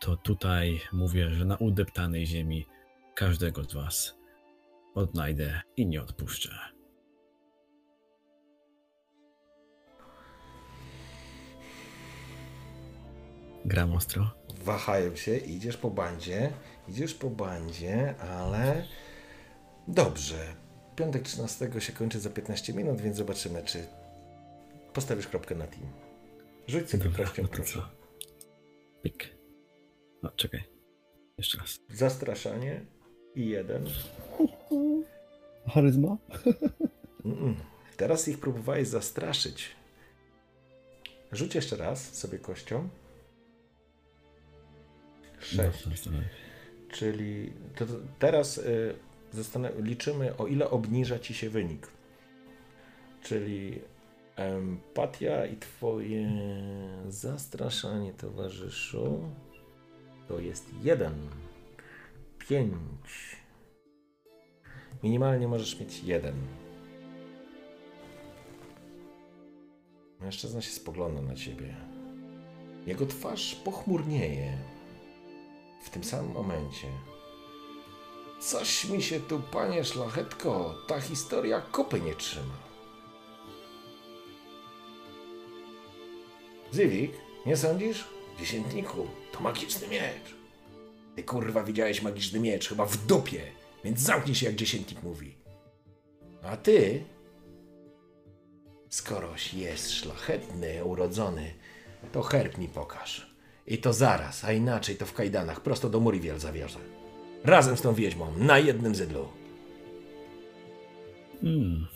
to 0.02 0.18
tutaj 0.18 0.82
mówię, 0.92 1.30
że 1.30 1.46
na 1.46 1.58
udeptanej 1.58 2.28
ziemi 2.28 2.66
każdego 3.16 3.64
z 3.64 3.74
was 3.74 4.23
odnajdę 4.94 5.62
i 5.78 5.86
nie 5.86 6.02
odpuszczę. 6.02 6.50
Gram 13.66 13.94
ostro. 13.94 14.32
wahają 14.64 15.16
się, 15.16 15.38
idziesz 15.38 15.78
po 15.78 15.90
bandzie, 15.90 16.52
idziesz 16.88 17.14
po 17.14 17.30
bandzie, 17.30 18.16
ale 18.18 18.88
dobrze. 19.88 20.56
Piątek 20.96 21.22
13 21.24 21.70
się 21.80 21.94
kończy 21.94 22.20
za 22.20 22.30
15 22.30 22.74
minut, 22.74 23.02
więc 23.02 23.18
zobaczymy, 23.18 23.64
czy 23.64 23.88
postawisz 24.94 25.28
kropkę 25.28 25.56
na 25.56 25.68
team. 25.68 25.92
Rzuć 26.68 26.90
sobie 26.90 27.04
Dobra, 27.04 27.26
kością, 27.26 27.44
no 27.44 27.50
proszę. 27.50 27.82
Pik. 29.04 29.38
No, 30.24 30.32
czekaj. 30.32 30.64
Jeszcze 31.38 31.58
raz. 31.58 31.80
Zastraszanie 31.90 32.86
i 33.36 33.48
jeden. 33.48 33.86
Charyzma? 35.68 36.18
Mm-mm. 37.26 37.54
Teraz 37.98 38.28
ich 38.28 38.40
próbowałeś 38.40 38.88
zastraszyć. 38.88 39.70
Rzuć 41.32 41.56
jeszcze 41.56 41.76
raz 41.78 42.14
sobie 42.16 42.40
kością. 42.40 42.90
Sześć. 45.40 45.84
Czyli 46.92 47.54
to, 47.76 47.86
to 47.86 47.94
teraz 48.20 48.58
y, 48.58 48.96
zastan- 49.34 49.84
liczymy, 49.84 50.38
o 50.38 50.48
ile 50.48 50.70
obniża 50.70 51.20
ci 51.20 51.34
się 51.34 51.50
wynik. 51.50 51.88
Czyli 53.24 53.82
empatia 54.36 55.46
i 55.46 55.58
twoje 55.58 56.30
zastraszanie 57.08 58.14
towarzyszu 58.14 59.30
to 60.28 60.40
jest 60.40 60.66
jeden. 60.84 61.14
Pięć. 62.50 63.38
Minimalnie 65.04 65.48
możesz 65.48 65.80
mieć 65.80 66.04
jeden. 66.04 66.36
Mężczyzna 70.20 70.62
się 70.62 70.72
spogląda 70.72 71.22
na 71.22 71.36
ciebie. 71.36 71.76
Jego 72.86 73.06
twarz 73.06 73.56
pochmurnieje. 73.56 74.58
W 75.84 75.90
tym 75.90 76.04
samym 76.04 76.32
momencie. 76.32 76.88
Coś 78.40 78.86
mi 78.86 79.02
się 79.02 79.20
tu, 79.20 79.42
panie 79.52 79.84
szlachetko, 79.84 80.76
ta 80.88 81.02
historia 81.02 81.62
kopy 81.62 82.00
nie 82.00 82.16
trzyma. 82.16 82.58
Zywik, 86.72 87.12
nie 87.46 87.58
sądzisz? 87.58 88.08
Dziesiętniku, 88.40 89.08
to 89.32 89.40
magiczny 89.40 89.88
miecz. 89.88 90.43
Ty 91.16 91.24
kurwa 91.24 91.64
widziałeś 91.64 92.02
magiczny 92.02 92.40
miecz, 92.40 92.70
chyba 92.70 92.86
w 92.86 93.06
dupie, 93.06 93.42
więc 93.84 94.00
zamknij 94.00 94.36
się 94.36 94.46
jak 94.46 94.56
dziesiętnik 94.56 95.04
mówi. 95.04 95.36
A 96.44 96.58
ty, 96.58 97.04
skoroś 98.90 99.54
jest 99.54 99.92
szlachetny, 99.92 100.84
urodzony, 100.84 101.54
to 102.12 102.22
herb 102.22 102.58
mi 102.58 102.68
pokaż. 102.68 103.34
I 103.68 103.78
to 103.78 103.94
zaraz, 103.94 104.44
a 104.44 104.52
inaczej 104.52 104.96
to 104.96 105.06
w 105.06 105.14
kajdanach 105.14 105.62
prosto 105.62 105.90
do 105.90 106.00
Muriwiel 106.00 106.40
zawiozę. 106.40 106.80
Razem 107.44 107.78
z 107.78 107.82
tą 107.82 107.94
wiedźmą, 107.94 108.38
na 108.38 108.60
jednym 108.60 108.96
zydlu. 108.96 109.30
Hmm. 111.42 111.88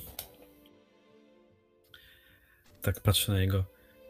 Tak 2.82 3.00
patrzę 3.00 3.32
na 3.32 3.40
niego. 3.40 3.64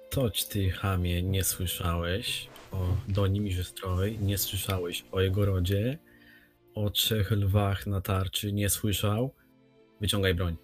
Toć 0.09 0.45
ty, 0.45 0.69
chamie, 0.69 1.23
nie 1.23 1.43
słyszałeś 1.43 2.49
o 2.72 2.97
Donimirze 3.07 3.63
Stroj, 3.63 4.20
nie 4.20 4.38
słyszałeś 4.38 5.05
o 5.11 5.22
jego 5.22 5.45
rodzie, 5.45 5.97
o 6.76 6.89
trzech 6.89 7.32
lwach 7.32 7.88
na 7.88 8.01
tarczy, 8.01 8.53
nie 8.53 8.70
słyszał. 8.70 9.34
Wyciągaj 10.01 10.36
broń. 10.36 10.57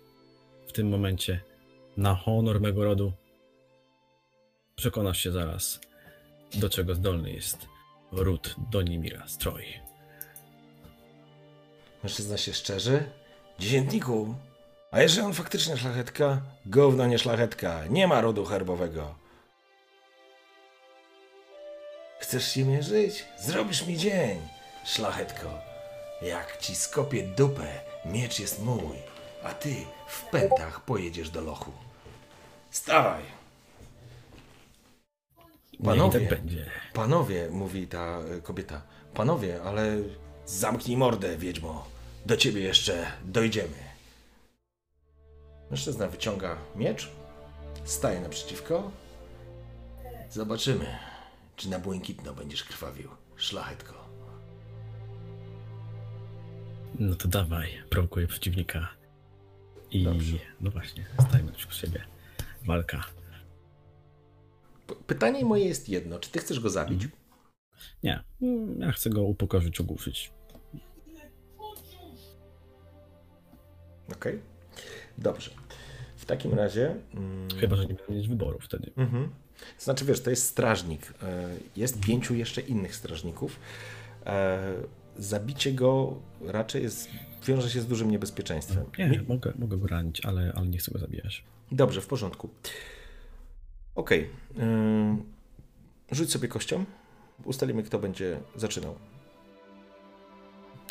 W 0.67 0.71
tym 0.71 0.89
momencie, 0.89 1.41
na 1.97 2.15
honor 2.15 2.61
mego 2.61 2.83
rodu, 2.83 3.13
przekonasz 4.75 5.19
się 5.19 5.31
zaraz, 5.31 5.81
do 6.53 6.69
czego 6.69 6.95
zdolny 6.95 7.31
jest 7.31 7.67
ród 8.11 8.55
Donimira 8.71 9.27
Stroj. 9.27 9.65
Mężczyzna 12.03 12.37
się 12.37 12.53
szczerzy. 12.53 13.03
Dziesiętniku, 13.59 14.35
a 14.91 15.01
jeżeli 15.01 15.25
on 15.25 15.33
faktycznie 15.33 15.77
szlachetka? 15.77 16.41
Gówno 16.65 17.07
nie 17.07 17.19
szlachetka, 17.19 17.87
nie 17.87 18.07
ma 18.07 18.21
rodu 18.21 18.45
herbowego. 18.45 19.22
Chcesz 22.33 22.51
się 22.51 22.65
mierzyć? 22.65 23.25
Zrobisz 23.39 23.87
mi 23.87 23.97
dzień, 23.97 24.39
szlachetko. 24.85 25.59
Jak 26.21 26.57
ci 26.57 26.75
skopię 26.75 27.23
dupę, 27.27 27.67
miecz 28.05 28.39
jest 28.39 28.63
mój, 28.63 28.97
a 29.43 29.53
ty 29.53 29.75
w 30.07 30.23
pętach 30.23 30.81
pojedziesz 30.81 31.29
do 31.29 31.41
lochu. 31.41 31.71
Stawaj! 32.71 33.23
Panowie, 35.83 36.19
tak 36.19 36.39
będzie. 36.39 36.69
Panowie, 36.93 37.49
mówi 37.51 37.87
ta 37.87 38.19
y, 38.37 38.41
kobieta. 38.41 38.81
Panowie, 39.13 39.61
ale 39.63 39.95
zamknij 40.45 40.97
mordę, 40.97 41.37
wiedźmo. 41.37 41.85
Do 42.25 42.37
ciebie 42.37 42.61
jeszcze 42.61 43.11
dojdziemy. 43.25 43.77
Mężczyzna 45.69 46.07
wyciąga 46.07 46.57
miecz, 46.75 47.11
staje 47.83 48.19
naprzeciwko. 48.19 48.91
Zobaczymy, 50.29 51.12
czy 51.63 51.69
na 51.69 51.79
błękitno 51.79 52.33
będziesz 52.33 52.63
krwawił, 52.63 53.09
szlachetko. 53.35 53.93
No 56.99 57.15
to 57.15 57.27
dawaj, 57.27 57.69
prowokuję 57.89 58.27
przeciwnika. 58.27 58.87
I 59.91 60.03
Dobrze. 60.03 60.37
no 60.61 60.71
właśnie, 60.71 61.05
stajmy 61.29 61.51
przy 61.51 61.71
siebie. 61.79 62.03
Walka. 62.65 63.03
P- 64.87 64.95
Pytanie 65.07 65.45
moje 65.45 65.65
jest 65.65 65.89
jedno, 65.89 66.19
czy 66.19 66.31
ty 66.31 66.39
chcesz 66.39 66.59
go 66.59 66.69
zabić? 66.69 67.07
Nie, 68.03 68.23
mm, 68.41 68.79
ja 68.81 68.91
chcę 68.91 69.09
go 69.09 69.23
upokorzyć, 69.23 69.79
ogłuszyć. 69.81 70.31
Okej. 74.11 74.39
Dobrze. 75.17 75.51
W 76.17 76.25
takim 76.25 76.53
razie... 76.53 76.95
mm, 77.13 77.47
Chyba, 77.59 77.75
że 77.75 77.85
nie 77.85 77.93
będę 77.93 78.13
mieć 78.13 78.27
wyboru 78.27 78.59
wtedy. 78.59 78.91
Mhm. 78.95 79.29
Znaczy, 79.79 80.05
wiesz, 80.05 80.21
to 80.21 80.29
jest 80.29 80.45
strażnik. 80.47 81.13
E, 81.23 81.49
Jest 81.75 81.99
pięciu 81.99 82.35
jeszcze 82.35 82.61
innych 82.61 82.95
strażników. 82.95 83.59
E, 84.25 84.73
Zabicie 85.17 85.71
go 85.71 86.15
raczej 86.45 86.83
jest, 86.83 87.09
wiąże 87.45 87.69
się 87.69 87.81
z 87.81 87.87
dużym 87.87 88.11
niebezpieczeństwem. 88.11 88.85
Nie, 88.99 89.07
Mi- 89.09 89.19
mogę, 89.27 89.53
mogę 89.59 89.77
go 89.77 89.87
ranić, 89.87 90.25
ale, 90.25 90.53
ale 90.55 90.67
nie 90.67 90.77
chcę 90.77 90.91
go 90.91 90.99
zabijać. 90.99 91.43
Dobrze, 91.71 92.01
w 92.01 92.07
porządku. 92.07 92.49
Okej. 93.95 94.29
ym, 94.59 95.23
Rzuć 96.11 96.31
sobie 96.31 96.47
kością. 96.47 96.85
Ustalimy, 97.43 97.83
kto 97.83 97.99
będzie 97.99 98.39
zaczynał. 98.55 98.95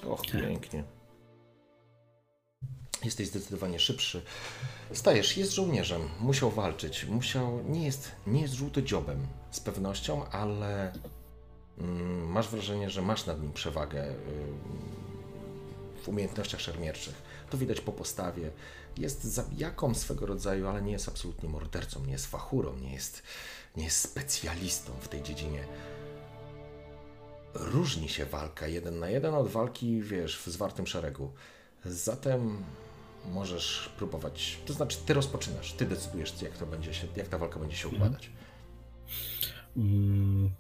Och, 0.07 0.23
pięknie. 0.23 0.85
Jesteś 3.05 3.29
zdecydowanie 3.29 3.79
szybszy. 3.79 4.23
Stajesz, 4.93 5.37
jest 5.37 5.53
żołnierzem. 5.53 6.09
Musiał 6.21 6.51
walczyć. 6.51 7.05
Musiał. 7.05 7.63
Nie 7.69 7.85
jest, 7.85 8.13
nie 8.27 8.41
jest 8.43 8.55
żółtodziobem 8.55 9.27
z 9.51 9.61
pewnością, 9.61 10.27
ale 10.29 10.93
mm, 11.79 12.27
masz 12.27 12.49
wrażenie, 12.49 12.91
że 12.91 13.03
masz 13.03 13.27
nad 13.27 13.43
nim 13.43 13.53
przewagę 13.53 14.07
ym, 14.07 14.17
w 16.03 16.09
umiejętnościach 16.09 16.61
szermierczych. 16.61 17.23
To 17.51 17.59
widać 17.59 17.81
po 17.81 17.93
postawie. 17.93 18.51
Jest 18.97 19.25
zabijaką 19.25 19.95
swego 19.95 20.27
rodzaju, 20.27 20.69
ale 20.69 20.83
nie 20.83 20.93
jest 20.93 21.09
absolutnie 21.09 21.49
mordercą, 21.49 22.05
nie 22.05 22.13
jest 22.13 22.27
fachurą, 22.27 22.77
nie 22.77 22.93
jest, 22.93 23.23
nie 23.77 23.85
jest 23.85 23.99
specjalistą 23.99 24.93
w 25.01 25.09
tej 25.09 25.23
dziedzinie. 25.23 25.65
Różni 27.55 28.09
się 28.09 28.27
walka 28.27 28.67
jeden 28.67 28.99
na 28.99 29.11
jeden 29.11 29.35
od 29.35 29.49
walki, 29.49 30.03
wiesz, 30.03 30.39
w 30.39 30.47
zwartym 30.47 30.87
szeregu. 30.87 31.33
Zatem 31.85 32.65
możesz 33.31 33.89
próbować, 33.99 34.59
to 34.67 34.73
znaczy 34.73 34.99
ty 35.07 35.15
rozpoczynasz, 35.15 35.73
ty 35.73 35.87
decydujesz, 35.87 36.43
jak 36.43 36.57
to 36.59 36.67
będzie 36.67 36.95
się, 36.95 37.07
jak 37.17 37.29
ta 37.29 37.39
walka 37.39 37.59
będzie 37.61 37.77
się 37.77 37.89
układać. 37.89 38.31
Mm, 39.77 40.51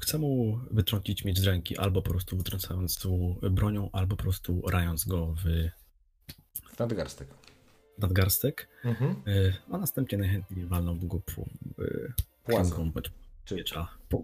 chcę 0.00 0.18
mu 0.18 0.60
wytrącić 0.70 1.24
miecz 1.24 1.38
z 1.38 1.44
ręki, 1.44 1.78
albo 1.78 2.02
po 2.02 2.10
prostu 2.10 2.36
wytrącając 2.36 3.04
mu 3.04 3.36
bronią, 3.50 3.90
albo 3.92 4.16
po 4.16 4.22
prostu 4.22 4.62
rając 4.70 5.04
go 5.04 5.26
w, 5.26 5.44
Nadgarstek. 6.78 7.28
nadgarstek, 7.98 8.68
Mhm. 8.84 9.10
e, 9.26 9.52
a 9.74 9.78
następnie 9.78 10.18
najchętniej 10.18 10.66
walną 10.66 10.98
go 10.98 11.20
po 11.20 11.42
e, 11.42 12.12
Płazą. 12.44 12.92
miecza. 13.50 13.88
Po, 14.08 14.22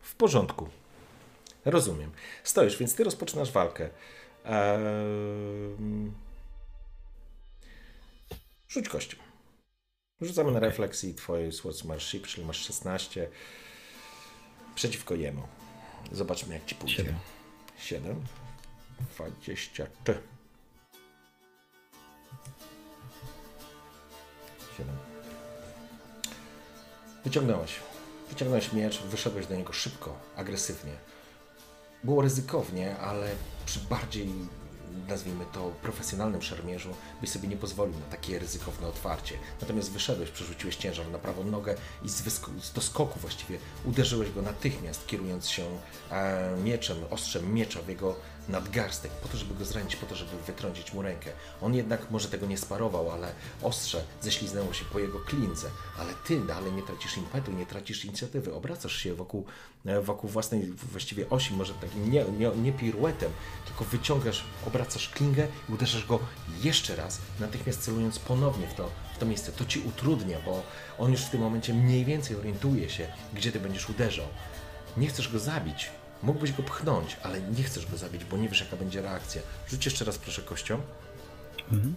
W 0.00 0.14
porządku. 0.14 0.68
Rozumiem. 1.64 2.10
Stoisz, 2.44 2.78
więc 2.78 2.94
ty 2.94 3.04
rozpoczynasz 3.04 3.52
walkę. 3.52 3.90
Ehm... 4.44 6.12
Rzuć 8.72 8.88
kością. 8.88 9.16
Rzucamy 10.20 10.52
na 10.52 10.60
refleksji 10.60 11.14
twojej 11.14 11.52
swordsmanship, 11.52 12.26
czyli 12.26 12.46
masz 12.46 12.66
16 12.66 13.28
przeciwko 14.74 15.14
jemu. 15.14 15.42
Zobaczmy 16.12 16.54
jak 16.54 16.64
ci 16.64 16.74
pójdzie. 16.74 16.96
Siedem. 16.96 17.16
7. 17.78 18.24
23. 19.14 19.88
7. 24.78 24.96
Wyciągnąłeś. 27.24 27.72
Wyciągnąłeś 28.28 28.72
miecz, 28.72 29.02
wyszedłeś 29.02 29.46
do 29.46 29.56
niego 29.56 29.72
szybko, 29.72 30.18
agresywnie. 30.36 30.92
Było 32.04 32.22
ryzykownie, 32.22 32.96
ale 32.96 33.34
przy 33.66 33.80
bardziej, 33.80 34.28
nazwijmy 35.08 35.44
to, 35.52 35.72
profesjonalnym 35.82 36.42
szermierzu 36.42 36.94
byś 37.20 37.30
sobie 37.30 37.48
nie 37.48 37.56
pozwolił 37.56 37.94
na 37.94 38.06
takie 38.06 38.38
ryzykowne 38.38 38.86
otwarcie. 38.88 39.34
Natomiast 39.60 39.90
wyszedłeś, 39.92 40.30
przerzuciłeś 40.30 40.76
ciężar 40.76 41.08
na 41.08 41.18
prawą 41.18 41.44
nogę 41.44 41.74
i 42.04 42.08
z, 42.08 42.22
wysko- 42.22 42.60
z 42.60 42.72
doskoku 42.72 43.20
właściwie 43.20 43.58
uderzyłeś 43.84 44.30
go 44.30 44.42
natychmiast, 44.42 45.06
kierując 45.06 45.48
się 45.48 45.64
e, 46.10 46.56
mieczem, 46.64 46.96
ostrzem 47.10 47.54
miecza 47.54 47.82
w 47.82 47.88
jego 47.88 48.16
nadgarstek, 48.48 49.12
po 49.12 49.28
to, 49.28 49.36
żeby 49.36 49.54
go 49.54 49.64
zranić, 49.64 49.96
po 49.96 50.06
to, 50.06 50.14
żeby 50.14 50.30
wytrącić 50.46 50.92
mu 50.92 51.02
rękę. 51.02 51.30
On 51.60 51.74
jednak 51.74 52.10
może 52.10 52.28
tego 52.28 52.46
nie 52.46 52.58
sparował, 52.58 53.10
ale 53.10 53.32
ostrze 53.62 54.04
ześliznęło 54.20 54.72
się 54.72 54.84
po 54.84 54.98
jego 54.98 55.20
klince, 55.20 55.66
ale 55.98 56.14
ty 56.26 56.40
dalej 56.40 56.72
nie 56.72 56.82
tracisz 56.82 57.16
impetu, 57.16 57.52
nie 57.52 57.66
tracisz 57.66 58.04
inicjatywy, 58.04 58.54
obracasz 58.54 58.96
się 58.96 59.14
wokół, 59.14 59.44
e, 59.86 60.00
wokół 60.00 60.30
własnej 60.30 60.72
właściwie 60.72 61.30
osi, 61.30 61.54
może 61.54 61.74
takim 61.74 62.10
nie, 62.10 62.24
nie, 62.24 62.48
nie 62.48 62.72
piruetem, 62.72 63.32
tylko 63.66 63.84
wyciągasz, 63.84 64.44
obracasz 64.66 65.08
klingę 65.08 65.46
i 65.68 65.72
uderzasz 65.72 66.06
go 66.06 66.18
jeszcze 66.62 66.96
raz, 66.96 67.18
natychmiast 67.40 67.80
celując 67.82 68.18
ponownie 68.18 68.66
w 68.66 68.74
to, 68.74 68.90
w 69.14 69.18
to 69.18 69.26
miejsce. 69.26 69.52
To 69.52 69.64
ci 69.64 69.80
utrudnia, 69.80 70.38
bo 70.44 70.62
on 70.98 71.12
już 71.12 71.20
w 71.20 71.30
tym 71.30 71.40
momencie 71.40 71.74
mniej 71.74 72.04
więcej 72.04 72.36
orientuje 72.36 72.90
się, 72.90 73.06
gdzie 73.34 73.52
ty 73.52 73.60
będziesz 73.60 73.90
uderzał. 73.90 74.26
Nie 74.96 75.06
chcesz 75.06 75.32
go 75.32 75.38
zabić. 75.38 75.90
Mógłbyś 76.22 76.52
go 76.52 76.62
pchnąć, 76.62 77.16
ale 77.22 77.40
nie 77.40 77.62
chcesz 77.62 77.86
go 77.86 77.96
zabić, 77.96 78.24
bo 78.24 78.36
nie 78.36 78.48
wiesz, 78.48 78.60
jaka 78.60 78.76
będzie 78.76 79.02
reakcja. 79.02 79.42
Rzuć 79.68 79.84
jeszcze 79.84 80.04
raz, 80.04 80.18
proszę, 80.18 80.42
kością. 80.42 80.80
mhm. 81.72 81.96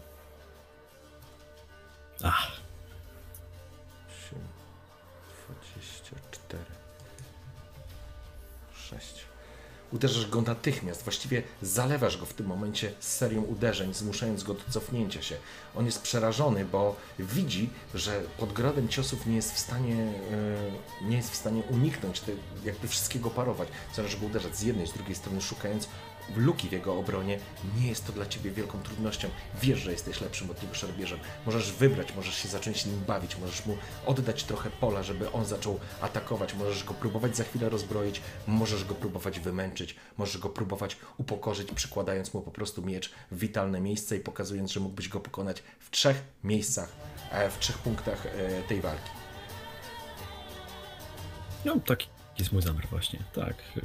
Ach, 2.24 2.52
Uderzasz 9.96 10.30
go 10.30 10.42
natychmiast, 10.42 11.04
właściwie 11.04 11.44
zalewasz 11.62 12.18
go 12.18 12.26
w 12.26 12.34
tym 12.34 12.46
momencie 12.46 12.92
serią 13.00 13.42
uderzeń, 13.42 13.94
zmuszając 13.94 14.44
go 14.44 14.54
do 14.54 14.64
cofnięcia 14.70 15.22
się. 15.22 15.36
On 15.76 15.86
jest 15.86 16.02
przerażony, 16.02 16.66
bo 16.66 16.96
widzi, 17.20 17.70
że 17.94 18.22
pod 18.38 18.54
gradem 18.54 18.88
ciosów 18.88 19.26
nie 19.26 19.36
jest 19.36 19.54
w 19.54 19.60
stanie, 19.60 20.14
e, 21.04 21.08
nie 21.08 21.18
jest 21.18 21.32
w 21.32 21.36
stanie 21.36 21.64
uniknąć, 21.70 22.22
jakby 22.66 22.88
wszystkiego 22.88 23.30
parować. 23.30 23.70
Zaczynasz 23.90 24.20
go 24.20 24.26
uderzać 24.26 24.58
z 24.58 24.62
jednej, 24.62 24.88
z 24.88 24.94
drugiej 24.94 25.16
strony, 25.16 25.42
szukając 25.42 25.88
luki 26.36 26.70
w 26.70 26.72
jego 26.72 26.98
obronie. 27.00 27.40
Nie 27.80 27.88
jest 27.88 28.08
to 28.08 28.14
dla 28.14 28.26
ciebie 28.26 28.52
wielką 28.52 28.80
trudnością. 28.82 29.30
Wiesz, 29.62 29.80
że 29.80 29.92
jesteś 29.92 30.22
lepszym 30.22 30.52
od 30.52 30.62
niego 30.64 30.76
szermierzem. 30.76 31.20
Możesz 31.46 31.72
wybrać, 31.72 32.16
możesz 32.16 32.36
się 32.36 32.48
zacząć 32.48 32.86
nim 32.86 33.00
bawić, 33.08 33.38
możesz 33.38 33.66
mu 33.66 33.78
oddać 34.06 34.44
trochę 34.44 34.70
pola, 34.70 35.04
żeby 35.04 35.32
on 35.32 35.46
zaczął 35.46 35.80
atakować. 36.02 36.54
Możesz 36.54 36.84
go 36.84 36.94
próbować 36.94 37.38
za 37.38 37.44
chwilę 37.44 37.70
rozbroić, 37.70 38.22
możesz 38.48 38.86
go 38.86 38.96
próbować 38.96 39.40
wymęczyć, 39.40 39.96
możesz 40.18 40.38
go 40.38 40.50
próbować 40.50 40.98
upokorzyć, 41.18 41.72
przykładając 41.72 42.34
mu 42.34 42.42
po 42.42 42.52
prostu 42.52 42.82
miecz 42.82 43.12
w 43.32 43.40
witalne 43.40 43.82
miejsce 43.82 44.18
i 44.18 44.20
pokazując, 44.20 44.72
że 44.72 44.80
mógłbyś 44.80 45.10
go 45.10 45.20
pokonać 45.20 45.64
w 45.80 45.92
trzech 45.92 46.22
miejscach, 46.44 46.90
e, 47.32 47.50
w 47.50 47.60
trzech 47.60 47.78
punktach 47.78 48.26
e, 48.26 48.64
tej 48.64 48.82
walki. 48.82 49.10
no 51.66 51.76
taki 51.86 52.08
jest 52.40 52.52
mój 52.52 52.62
zamiar 52.62 52.88
właśnie, 52.88 53.20
tak. 53.34 53.56
y, 53.78 53.82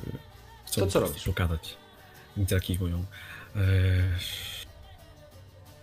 Chcę 0.66 0.80
To 0.80 0.86
co 0.86 1.00
robisz? 1.00 1.24
pokazać 1.24 1.76
moją. 2.80 3.04
E, 3.56 3.60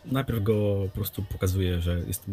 najpierw 0.06 0.44
go 0.44 0.82
po 0.86 0.96
prostu 0.96 1.24
pokazuję, 1.24 1.82
że 1.82 2.00
jest, 2.08 2.24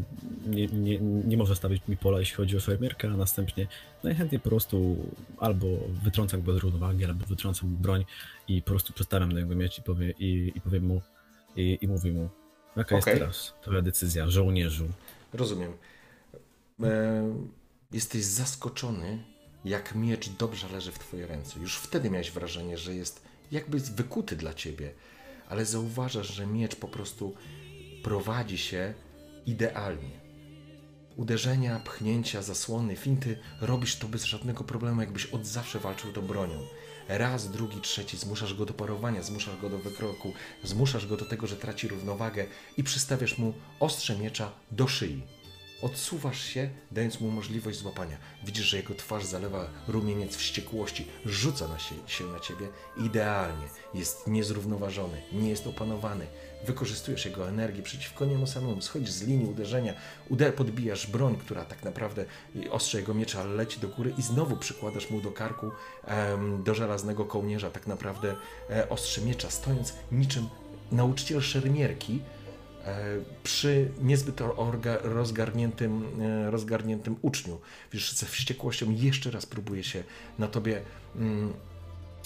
nie, 0.46 0.66
nie, 0.66 0.98
nie 1.00 1.36
może 1.36 1.56
stawić 1.56 1.88
mi 1.88 1.96
pola, 1.96 2.18
jeśli 2.18 2.36
chodzi 2.36 2.56
o 2.56 2.60
szermierkę, 2.60 3.08
a 3.08 3.16
następnie 3.16 3.66
najchętniej 4.02 4.40
po 4.40 4.48
prostu 4.48 4.96
albo 5.38 5.66
wytrącam 6.04 6.42
go 6.42 6.54
z 6.54 6.56
równowagi, 6.56 7.04
albo 7.04 7.26
wytrącam 7.26 7.76
broń 7.76 8.04
i 8.48 8.62
po 8.62 8.70
prostu 8.70 8.92
przestawiam 8.92 9.32
na 9.32 9.40
jego 9.40 9.54
miecz 9.54 9.78
i, 9.78 9.82
powie, 9.82 10.14
i, 10.18 10.52
i 10.54 10.60
powiem 10.60 10.86
mu 10.86 11.02
i, 11.56 11.78
i 11.80 11.88
mówię 11.88 12.12
mu, 12.12 12.28
jaka 12.76 12.96
Okej. 12.96 13.12
jest 13.12 13.20
teraz 13.20 13.54
twoja 13.62 13.82
decyzja, 13.82 14.30
żołnierzu. 14.30 14.88
Rozumiem. 15.32 15.72
E, 16.82 17.34
jesteś 17.92 18.24
zaskoczony, 18.24 19.24
jak 19.64 19.94
miecz 19.94 20.28
dobrze 20.28 20.68
leży 20.68 20.92
w 20.92 20.98
twojej 20.98 21.26
ręce. 21.26 21.60
Już 21.60 21.76
wtedy 21.76 22.10
miałeś 22.10 22.30
wrażenie, 22.30 22.78
że 22.78 22.94
jest 22.94 23.23
jakby 23.52 23.78
wykuty 23.80 24.36
dla 24.36 24.54
ciebie, 24.54 24.92
ale 25.48 25.64
zauważasz, 25.66 26.34
że 26.34 26.46
miecz 26.46 26.76
po 26.76 26.88
prostu 26.88 27.34
prowadzi 28.02 28.58
się 28.58 28.94
idealnie. 29.46 30.24
Uderzenia, 31.16 31.80
pchnięcia, 31.80 32.42
zasłony, 32.42 32.96
finty 32.96 33.38
robisz 33.60 33.96
to 33.96 34.08
bez 34.08 34.24
żadnego 34.24 34.64
problemu, 34.64 35.00
jakbyś 35.00 35.26
od 35.26 35.46
zawsze 35.46 35.78
walczył 35.78 36.12
tą 36.12 36.22
bronią. 36.22 36.66
Raz, 37.08 37.50
drugi, 37.50 37.80
trzeci, 37.80 38.16
zmuszasz 38.16 38.54
go 38.54 38.66
do 38.66 38.74
parowania, 38.74 39.22
zmuszasz 39.22 39.60
go 39.60 39.70
do 39.70 39.78
wykroku, 39.78 40.32
zmuszasz 40.62 41.06
go 41.06 41.16
do 41.16 41.24
tego, 41.24 41.46
że 41.46 41.56
traci 41.56 41.88
równowagę 41.88 42.46
i 42.76 42.84
przystawiasz 42.84 43.38
mu 43.38 43.54
ostrze 43.80 44.18
miecza 44.18 44.52
do 44.70 44.88
szyi. 44.88 45.22
Odsuwasz 45.82 46.42
się, 46.42 46.70
dając 46.90 47.20
mu 47.20 47.30
możliwość 47.30 47.78
złapania. 47.78 48.16
Widzisz, 48.44 48.66
że 48.66 48.76
jego 48.76 48.94
twarz 48.94 49.24
zalewa 49.24 49.66
rumieniec 49.88 50.36
wściekłości, 50.36 51.06
rzuca 51.24 51.68
na 51.68 51.78
się, 51.78 51.94
się 52.06 52.24
na 52.24 52.40
ciebie 52.40 52.68
idealnie. 52.96 53.66
Jest 53.94 54.26
niezrównoważony, 54.26 55.22
nie 55.32 55.48
jest 55.48 55.66
opanowany. 55.66 56.26
Wykorzystujesz 56.66 57.24
jego 57.24 57.48
energię 57.48 57.82
przeciwko 57.82 58.24
niemu 58.24 58.46
samemu, 58.46 58.82
schodzisz 58.82 59.10
z 59.10 59.22
linii 59.22 59.46
uderzenia, 59.46 59.94
uder, 60.28 60.54
podbijasz 60.54 61.06
broń, 61.06 61.36
która 61.36 61.64
tak 61.64 61.84
naprawdę 61.84 62.24
ostrze 62.70 62.98
jego 62.98 63.14
miecza 63.14 63.44
leci 63.44 63.80
do 63.80 63.88
góry 63.88 64.14
i 64.18 64.22
znowu 64.22 64.56
przykładasz 64.56 65.10
mu 65.10 65.20
do 65.20 65.30
karku, 65.30 65.70
em, 66.04 66.62
do 66.62 66.74
żelaznego 66.74 67.24
kołnierza, 67.24 67.70
tak 67.70 67.86
naprawdę 67.86 68.36
e, 68.70 68.88
ostrze 68.88 69.20
miecza, 69.20 69.50
stojąc 69.50 69.94
niczym 70.12 70.48
nauczyciel 70.92 71.40
szermierki, 71.40 72.20
przy 73.42 73.90
niezbyt 74.02 74.40
rozgarniętym, 75.02 76.20
e, 76.20 76.50
rozgarniętym 76.50 77.16
uczniu. 77.22 77.60
Wiesz, 77.92 78.12
ze 78.12 78.26
wściekłością 78.26 78.90
jeszcze 78.90 79.30
raz 79.30 79.46
próbuje 79.46 79.84
się 79.84 80.04
na 80.38 80.48
tobie, 80.48 80.82
mm, 81.16 81.52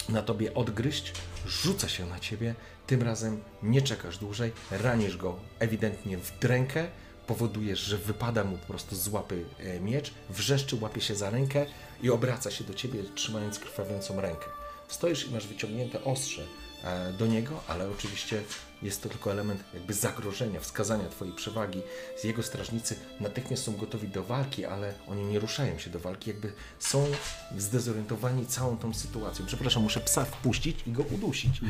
na 0.09 0.21
tobie 0.21 0.53
odgryźć, 0.53 1.13
rzuca 1.47 1.89
się 1.89 2.05
na 2.05 2.19
ciebie, 2.19 2.55
tym 2.87 3.01
razem 3.01 3.41
nie 3.63 3.81
czekasz 3.81 4.17
dłużej, 4.17 4.51
ranisz 4.71 5.17
go 5.17 5.35
ewidentnie 5.59 6.17
w 6.17 6.39
drękę, 6.39 6.87
powodujesz, 7.27 7.79
że 7.79 7.97
wypada 7.97 8.43
mu 8.43 8.57
po 8.57 8.67
prostu 8.67 8.95
z 8.95 9.07
łapy 9.07 9.45
e, 9.59 9.79
miecz, 9.79 10.13
wrzeszczy, 10.29 10.77
łapie 10.81 11.01
się 11.01 11.15
za 11.15 11.29
rękę 11.29 11.65
i 12.01 12.09
obraca 12.09 12.51
się 12.51 12.63
do 12.63 12.73
ciebie, 12.73 13.03
trzymając 13.15 13.59
krwawiącą 13.59 14.21
rękę. 14.21 14.45
Stoisz 14.87 15.27
i 15.27 15.31
masz 15.31 15.47
wyciągnięte 15.47 16.03
ostrze 16.03 16.45
e, 16.83 17.13
do 17.13 17.27
niego, 17.27 17.63
ale 17.67 17.89
oczywiście 17.89 18.41
jest 18.81 19.03
to 19.03 19.09
tylko 19.09 19.31
element 19.31 19.63
jakby 19.73 19.93
zagrożenia, 19.93 20.59
wskazania 20.59 21.09
twojej 21.09 21.35
przewagi. 21.35 21.81
Z 22.17 22.23
jego 22.23 22.43
strażnicy 22.43 22.95
natychmiast 23.19 23.63
są 23.63 23.77
gotowi 23.77 24.07
do 24.07 24.23
walki, 24.23 24.65
ale 24.65 24.93
oni 25.07 25.23
nie 25.23 25.39
ruszają 25.39 25.79
się 25.79 25.89
do 25.89 25.99
walki, 25.99 26.29
jakby 26.29 26.53
są 26.79 27.11
zdezorientowani 27.57 28.45
całą 28.45 28.77
tą 28.77 28.93
sytuacją. 28.93 29.45
Przepraszam, 29.45 29.83
muszę 29.83 29.99
psa 29.99 30.25
wpuścić 30.25 30.79
i 30.87 30.91
go 30.91 31.03
udusić. 31.03 31.61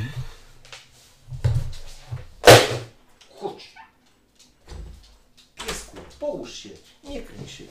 Chodź. 3.39 3.73
Piesku, 5.55 5.97
połóż 6.19 6.53
się, 6.53 6.69
nie 7.03 7.21
kręć 7.21 7.51
się. 7.51 7.63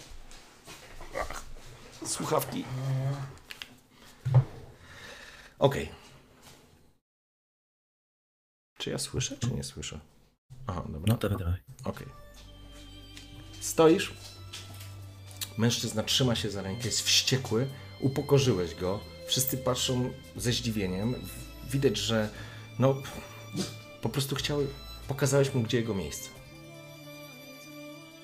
Słuchawki. 2.07 2.65
Okej. 5.59 6.08
Czy 8.79 8.91
ja 8.91 8.99
słyszę, 8.99 9.37
czy 9.37 9.51
nie 9.51 9.65
słyszę? 9.65 10.01
Aha, 10.67 10.85
dobra. 10.89 11.15
No 11.15 11.19
dawaj, 11.19 11.39
dawaj. 11.39 11.61
Okej. 11.85 12.07
Stoisz. 13.61 14.13
Mężczyzna 15.59 16.03
trzyma 16.03 16.35
się 16.35 16.51
za 16.51 16.63
rękę, 16.63 16.85
jest 16.85 17.03
wściekły. 17.03 17.69
Upokorzyłeś 18.01 18.75
go. 18.75 19.01
Wszyscy 19.27 19.57
patrzą 19.57 20.11
ze 20.37 20.53
zdziwieniem. 20.53 21.15
Widać, 21.71 21.97
że 21.97 22.29
no 22.79 23.03
po 24.03 24.09
prostu 24.09 24.37
chciały, 24.37 24.67
Pokazałeś 25.09 25.55
mu, 25.55 25.63
gdzie 25.63 25.79
jego 25.79 25.95
miejsce. 25.95 26.31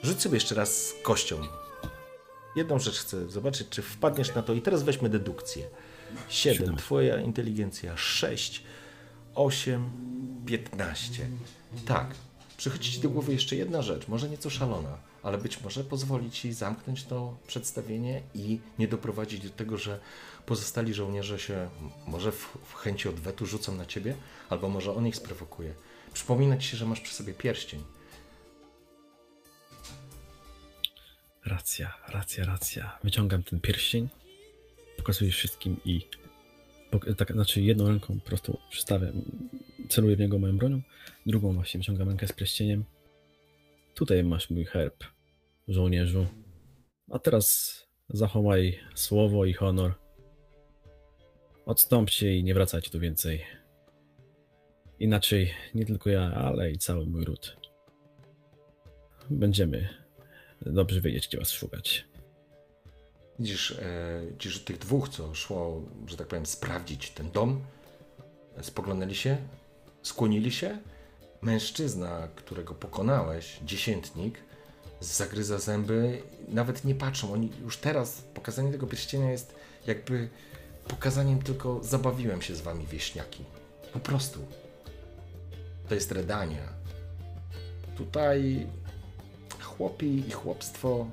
Rzuć 0.02 0.22
sobie 0.22 0.34
jeszcze 0.34 0.54
raz 0.54 0.86
z 0.86 0.94
kością. 1.02 1.40
Jedną 2.56 2.78
rzecz 2.78 2.98
chcę 2.98 3.28
zobaczyć, 3.28 3.68
czy 3.68 3.82
wpadniesz 3.82 4.34
na 4.34 4.42
to. 4.42 4.54
I 4.54 4.62
teraz 4.62 4.82
weźmy 4.82 5.08
dedukcję. 5.08 5.68
7, 6.28 6.58
Siedem. 6.58 6.76
twoja 6.76 7.20
inteligencja 7.20 7.96
6, 7.96 8.62
8, 9.34 9.90
15. 10.46 11.26
Tak, 11.86 12.14
przychodzi 12.56 12.92
ci 12.92 13.00
do 13.00 13.10
głowy 13.10 13.32
jeszcze 13.32 13.56
jedna 13.56 13.82
rzecz, 13.82 14.08
może 14.08 14.28
nieco 14.28 14.50
szalona, 14.50 14.98
ale 15.22 15.38
być 15.38 15.60
może 15.60 15.84
pozwoli 15.84 16.30
ci 16.30 16.52
zamknąć 16.52 17.04
to 17.04 17.36
przedstawienie 17.46 18.22
i 18.34 18.58
nie 18.78 18.88
doprowadzić 18.88 19.40
do 19.40 19.50
tego, 19.50 19.78
że 19.78 20.00
pozostali 20.46 20.94
żołnierze 20.94 21.38
się 21.38 21.68
może 22.06 22.32
w, 22.32 22.58
w 22.64 22.74
chęci 22.74 23.08
odwetu 23.08 23.46
rzucą 23.46 23.74
na 23.74 23.86
ciebie, 23.86 24.16
albo 24.50 24.68
może 24.68 24.94
on 24.94 25.06
ich 25.06 25.16
sprowokuje. 25.16 25.74
Przypomina 26.12 26.56
ci 26.56 26.68
się, 26.68 26.76
że 26.76 26.86
masz 26.86 27.00
przy 27.00 27.14
sobie 27.14 27.34
pierścień. 27.34 27.84
Racja, 31.44 31.94
racja, 32.08 32.44
racja. 32.44 32.98
Wyciągam 33.04 33.42
ten 33.42 33.60
pierścień, 33.60 34.08
pokazuję 34.96 35.30
wszystkim 35.30 35.76
i 35.84 36.08
tak, 37.16 37.32
znaczy 37.32 37.62
jedną 37.62 37.88
ręką 37.88 38.20
po 38.20 38.26
prostu 38.26 38.58
przystawię, 38.70 39.12
celuję 39.88 40.16
w 40.16 40.20
niego 40.20 40.38
moją 40.38 40.58
bronią, 40.58 40.80
drugą 41.26 41.54
właśnie 41.54 41.78
wyciągam 41.78 42.08
rękę 42.08 42.26
z 42.26 42.32
pierścieniem. 42.32 42.84
Tutaj 43.94 44.24
masz 44.24 44.50
mój 44.50 44.64
herb, 44.64 45.04
żołnierzu. 45.68 46.26
A 47.10 47.18
teraz 47.18 47.78
zachowaj 48.08 48.78
słowo 48.94 49.44
i 49.44 49.52
honor. 49.52 49.94
Odstąpcie 51.66 52.36
i 52.36 52.44
nie 52.44 52.54
wracajcie 52.54 52.90
tu 52.90 53.00
więcej. 53.00 53.44
Inaczej 54.98 55.50
nie 55.74 55.86
tylko 55.86 56.10
ja, 56.10 56.34
ale 56.34 56.70
i 56.70 56.78
cały 56.78 57.06
mój 57.06 57.24
ród. 57.24 57.56
Będziemy 59.30 59.88
dobrze 60.66 61.00
wiedzieć, 61.00 61.28
gdzie 61.28 61.38
was 61.38 61.50
szukać. 61.50 62.04
Widzisz, 63.38 63.70
e, 63.70 64.20
widzisz 64.30 64.64
tych 64.64 64.78
dwóch, 64.78 65.08
co 65.08 65.34
szło, 65.34 65.82
że 66.06 66.16
tak 66.16 66.26
powiem, 66.26 66.46
sprawdzić 66.46 67.10
ten 67.10 67.30
dom, 67.30 67.60
spoglądali 68.62 69.14
się, 69.14 69.36
skłonili 70.02 70.52
się. 70.52 70.78
Mężczyzna, 71.42 72.28
którego 72.36 72.74
pokonałeś, 72.74 73.58
dziesiętnik, 73.64 74.38
zagryza 75.00 75.58
zęby, 75.58 76.22
nawet 76.48 76.84
nie 76.84 76.94
patrzą. 76.94 77.32
Oni 77.32 77.50
już 77.62 77.76
teraz, 77.76 78.22
pokazanie 78.34 78.72
tego 78.72 78.86
pierścienia 78.86 79.30
jest 79.30 79.54
jakby 79.86 80.28
pokazaniem 80.88 81.42
tylko 81.42 81.80
zabawiłem 81.82 82.42
się 82.42 82.54
z 82.54 82.60
wami, 82.60 82.86
wieśniaki. 82.86 83.44
Po 83.92 84.00
prostu. 84.00 84.40
To 85.88 85.94
jest 85.94 86.12
Redania. 86.12 86.68
Tutaj 87.96 88.66
chłopi 89.60 90.28
i 90.28 90.30
chłopstwo 90.30 91.06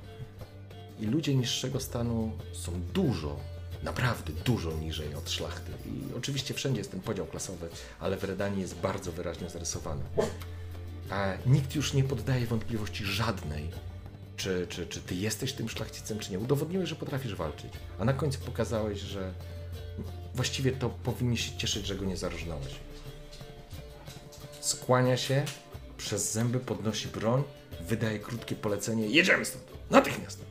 i 1.02 1.06
ludzie 1.06 1.36
niższego 1.36 1.80
stanu 1.80 2.32
są 2.53 2.82
dużo, 2.94 3.40
naprawdę 3.84 4.34
dużo 4.45 4.72
niżej 4.72 5.15
od 5.15 5.30
szlachty. 5.30 5.72
I 5.86 6.14
oczywiście 6.18 6.53
wszędzie 6.53 6.80
jest 6.80 6.91
ten 6.91 7.02
podział 7.02 7.26
klasowy, 7.26 7.69
ale 7.99 8.18
w 8.18 8.23
Redanii 8.23 8.61
jest 8.61 8.76
bardzo 8.76 9.11
wyraźnie 9.11 9.49
zarysowany. 9.49 10.03
A 11.10 11.34
nikt 11.45 11.76
już 11.76 11.94
nie 11.94 12.03
poddaje 12.03 12.45
wątpliwości 12.45 13.06
żadnej, 13.06 13.69
czy, 14.38 14.68
czy, 14.69 14.88
czy 14.88 15.02
ty 15.02 15.15
jesteś 15.15 15.53
tym 15.53 15.69
szlachcicem, 15.69 16.19
czy 16.19 16.32
nie. 16.32 16.40
Udowodniłeś, 16.40 16.90
że 16.90 16.95
potrafisz 16.95 17.36
walczyć, 17.36 17.73
a 17.99 18.06
na 18.06 18.14
końcu 18.14 18.40
pokazałeś, 18.40 18.99
że 18.99 19.34
właściwie 20.36 20.72
to 20.72 20.90
powinni 20.90 21.38
się 21.38 21.57
cieszyć, 21.57 21.86
że 21.86 21.95
go 21.95 22.06
nie 22.06 22.18
zarżnąłeś. 22.18 22.76
Skłania 24.61 25.18
się, 25.18 25.45
przez 25.98 26.32
zęby 26.32 26.60
podnosi 26.60 27.07
broń, 27.07 27.44
wydaje 27.82 28.19
krótkie 28.19 28.56
polecenie: 28.56 29.07
Jedziemy 29.07 29.45
stąd! 29.45 29.64
Natychmiast! 29.90 30.51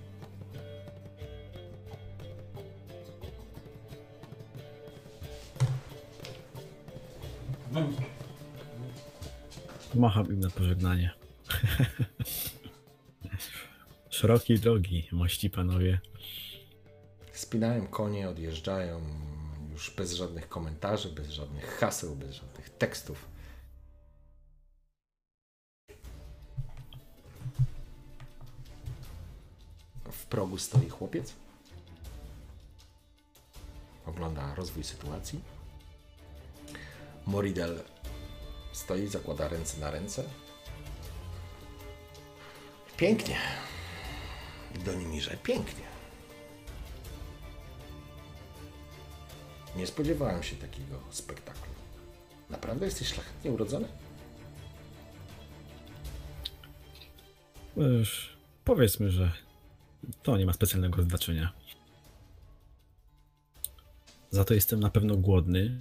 Macham 10.00 10.32
im 10.32 10.40
na 10.40 10.50
pożegnanie. 10.50 11.10
Szerokiej 14.10 14.58
drogi, 14.58 15.08
mości 15.12 15.50
panowie. 15.50 16.00
Spinają 17.32 17.86
konie, 17.86 18.28
odjeżdżają 18.28 19.00
już 19.72 19.90
bez 19.90 20.12
żadnych 20.12 20.48
komentarzy, 20.48 21.08
bez 21.08 21.28
żadnych 21.28 21.78
haseł, 21.78 22.16
bez 22.16 22.30
żadnych 22.30 22.70
tekstów. 22.70 23.28
W 30.12 30.26
progu 30.26 30.58
stoi 30.58 30.88
chłopiec. 30.88 31.32
Ogląda 34.06 34.54
rozwój 34.54 34.84
sytuacji. 34.84 35.40
Moridel 37.26 37.80
stoi, 38.80 39.06
zakłada 39.06 39.48
ręce 39.48 39.80
na 39.80 39.90
ręce. 39.90 40.24
Pięknie. 42.96 43.36
Donimirze, 44.84 45.36
pięknie. 45.42 45.84
Nie 49.76 49.86
spodziewałem 49.86 50.42
się 50.42 50.56
takiego 50.56 51.00
spektaklu. 51.10 51.72
Naprawdę 52.50 52.84
jesteś 52.84 53.08
szlachetnie 53.08 53.50
urodzony? 53.50 53.88
Już 57.76 58.36
powiedzmy, 58.64 59.10
że 59.10 59.32
to 60.22 60.36
nie 60.36 60.46
ma 60.46 60.52
specjalnego 60.52 61.02
znaczenia. 61.02 61.52
Za 64.30 64.44
to 64.44 64.54
jestem 64.54 64.80
na 64.80 64.90
pewno 64.90 65.16
głodny 65.16 65.80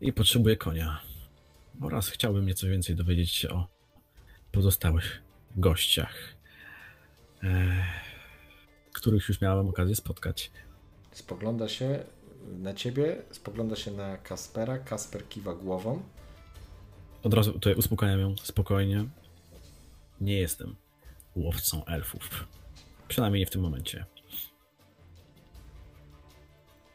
i 0.00 0.12
potrzebuję 0.12 0.56
konia. 0.56 1.09
Oraz 1.80 2.08
chciałbym 2.08 2.46
nieco 2.46 2.66
więcej 2.66 2.96
dowiedzieć 2.96 3.30
się 3.30 3.48
o 3.48 3.66
pozostałych 4.52 5.22
gościach, 5.56 6.14
e, 7.42 7.84
których 8.92 9.28
już 9.28 9.40
miałem 9.40 9.68
okazję 9.68 9.94
spotkać. 9.94 10.50
Spogląda 11.12 11.68
się 11.68 12.04
na 12.48 12.74
ciebie, 12.74 13.22
spogląda 13.30 13.76
się 13.76 13.90
na 13.90 14.16
Kaspera. 14.16 14.78
Kasper 14.78 15.28
kiwa 15.28 15.54
głową. 15.54 16.02
Od 17.22 17.34
razu 17.34 17.52
tutaj 17.52 17.74
uspokajam 17.74 18.20
ją 18.20 18.36
spokojnie. 18.36 19.08
Nie 20.20 20.38
jestem 20.38 20.76
łowcą 21.36 21.84
elfów. 21.84 22.46
Przynajmniej 23.08 23.40
nie 23.40 23.46
w 23.46 23.50
tym 23.50 23.60
momencie. 23.60 24.06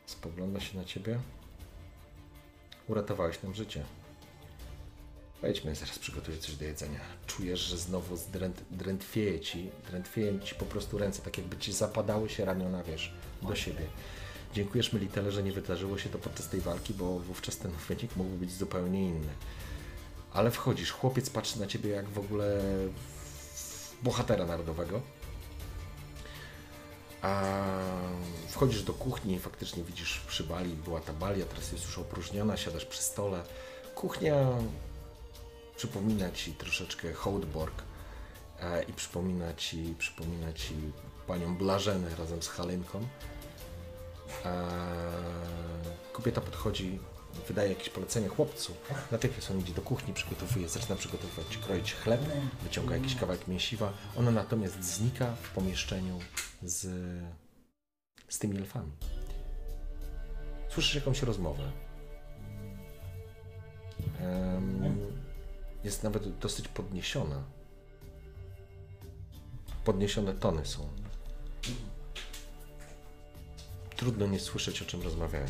Spogląda 0.05 0.59
się 0.59 0.77
na 0.77 0.83
ciebie. 0.83 1.19
Uratowałeś 2.87 3.43
nam 3.43 3.55
życie. 3.55 3.83
Wejdźmy, 5.41 5.75
zaraz 5.75 5.99
przygotuję 5.99 6.37
coś 6.37 6.55
do 6.55 6.65
jedzenia. 6.65 6.99
Czujesz, 7.27 7.59
że 7.59 7.77
znowu 7.77 8.17
zdręt, 8.17 8.61
drętwieje 8.71 9.39
ci, 9.39 9.69
drętwieją 9.89 10.39
ci 10.39 10.55
po 10.55 10.65
prostu 10.65 10.97
ręce, 10.97 11.21
tak 11.21 11.37
jakby 11.37 11.57
ci 11.57 11.73
zapadały 11.73 12.29
się 12.29 12.45
ramiona, 12.45 12.83
wiesz, 12.83 13.13
do 13.41 13.55
siebie. 13.55 13.85
Dziękujesz 14.53 14.93
Melitele, 14.93 15.31
że 15.31 15.43
nie 15.43 15.51
wydarzyło 15.51 15.97
się 15.97 16.09
to 16.09 16.17
podczas 16.17 16.49
tej 16.49 16.61
walki, 16.61 16.93
bo 16.93 17.19
wówczas 17.19 17.57
ten 17.57 17.71
wynik 17.71 18.15
mógłby 18.15 18.37
być 18.37 18.51
zupełnie 18.53 19.07
inny. 19.07 19.33
Ale 20.33 20.51
wchodzisz, 20.51 20.91
chłopiec 20.91 21.29
patrzy 21.29 21.59
na 21.59 21.67
ciebie 21.67 21.89
jak 21.89 22.09
w 22.09 22.19
ogóle 22.19 22.61
bohatera 24.03 24.45
narodowego. 24.45 25.01
A 27.21 27.43
wchodzisz 28.49 28.83
do 28.83 28.93
kuchni 28.93 29.33
i 29.33 29.39
faktycznie 29.39 29.83
widzisz 29.83 30.19
przy 30.27 30.43
bali, 30.43 30.69
była 30.69 30.99
ta 30.99 31.13
balia, 31.13 31.45
teraz 31.45 31.71
jest 31.71 31.85
już 31.85 31.97
opróżniona, 31.97 32.57
siadasz 32.57 32.85
przy 32.85 33.01
stole. 33.01 33.43
Kuchnia 33.95 34.47
przypomina 35.77 36.31
ci 36.31 36.53
troszeczkę 36.53 37.14
Hołdborg 37.14 37.84
e, 38.60 38.84
i 38.84 38.93
przypomina 38.93 39.53
ci, 39.53 39.95
przypomina 39.97 40.53
ci 40.53 40.76
panią 41.27 41.57
Blażenę 41.57 42.15
razem 42.15 42.41
z 42.41 42.47
Halynką. 42.47 43.07
E, 44.45 44.72
kobieta 46.14 46.41
podchodzi, 46.41 46.99
wydaje 47.47 47.69
jakieś 47.69 47.89
polecenie 47.89 48.27
chłopcu. 48.27 48.73
Natychmiast 49.11 49.52
on 49.52 49.60
idzie 49.60 49.73
do 49.73 49.81
kuchni, 49.81 50.14
przygotowuje, 50.14 50.69
zaczyna 50.69 50.95
przygotowywać, 50.95 51.57
kroić 51.57 51.93
chleb, 51.93 52.22
wyciąga 52.64 52.97
jakiś 52.97 53.15
kawałek 53.15 53.47
mięsiwa. 53.47 53.93
Ona 54.18 54.31
natomiast 54.31 54.84
znika 54.84 55.35
w 55.41 55.49
pomieszczeniu 55.49 56.19
z, 56.64 56.81
z 58.30 58.39
tymi 58.39 58.57
elfami. 58.57 58.91
Słyszysz 60.69 60.95
jakąś 60.95 61.22
rozmowę. 61.22 61.72
Em, 64.19 65.05
jest 65.85 66.03
nawet 66.03 66.37
dosyć 66.37 66.67
podniesiona. 66.67 67.43
Podniesione 69.83 70.33
tony 70.33 70.65
są. 70.65 70.89
Trudno 73.95 74.27
nie 74.27 74.39
słyszeć, 74.39 74.81
o 74.81 74.85
czym 74.85 75.01
rozmawiają. 75.01 75.47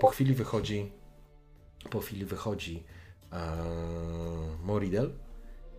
Po 0.00 0.08
chwili 0.08 0.34
wychodzi, 0.34 0.92
po 1.90 2.00
chwili 2.00 2.24
wychodzi 2.24 2.84
e, 3.32 3.56
Moridel, 4.62 5.12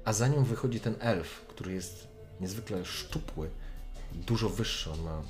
a 0.05 0.13
za 0.13 0.27
nią 0.27 0.43
wychodzi 0.43 0.79
ten 0.79 0.95
elf, 0.99 1.45
który 1.47 1.73
jest 1.73 2.07
niezwykle 2.41 2.85
szczupły, 2.85 3.49
dużo 4.13 4.49
wyższy, 4.49 4.91
on 4.91 5.01
ma 5.01 5.21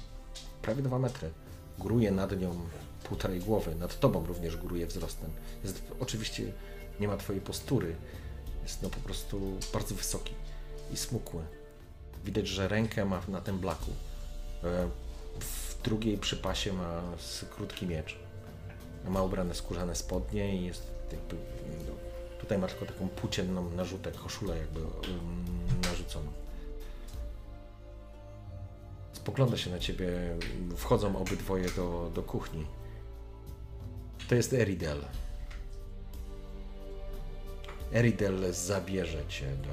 prawie 0.61 0.83
dwa 0.83 0.99
metry. 0.99 1.29
Góruje 1.77 2.11
nad 2.11 2.39
nią 2.39 2.67
półtorej 3.03 3.39
głowy, 3.39 3.75
nad 3.75 3.99
tobą 3.99 4.25
również 4.25 4.57
góruje 4.57 4.87
wzrostem. 4.87 5.31
Jest, 5.63 5.81
oczywiście 5.99 6.53
nie 6.99 7.07
ma 7.07 7.17
twojej 7.17 7.41
postury, 7.41 7.95
jest 8.63 8.81
no 8.83 8.89
po 8.89 8.99
prostu 8.99 9.59
bardzo 9.73 9.95
wysoki 9.95 10.33
i 10.93 10.97
smukły. 10.97 11.41
Widać, 12.25 12.47
że 12.47 12.67
rękę 12.67 13.05
ma 13.05 13.21
na 13.27 13.41
tym 13.41 13.59
blaku. 13.59 13.91
E, 14.63 14.89
W 15.39 15.81
drugiej 15.83 16.17
przy 16.17 16.37
pasie 16.37 16.73
ma 16.73 17.01
krótki 17.55 17.87
miecz. 17.87 18.15
Ma 19.07 19.21
ubrane 19.23 19.55
skórzane 19.55 19.95
spodnie 19.95 20.57
i 20.57 20.65
jest 20.65 20.91
jakby... 21.11 21.35
No, 21.87 21.93
tutaj 22.39 22.57
ma 22.57 22.67
tylko 22.67 22.85
taką 22.85 23.09
płócienną 23.09 23.69
narzutek, 23.69 24.15
koszulę 24.15 24.57
jakby 24.57 24.79
um, 24.79 25.45
narzuconą. 25.83 26.27
Spogląda 29.13 29.57
się 29.57 29.69
na 29.71 29.79
ciebie, 29.79 30.07
wchodzą 30.77 31.17
obydwoje 31.17 31.69
do, 31.69 32.11
do 32.15 32.23
kuchni. 32.23 32.65
To 34.29 34.35
jest 34.35 34.53
Eridel. 34.53 35.01
Eridel 37.93 38.53
zabierze 38.53 39.25
cię 39.29 39.45
do 39.45 39.69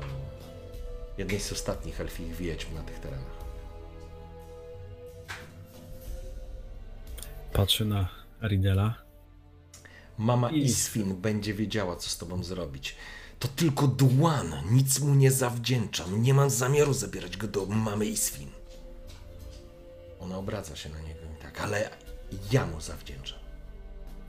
jednej 1.18 1.40
z 1.40 1.52
ostatnich 1.52 2.00
elfich 2.00 2.36
wiedźm 2.36 2.74
na 2.74 2.82
tych 2.82 2.98
terenach. 2.98 3.44
Patrzę 7.52 7.84
na 7.84 8.08
Aridela. 8.40 8.94
Mama 10.18 10.50
Isfin 10.50 11.16
będzie 11.16 11.54
wiedziała, 11.54 11.96
co 11.96 12.10
z 12.10 12.18
tobą 12.18 12.44
zrobić. 12.44 12.96
To 13.38 13.48
tylko 13.48 13.86
Dłan, 13.86 14.54
nic 14.70 15.00
mu 15.00 15.14
nie 15.14 15.30
zawdzięczam. 15.30 16.22
Nie 16.22 16.34
mam 16.34 16.50
zamiaru 16.50 16.92
zabierać 16.92 17.36
go 17.36 17.48
do 17.48 17.66
mamy 17.66 18.06
Isfin. 18.06 18.50
Ona 20.20 20.38
obraca 20.38 20.76
się 20.76 20.88
na 20.88 21.00
niego 21.00 21.20
i 21.38 21.42
tak, 21.42 21.60
ale 21.60 21.90
ja 22.52 22.66
mu 22.66 22.80
zawdzięczam. 22.80 23.38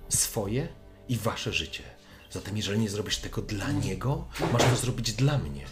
Swoje 0.10 0.68
i 1.10 1.18
wasze 1.18 1.54
życie. 1.54 1.84
Zatem 2.32 2.58
jeżeli 2.58 2.80
nie 2.80 2.90
zrobisz 2.90 3.18
tego 3.18 3.42
dla 3.42 3.72
niego, 3.72 4.28
masz 4.54 4.64
to 4.64 4.76
zrobić 4.76 5.14
dla 5.14 5.38
mnie. 5.38 5.66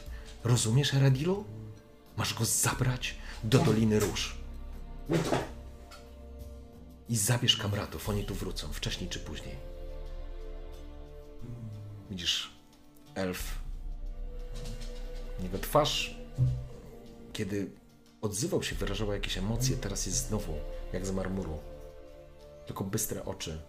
Rozumiesz, 0.44 0.94
Eradilu? 0.94 1.46
Masz 2.18 2.34
go 2.34 2.46
zabrać 2.46 3.16
do 3.44 3.60
Doliny 3.60 4.00
Róż. 4.00 4.38
I 7.10 7.18
zabierz 7.18 7.58
kamratów, 7.58 8.10
oni 8.10 8.24
tu 8.26 8.36
wrócą, 8.36 8.74
wcześniej 8.74 9.10
czy 9.10 9.20
później. 9.20 9.56
Widzisz, 12.10 12.50
elf. 13.16 13.44
Jego 15.44 15.60
twarz, 15.60 16.18
kiedy 17.34 17.72
odzywał 18.22 18.64
się, 18.64 18.76
wyrażała 18.76 19.14
jakieś 19.14 19.38
emocje, 19.38 19.78
teraz 19.78 20.06
jest 20.06 20.28
znowu 20.28 20.54
jak 20.94 21.06
z 21.06 21.12
marmuru. 21.12 21.60
Tylko 22.66 22.84
bystre 22.84 23.26
oczy, 23.26 23.62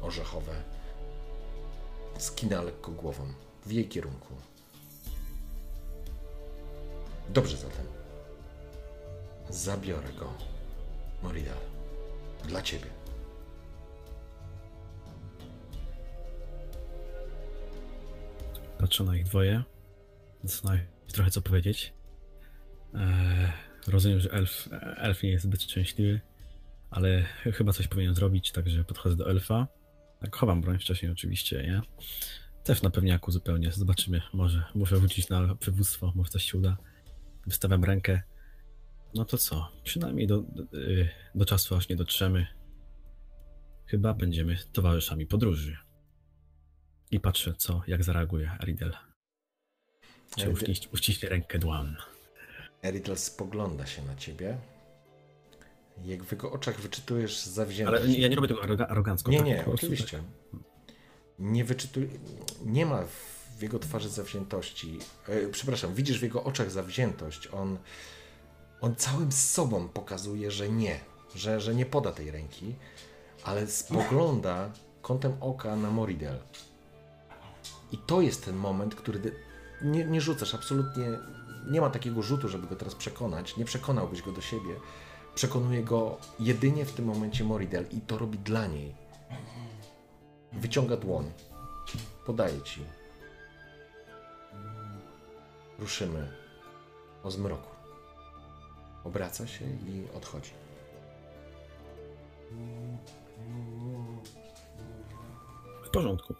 orzechowe. 0.00 0.62
Skina 2.20 2.62
lekko 2.62 2.90
głową, 2.92 3.22
w 3.66 3.70
jej 3.72 3.88
kierunku. 3.88 4.34
Dobrze 7.28 7.56
zatem. 7.56 7.86
Zabiorę 9.50 10.12
go, 10.12 10.32
Moridal. 11.22 11.56
Dla 12.48 12.62
ciebie. 12.62 12.86
Patrzę 18.78 19.04
na 19.04 19.16
ich 19.16 19.24
dwoje. 19.24 19.62
Zastanawiam 20.44 20.84
się 21.06 21.12
trochę 21.12 21.30
co 21.30 21.42
powiedzieć. 21.42 21.92
Eee, 22.94 23.52
rozumiem, 23.86 24.20
że 24.20 24.30
elf, 24.32 24.68
elf 24.96 25.22
nie 25.22 25.30
jest 25.30 25.44
zbyt 25.44 25.62
szczęśliwy, 25.62 26.20
ale 26.90 27.22
ch- 27.22 27.54
chyba 27.56 27.72
coś 27.72 27.88
powinien 27.88 28.14
zrobić, 28.14 28.52
także 28.52 28.84
podchodzę 28.84 29.16
do 29.16 29.30
elfa. 29.30 29.66
Tak, 30.20 30.36
chowam 30.36 30.60
broń 30.60 30.78
wcześniej 30.78 31.12
oczywiście, 31.12 31.62
nie? 31.62 31.82
Też 32.64 32.82
na 32.82 32.90
pewniaku 32.90 33.32
zupełnie. 33.32 33.72
Zobaczymy. 33.72 34.22
Może 34.32 34.64
muszę 34.74 34.96
wrócić 34.96 35.28
na 35.28 35.54
przywództwo, 35.54 36.12
może 36.14 36.30
coś 36.30 36.50
się 36.50 36.58
uda. 36.58 36.76
Wystawiam 37.46 37.84
rękę. 37.84 38.22
No 39.14 39.24
to 39.24 39.38
co? 39.38 39.72
Przynajmniej 39.84 40.26
do, 40.26 40.42
do, 40.42 40.78
y, 40.78 41.08
do 41.34 41.44
czasu, 41.44 41.76
aż 41.76 41.88
nie 41.88 41.96
dotrzemy. 41.96 42.46
Chyba 43.86 44.14
będziemy 44.14 44.58
towarzyszami 44.72 45.26
podróży. 45.26 45.76
I 47.10 47.20
patrzę, 47.20 47.54
co, 47.54 47.82
jak 47.86 48.04
zareaguje 48.04 48.50
Aridel. 48.50 48.92
Czy 50.36 50.50
uściśnie, 50.50 50.88
uściśnie 50.92 51.28
rękę 51.28 51.58
dłam. 51.58 51.96
Eridel 52.82 53.16
spogląda 53.16 53.86
się 53.86 54.02
na 54.02 54.16
ciebie. 54.16 54.58
Jak 56.04 56.24
w 56.24 56.32
jego 56.32 56.52
oczach 56.52 56.80
wyczytujesz 56.80 57.42
zawziętość. 57.44 58.02
Ale 58.04 58.12
ja 58.12 58.28
nie 58.28 58.36
robię 58.36 58.48
tego 58.48 58.60
aroga- 58.60 58.86
arogancko. 58.90 59.30
Nie, 59.30 59.38
tak? 59.38 59.46
nie, 59.46 59.64
oczywiście. 59.66 60.16
tak. 60.18 60.60
Nie 61.38 61.64
wyczytuj... 61.64 62.10
Nie 62.64 62.86
ma 62.86 63.02
w 63.58 63.62
jego 63.62 63.78
twarzy 63.78 64.08
zawziętości. 64.08 64.98
E, 65.28 65.48
przepraszam, 65.48 65.94
widzisz 65.94 66.18
w 66.18 66.22
jego 66.22 66.44
oczach 66.44 66.70
zawziętość. 66.70 67.48
On, 67.52 67.78
on 68.80 68.96
całym 68.96 69.32
sobą 69.32 69.88
pokazuje, 69.88 70.50
że 70.50 70.68
nie, 70.68 71.00
że, 71.34 71.60
że 71.60 71.74
nie 71.74 71.86
poda 71.86 72.12
tej 72.12 72.30
ręki, 72.30 72.74
ale 73.44 73.66
spogląda 73.66 74.70
kątem 75.02 75.32
oka 75.40 75.76
na 75.76 75.90
Moridel. 75.90 76.38
I 77.92 77.98
to 77.98 78.20
jest 78.20 78.44
ten 78.44 78.56
moment, 78.56 78.94
który 78.94 79.20
nie, 79.82 80.04
nie 80.04 80.20
rzucasz, 80.20 80.54
absolutnie 80.54 81.04
nie 81.70 81.80
ma 81.80 81.90
takiego 81.90 82.22
rzutu, 82.22 82.48
żeby 82.48 82.66
go 82.66 82.76
teraz 82.76 82.94
przekonać. 82.94 83.56
Nie 83.56 83.64
przekonałbyś 83.64 84.22
go 84.22 84.32
do 84.32 84.40
siebie. 84.40 84.74
Przekonuje 85.34 85.82
go 85.82 86.18
jedynie 86.38 86.84
w 86.84 86.92
tym 86.92 87.04
momencie 87.04 87.44
Moridel 87.44 87.86
i 87.90 88.00
to 88.00 88.18
robi 88.18 88.38
dla 88.38 88.66
niej. 88.66 88.94
Wyciąga 90.52 90.96
dłoń. 90.96 91.32
Podaje 92.26 92.62
ci. 92.62 92.80
Ruszymy 95.78 96.32
o 97.22 97.30
zmroku. 97.30 97.70
Obraca 99.04 99.46
się 99.46 99.64
i 99.64 100.16
odchodzi. 100.16 100.50
W 105.84 105.90
porządku. 105.92 106.34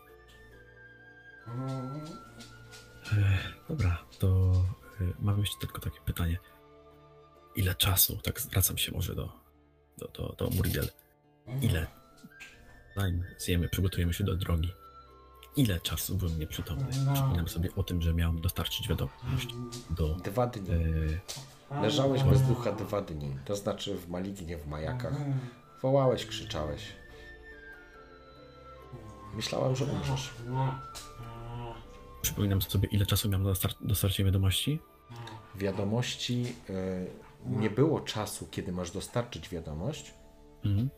E, 3.12 3.38
dobra, 3.68 3.98
to 4.18 4.52
e, 5.00 5.04
mam 5.18 5.40
jeszcze 5.40 5.58
tylko 5.60 5.80
takie 5.80 6.00
pytanie. 6.00 6.38
Ile 7.56 7.74
czasu, 7.74 8.16
tak 8.22 8.40
zwracam 8.40 8.78
się 8.78 8.92
może 8.92 9.14
do, 9.14 9.32
do, 9.98 10.08
do, 10.08 10.34
do 10.38 10.50
Muriel, 10.50 10.88
ile, 11.62 11.86
zanim 12.96 13.24
zjemy, 13.38 13.68
przygotujemy 13.68 14.14
się 14.14 14.24
do 14.24 14.36
drogi, 14.36 14.72
ile 15.56 15.80
czasu 15.80 16.16
byłem 16.16 16.38
nieprzytomny? 16.38 16.86
Przypominam 17.14 17.48
sobie 17.48 17.68
o 17.76 17.82
tym, 17.82 18.02
że 18.02 18.14
miałem 18.14 18.40
dostarczyć 18.40 18.88
wiadomość 18.88 19.48
do... 19.90 20.14
Dwa 20.14 20.46
dni. 20.46 20.70
E, 21.70 21.80
Leżałeś 21.82 22.22
bez 22.22 22.42
ducha 22.42 22.72
dwa 22.72 23.02
dni. 23.02 23.36
To 23.44 23.56
znaczy 23.56 23.94
w 23.98 24.08
Malignie, 24.08 24.58
w 24.58 24.66
majakach. 24.66 25.14
Wołałeś, 25.82 26.26
krzyczałeś. 26.26 26.82
Myślałem, 29.34 29.76
że 29.76 29.84
umrzesz. 29.84 30.30
przypominam 32.22 32.62
sobie, 32.62 32.88
ile 32.92 33.06
czasu 33.06 33.28
miałem 33.28 33.44
do 33.44 33.50
dostar- 33.52 33.74
dostarczenia 33.86 34.26
wiadomości? 34.26 34.78
Wiadomości. 35.54 36.54
e, 36.70 37.29
nie 37.46 37.70
było 37.70 38.00
czasu, 38.00 38.48
kiedy 38.50 38.72
masz 38.72 38.90
dostarczyć 38.90 39.48
wiadomość. 39.48 40.14
Mhm. 40.64 40.90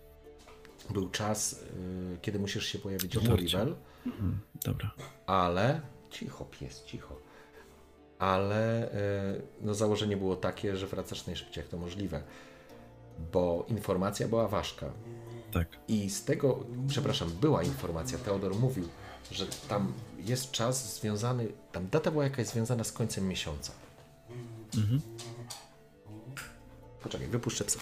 Był 0.91 1.11
czas, 1.11 1.63
e, 2.15 2.17
kiedy 2.23 2.39
musisz 2.39 2.67
się 2.67 2.79
pojawić 2.79 3.19
w. 3.19 3.29
Murivel. 3.29 3.77
Mhm. 4.07 4.41
Dobra. 4.65 4.91
ale 5.27 5.81
cicho, 6.11 6.45
pies, 6.45 6.85
cicho. 6.85 7.17
Ale 8.19 8.93
e, 8.93 9.41
no, 9.61 9.75
założenie 9.75 10.17
było 10.17 10.37
takie, 10.37 10.77
że 10.77 10.87
wracasz 10.87 11.27
najszybciej 11.27 11.63
jak 11.63 11.71
to 11.71 11.79
możliwe, 11.79 12.23
bo 13.33 13.67
informacja 13.69 14.29
była 14.29 14.49
ważka. 14.49 14.93
Tak. 15.53 15.69
I 15.89 16.11
z 16.11 16.25
tego, 16.25 16.65
przepraszam, 16.89 17.31
była 17.41 17.63
informacja, 17.63 18.19
Teodor 18.19 18.55
mówił, 18.55 18.89
że 19.31 19.47
tam 19.47 19.93
jest 20.19 20.51
czas 20.51 21.01
związany, 21.01 21.49
tam 21.73 21.89
data 21.89 22.11
była 22.11 22.25
jakaś 22.25 22.47
związana 22.47 22.85
z 22.85 22.93
końcem 22.93 23.29
miesiąca. 23.29 23.73
Mhm. 24.77 25.01
Poczekaj, 27.03 27.29
wypuszczę 27.29 27.65
psa. 27.65 27.81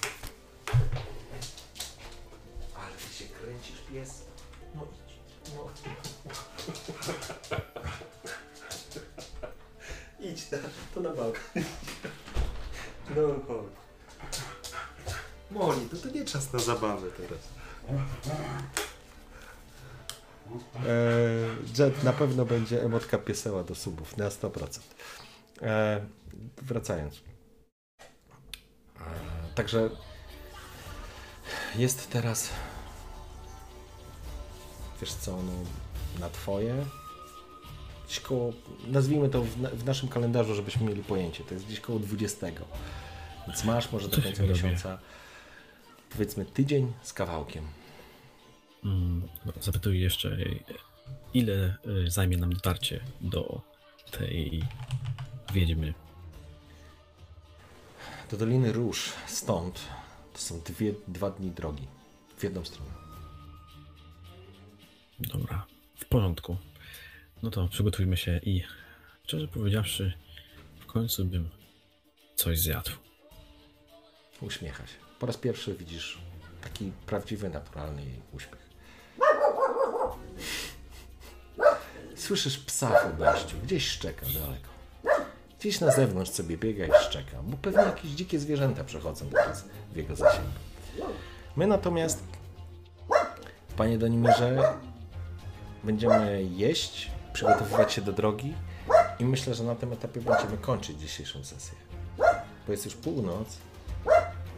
Ale 2.75 2.95
ty 2.97 3.15
się 3.15 3.25
kręcisz, 3.25 3.81
pies. 3.93 4.25
No 4.75 4.87
idź. 5.09 5.55
No. 5.55 5.71
idź, 10.31 10.51
na, 10.51 10.59
to 10.95 11.01
na 11.01 11.11
balkon. 11.11 11.63
No 13.17 13.23
chodź. 13.49 13.81
Moli, 15.51 15.81
to, 15.89 15.97
to 15.97 16.09
nie 16.09 16.25
czas 16.25 16.53
na 16.53 16.59
zabawę 16.59 17.11
teraz. 17.11 17.39
E, 20.87 21.79
Jet 21.79 22.05
na 22.05 22.13
pewno 22.13 22.45
będzie 22.45 22.83
emotka 22.83 23.19
pieseła 23.19 23.65
do 23.65 23.75
subów, 23.75 24.17
na 24.17 24.29
100%. 24.29 24.81
E, 25.63 26.01
wracając. 26.63 27.21
E, 29.01 29.55
także 29.55 29.91
jest 31.77 32.11
teraz 32.11 32.51
wiesz 35.01 35.13
co, 35.13 35.37
no, 35.43 35.53
na 36.21 36.31
twoje 36.31 36.85
gdzieś 38.07 38.21
koło, 38.21 38.53
nazwijmy 38.87 39.29
to 39.29 39.43
w, 39.43 39.61
na- 39.61 39.71
w 39.71 39.85
naszym 39.85 40.09
kalendarzu, 40.09 40.55
żebyśmy 40.55 40.87
mieli 40.87 41.03
pojęcie, 41.03 41.45
to 41.45 41.55
jest 41.55 41.67
gdzieś 41.67 41.81
koło 41.81 41.99
20. 41.99 42.47
Więc 43.47 43.65
masz 43.65 43.93
może 43.93 44.09
do 44.09 44.23
końca 44.23 44.43
miesiąca 44.43 44.99
powiedzmy 46.11 46.45
tydzień 46.45 46.93
z 47.03 47.13
kawałkiem. 47.13 47.65
Mm, 48.85 49.29
no, 49.47 49.53
Zapytuję 49.61 50.01
jeszcze, 50.01 50.37
ile 51.35 51.77
y, 52.07 52.11
zajmie 52.11 52.37
nam 52.37 52.53
dotarcie 52.53 53.01
do 53.21 53.61
tej 54.11 54.63
wiedźmy. 55.53 55.95
Do 58.31 58.37
Doliny 58.37 58.73
Róż 58.73 59.13
stąd 59.27 59.81
to 60.33 60.39
są 60.39 60.61
dwie, 60.61 60.93
dwa 61.09 61.31
dni 61.31 61.51
drogi 61.51 61.87
w 62.37 62.43
jedną 62.43 62.65
stronę. 62.65 62.91
Dobra, 65.21 65.67
w 65.97 66.05
porządku. 66.05 66.57
No 67.43 67.51
to 67.51 67.69
przygotujmy 67.69 68.17
się 68.17 68.41
i 68.43 68.63
szczerze 69.25 69.49
powiedziawszy, 69.49 70.13
w 70.81 70.87
końcu 70.87 71.25
bym 71.25 71.51
coś 72.37 72.61
zjadł. 72.61 72.91
Uśmiecha 74.41 74.87
się. 74.87 74.95
Po 75.19 75.27
raz 75.27 75.37
pierwszy 75.37 75.75
widzisz 75.75 76.19
taki 76.63 76.93
prawdziwy, 77.07 77.49
naturalny 77.49 78.05
jej 78.05 78.21
uśmiech. 78.33 78.71
Słyszysz 82.17 82.59
psa 82.59 82.89
w 82.89 83.07
obejściu, 83.07 83.57
gdzieś 83.63 83.89
szczeka 83.89 84.27
daleko. 84.27 84.80
Gdzieś 85.61 85.81
na 85.81 85.91
zewnątrz 85.91 86.31
sobie 86.31 86.57
biega 86.57 86.87
i 86.87 86.91
szczeka, 87.05 87.37
bo 87.43 87.57
pewnie 87.57 87.83
jakieś 87.83 88.11
dzikie 88.11 88.39
zwierzęta 88.39 88.85
przechodzą 88.85 89.27
w 89.93 89.97
jego 89.97 90.17
zasięgu. 90.17 90.51
My 91.57 91.67
natomiast, 91.67 92.23
panie 93.77 93.99
Donimirze, 93.99 94.75
będziemy 95.85 96.45
jeść, 96.45 97.11
przygotowywać 97.33 97.93
się 97.93 98.03
do 98.03 98.13
drogi 98.13 98.55
i 99.19 99.25
myślę, 99.25 99.55
że 99.55 99.65
na 99.65 99.75
tym 99.75 99.93
etapie 99.93 100.21
będziemy 100.21 100.59
kończyć 100.59 100.99
dzisiejszą 100.99 101.45
sesję. 101.45 101.79
Bo 102.67 102.73
jest 102.73 102.85
już 102.85 102.95
północ, 102.95 103.57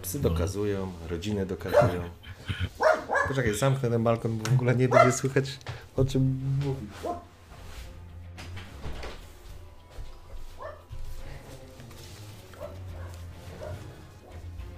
Psy 0.02 0.18
dokazują, 0.18 0.92
rodziny 1.10 1.46
dokazują. 1.46 2.02
Poczekaj, 3.28 3.54
zamknę 3.54 3.90
ten 3.90 4.04
balkon, 4.04 4.38
bo 4.38 4.50
w 4.50 4.54
ogóle 4.54 4.76
nie 4.76 4.88
będzie 4.88 5.12
słychać 5.12 5.58
o 5.96 6.04
czym 6.04 6.40
mówi. 6.64 6.86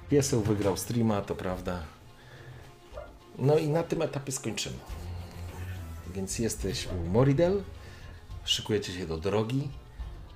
Pieseł 0.09 0.41
wygrał 0.41 0.77
streama, 0.77 1.23
to 1.23 1.35
prawda. 1.35 1.83
No 3.39 3.59
i 3.59 3.69
na 3.69 3.83
tym 3.83 4.03
etapie 4.03 4.33
skończymy. 4.33 4.77
Więc 6.15 6.39
jesteś 6.39 6.87
u 6.87 7.09
Moridel, 7.11 7.63
szykujecie 8.45 8.93
się 8.93 9.07
do 9.07 9.17
drogi, 9.17 9.69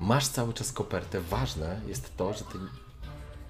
masz 0.00 0.28
cały 0.28 0.54
czas 0.54 0.72
kopertę. 0.72 1.20
Ważne 1.20 1.80
jest 1.86 2.16
to, 2.16 2.34
że 2.34 2.44
ty 2.44 2.58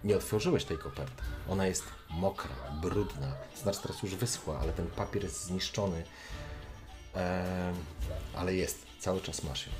nie 0.05 0.17
otworzyłeś 0.17 0.65
tej 0.65 0.79
koperty. 0.79 1.23
Ona 1.49 1.67
jest 1.67 1.85
mokra, 2.11 2.55
brudna, 2.83 3.33
znaczy 3.63 3.79
teraz 3.83 4.03
już 4.03 4.15
wyschła, 4.15 4.59
ale 4.59 4.73
ten 4.73 4.87
papier 4.87 5.23
jest 5.23 5.45
zniszczony. 5.45 6.05
Em, 7.15 7.75
ale 8.35 8.55
jest, 8.55 8.87
cały 8.99 9.21
czas 9.21 9.45
masz 9.45 9.67
ją. 9.67 9.73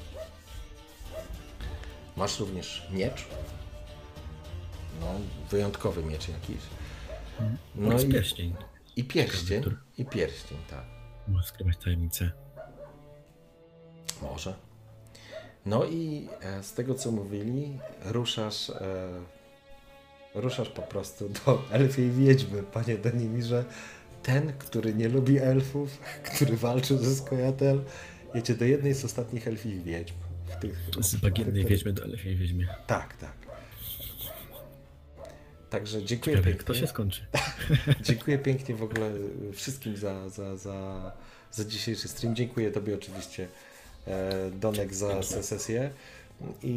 Masz 2.17 2.41
również 2.41 2.87
miecz. 2.91 3.27
No, 5.01 5.07
wyjątkowy 5.51 6.03
miecz 6.03 6.29
jakiś. 6.29 6.57
No 7.75 7.89
No 7.89 8.01
i 8.01 8.09
pierścień. 8.09 8.55
i 8.97 9.05
pierścień. 9.05 9.61
Który- 9.61 9.77
I 9.99 10.05
pierścień, 10.05 10.59
tak. 10.71 10.85
Może 11.29 11.47
skrywać 11.47 11.77
tajemnicę. 11.77 12.31
Może. 14.23 14.55
No 15.67 15.85
i 15.85 16.29
e, 16.41 16.63
z 16.63 16.73
tego 16.73 16.95
co 16.95 17.11
mówili, 17.13 17.79
ruszasz, 18.05 18.71
e, 18.71 19.09
ruszasz 20.35 20.69
po 20.69 20.83
prostu 20.83 21.29
do 21.29 21.63
elfiej 21.71 22.11
wiedźmy, 22.11 22.63
panie 22.63 22.99
Denimirze. 22.99 23.65
Ten, 24.23 24.53
który 24.59 24.95
nie 24.95 25.09
lubi 25.09 25.39
elfów, 25.39 25.99
który 26.35 26.57
walczył 26.57 26.99
ze 26.99 27.15
Skojatel, 27.15 27.85
jedzie 28.35 28.55
do 28.55 28.65
jednej 28.65 28.95
z 28.95 29.05
ostatnich 29.05 29.49
elfich 29.49 29.83
wiedźm. 29.83 30.15
W 30.47 30.57
tych, 30.57 30.79
Z 31.05 31.17
bagiennej 31.17 31.63
tych- 31.63 31.71
wiedźmy 31.71 31.93
do 31.93 32.05
elfiej 32.05 32.37
wiedźmie. 32.37 32.69
Tak, 32.87 33.17
tak. 33.17 33.48
Także 35.71 36.05
dziękuję 36.05 36.37
Ciekawe, 36.37 36.51
pięknie. 36.51 36.65
kto 36.65 36.75
się 36.75 36.87
skończy. 36.87 37.27
Dziękuję 38.01 38.39
pięknie 38.39 38.75
w 38.75 38.83
ogóle 38.83 39.11
wszystkim 39.53 39.97
za, 39.97 40.29
za, 40.29 40.57
za, 40.57 41.13
za 41.53 41.65
dzisiejszy 41.65 42.09
stream. 42.09 42.35
Dziękuję 42.37 42.71
Tobie 42.71 42.95
oczywiście, 42.95 43.49
e, 44.07 44.51
Donek, 44.51 44.95
za 44.95 45.23
se- 45.23 45.43
sesję. 45.43 45.91
I, 46.63 46.69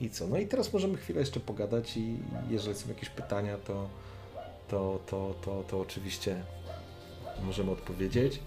i, 0.00 0.04
I 0.04 0.10
co? 0.10 0.26
No 0.26 0.38
i 0.38 0.46
teraz 0.46 0.72
możemy 0.72 0.98
chwilę 0.98 1.20
jeszcze 1.20 1.40
pogadać 1.40 1.96
i 1.96 2.16
jeżeli 2.50 2.76
są 2.78 2.88
jakieś 2.88 3.08
pytania, 3.08 3.56
to, 3.58 3.88
to, 4.68 5.00
to, 5.06 5.34
to, 5.44 5.64
to 5.70 5.80
oczywiście 5.80 6.44
możemy 7.42 7.70
odpowiedzieć. 7.70 8.40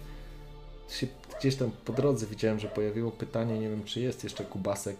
Gdzieś 1.40 1.56
tam 1.56 1.70
po 1.84 1.92
drodze 1.92 2.26
widziałem, 2.26 2.58
że 2.60 2.68
pojawiło 2.68 3.10
pytanie, 3.10 3.58
nie 3.58 3.68
wiem 3.68 3.84
czy 3.84 4.00
jest 4.00 4.24
jeszcze 4.24 4.44
Kubasek. 4.44 4.96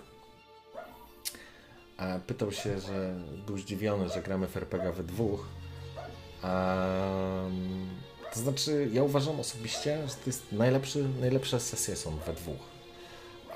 Pytał 2.27 2.53
się, 2.53 2.81
że 2.81 3.15
był 3.47 3.59
zdziwiony, 3.59 4.09
że 4.09 4.23
gramy 4.23 4.47
w 4.47 4.57
RPG 4.57 4.93
we 4.93 5.05
dwóch. 5.05 5.49
To 8.35 8.41
znaczy, 8.41 8.89
ja 8.93 9.03
uważam 9.03 9.41
osobiście, 9.41 10.09
że 10.09 10.15
to 10.15 10.21
jest 10.27 10.53
najlepszy, 10.53 11.09
najlepsze 11.21 11.61
sesje 11.61 11.97
są 11.97 12.17
we 12.27 12.33
dwóch. 12.33 12.59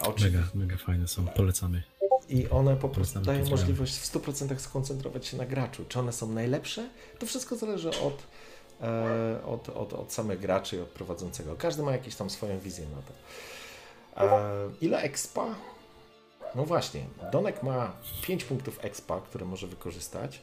Oczywiście, 0.00 0.38
Mega, 0.38 0.50
mega 0.54 0.76
fajne 0.76 1.08
są. 1.08 1.26
Polecamy. 1.26 1.82
I 2.28 2.48
one 2.48 2.76
po 2.76 2.88
prostu 2.88 3.20
dają 3.20 3.44
możliwość 3.50 3.96
w 3.98 4.12
100% 4.12 4.58
skoncentrować 4.58 5.26
się 5.26 5.36
na 5.36 5.46
graczu. 5.46 5.84
Czy 5.88 5.98
one 5.98 6.12
są 6.12 6.32
najlepsze? 6.32 6.88
To 7.18 7.26
wszystko 7.26 7.56
zależy 7.56 7.88
od, 7.90 8.22
e, 8.82 9.44
od, 9.46 9.68
od, 9.68 9.92
od 9.92 10.12
samych 10.12 10.40
graczy 10.40 10.76
i 10.76 10.80
od 10.80 10.88
prowadzącego. 10.88 11.56
Każdy 11.56 11.82
ma 11.82 11.92
jakąś 11.92 12.14
tam 12.14 12.30
swoją 12.30 12.58
wizję 12.58 12.86
na 12.88 13.02
to. 13.02 13.12
E, 14.26 14.70
ile 14.80 15.02
expa? 15.02 15.54
No 16.54 16.64
właśnie, 16.64 17.04
Donek 17.32 17.62
ma 17.62 17.92
5 18.22 18.44
punktów 18.44 18.78
expa, 18.84 19.20
które 19.20 19.46
może 19.46 19.66
wykorzystać 19.66 20.40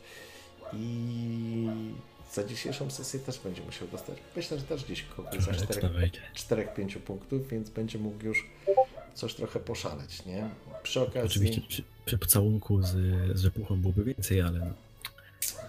i 0.73 1.67
za 2.33 2.43
dzisiejszą 2.43 2.91
sesję 2.91 3.19
też 3.19 3.39
będzie 3.39 3.61
musiał 3.61 3.87
dostać. 3.87 4.17
Myślę, 4.35 4.59
że 4.59 4.63
też 4.63 4.85
gdzieś 4.85 5.03
kogoś 5.03 5.33
za 5.33 5.39
Trochę 5.39 5.53
4, 5.53 5.69
ekstra 5.69 5.89
wejdzie. 5.89 6.19
4-5 6.35 6.99
punktów, 6.99 7.47
więc 7.47 7.69
będzie 7.69 7.99
mógł 7.99 8.25
już 8.25 8.49
coś 9.13 9.33
trochę 9.33 9.59
poszaleć, 9.59 10.25
nie? 10.25 10.49
Przy 10.83 11.01
okazji, 11.01 11.21
Oczywiście 11.25 11.61
przy, 11.61 11.83
przy 12.05 12.17
pocałunku 12.17 12.81
z, 12.81 12.91
z 13.37 13.41
rzepuchą 13.41 13.81
byłoby 13.81 14.03
więcej, 14.03 14.41
ale 14.41 14.73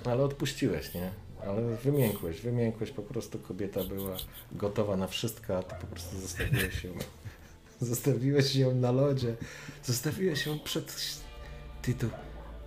ale 0.05 0.23
odpuściłeś, 0.25 0.95
nie? 0.95 1.11
Ale 1.47 1.77
wymiękłeś, 1.77 2.41
wymiękłeś, 2.41 2.91
po 2.91 3.03
prostu 3.03 3.39
kobieta 3.39 3.85
była 3.85 4.17
gotowa 4.53 4.97
na 4.97 5.07
wszystko, 5.07 5.59
a 5.59 5.63
ty 5.63 5.75
po 5.81 5.87
prostu 5.87 6.21
zostawiłeś 6.21 6.85
ją. 6.85 6.93
Zostawiłeś 7.81 8.57
ją 8.57 8.75
na 8.75 8.93
lodzie, 8.93 9.35
zostawiłeś 9.85 10.47
ją 10.47 10.59
przed... 10.59 10.97
Ty 11.83 11.95
to... 11.95 12.07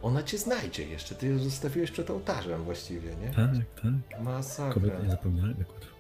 Ona 0.02 0.24
cię 0.24 0.38
znajdzie 0.38 0.88
jeszcze, 0.88 1.16
ty 1.16 1.28
ją 1.28 1.40
zostawiłeś 1.40 1.92
przed 1.92 2.10
ołtarzem 2.10 2.64
właściwie, 2.64 3.16
nie? 3.16 3.28
tak, 3.28 3.50
tak. 4.10 4.22
Masakra. 4.22 4.74
Kobiety 4.74 5.04
nie 5.04 5.10
tak 5.56 5.74
łatwo. 5.74 5.92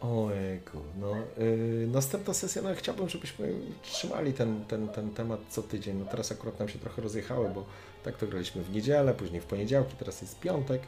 Ojku, 0.00 0.78
no 1.00 1.16
yy, 1.38 1.88
następna 1.92 2.34
sesja, 2.34 2.62
no 2.62 2.74
chciałbym, 2.74 3.08
żebyśmy 3.08 3.54
trzymali 3.82 4.32
ten, 4.32 4.64
ten, 4.64 4.88
ten 4.88 5.10
temat 5.10 5.40
co 5.50 5.62
tydzień. 5.62 5.98
No 5.98 6.04
teraz 6.04 6.32
akurat 6.32 6.58
nam 6.58 6.68
się 6.68 6.78
trochę 6.78 7.02
rozjechały, 7.02 7.48
bo 7.54 7.66
tak 8.02 8.16
to 8.16 8.26
graliśmy 8.26 8.62
w 8.62 8.70
niedzielę, 8.70 9.14
później 9.14 9.40
w 9.40 9.44
poniedziałki, 9.44 9.96
teraz 9.96 10.22
jest 10.22 10.40
piątek, 10.40 10.82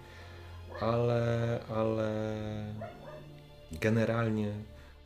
ale, 0.81 1.59
ale 1.69 2.13
generalnie, 3.73 4.53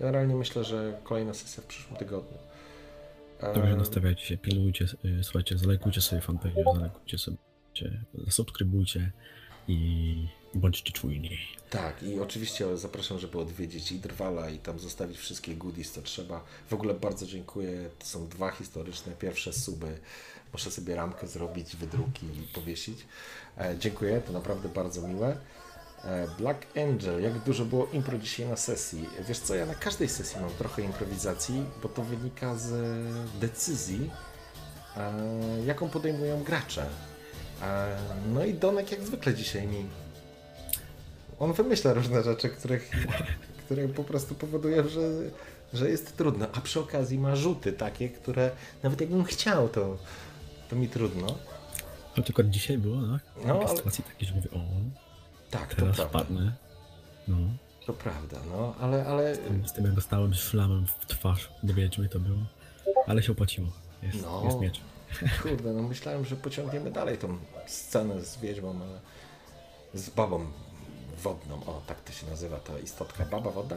generalnie 0.01 0.35
myślę, 0.35 0.65
że 0.65 1.01
kolejna 1.05 1.35
sesja 1.35 1.63
w 1.63 1.67
przyszłym 1.67 1.97
tygodniu. 1.97 2.39
Dobrze, 3.41 3.71
Eee, 3.71 3.77
nastawiajcie 3.77 4.27
się, 4.27 4.37
pilnujcie, 4.37 4.87
y, 5.05 5.25
słuchajcie, 5.25 5.59
zalajkujcie 5.59 6.01
sobie 6.01 6.21
fanpage, 6.23 6.65
zalajkujcie 6.75 7.19
sobie, 7.19 7.37
zasubskrybujcie 8.15 9.13
i 9.69 10.29
bądźcie 10.55 10.93
czujni. 10.93 11.39
Tak, 11.71 12.03
i 12.03 12.21
oczywiście 12.21 12.77
zapraszam, 12.77 13.19
żeby 13.19 13.39
odwiedzić 13.39 13.93
i 13.93 13.99
Drwala 13.99 14.51
i 14.51 14.59
tam 14.59 14.79
zostawić 14.79 15.19
wszystkie 15.19 15.57
goodies, 15.57 15.93
co 15.93 16.03
trzeba. 16.03 16.45
W 16.69 16.73
ogóle 16.73 16.95
bardzo 16.95 17.27
dziękuję. 17.27 17.91
To 17.99 18.07
są 18.07 18.29
dwa 18.29 18.51
historyczne, 18.51 19.13
pierwsze 19.13 19.53
suby. 19.53 19.99
Muszę 20.53 20.71
sobie 20.71 20.95
ramkę 20.95 21.27
zrobić, 21.27 21.77
wydruki 21.77 22.27
i 22.27 22.55
powiesić. 22.55 22.99
E, 23.59 23.77
dziękuję, 23.79 24.21
to 24.27 24.33
naprawdę 24.33 24.69
bardzo 24.69 25.09
miłe. 25.09 25.37
E, 26.05 26.27
Black 26.39 26.67
Angel, 26.77 27.23
jak 27.23 27.39
dużo 27.39 27.65
było 27.65 27.87
impro 27.93 28.19
dzisiaj 28.19 28.47
na 28.49 28.57
sesji? 28.57 29.09
Wiesz 29.29 29.39
co, 29.39 29.55
ja 29.55 29.67
na 29.67 29.75
każdej 29.75 30.09
sesji 30.09 30.41
mam 30.41 30.51
trochę 30.51 30.83
improwizacji, 30.83 31.65
bo 31.83 31.89
to 31.89 32.03
wynika 32.03 32.55
z 32.55 32.71
decyzji, 33.41 34.11
e, 34.97 35.13
jaką 35.67 35.89
podejmują 35.89 36.43
gracze. 36.45 36.87
E, 37.63 37.97
No 38.33 38.45
i 38.45 38.55
Donek 38.55 38.91
jak 38.93 39.03
zwykle 39.03 39.35
dzisiaj 39.35 39.67
mi... 39.67 39.87
On 41.39 41.53
wymyśla 41.53 41.93
różne 41.93 42.23
rzeczy, 42.23 42.49
których, 42.49 42.91
które 43.65 43.89
po 43.89 44.05
prostu 44.05 44.35
powodują, 44.35 44.89
że, 44.89 45.01
że 45.73 45.91
jest 45.91 46.17
trudno. 46.17 46.47
A 46.53 46.61
przy 46.61 46.81
okazji 46.81 47.19
ma 47.19 47.37
rzuty 47.37 47.73
takie, 47.73 48.09
które 48.09 48.51
nawet 48.83 49.01
jakbym 49.01 49.25
chciał, 49.25 49.69
to, 49.69 49.97
to 50.71 50.77
mi 50.77 50.89
trudno. 50.89 51.27
Na 52.17 52.23
przykład 52.23 52.51
dzisiaj 52.51 52.79
było, 52.79 52.97
tak? 53.13 53.47
No, 53.47 53.55
ale- 53.61 53.69
sytuacji 53.77 54.05
takie, 54.05 54.27
że 54.27 54.35
mówię, 54.35 54.49
o, 54.51 54.61
Tak, 55.51 55.75
to 55.75 55.81
teraz 55.81 55.97
prawda. 55.97 56.19
wpadnę. 56.19 56.53
No, 57.29 57.37
To 57.87 57.93
prawda, 57.93 58.37
no, 58.51 58.75
ale, 58.81 59.07
ale 59.07 59.35
z 59.67 59.73
tym 59.73 59.85
jak 59.85 59.95
dostałem 59.95 60.35
szlamem 60.35 60.87
w 60.87 61.07
twarz 61.07 61.51
do 61.63 61.75
wiedźmy 61.75 62.09
to 62.09 62.19
było. 62.19 62.39
Ale 63.07 63.23
się 63.23 63.33
opłaciło. 63.33 63.69
Jest, 64.03 64.23
No. 64.23 64.43
jest 64.45 64.61
miecz. 64.61 64.81
Kurde, 65.43 65.73
no 65.73 65.83
myślałem, 65.83 66.25
że 66.25 66.37
pociągniemy 66.37 66.91
dalej 66.91 67.19
tą 67.19 67.39
scenę 67.67 68.25
z 68.25 68.39
wiedźmą, 68.39 68.81
ale 68.83 69.01
z 70.03 70.11
babą 70.11 70.47
wodną, 71.23 71.55
o 71.65 71.83
tak 71.87 72.01
to 72.01 72.13
się 72.13 72.27
nazywa 72.27 72.57
ta 72.57 72.79
istotka, 72.79 73.25
baba 73.25 73.51
wodna. 73.51 73.77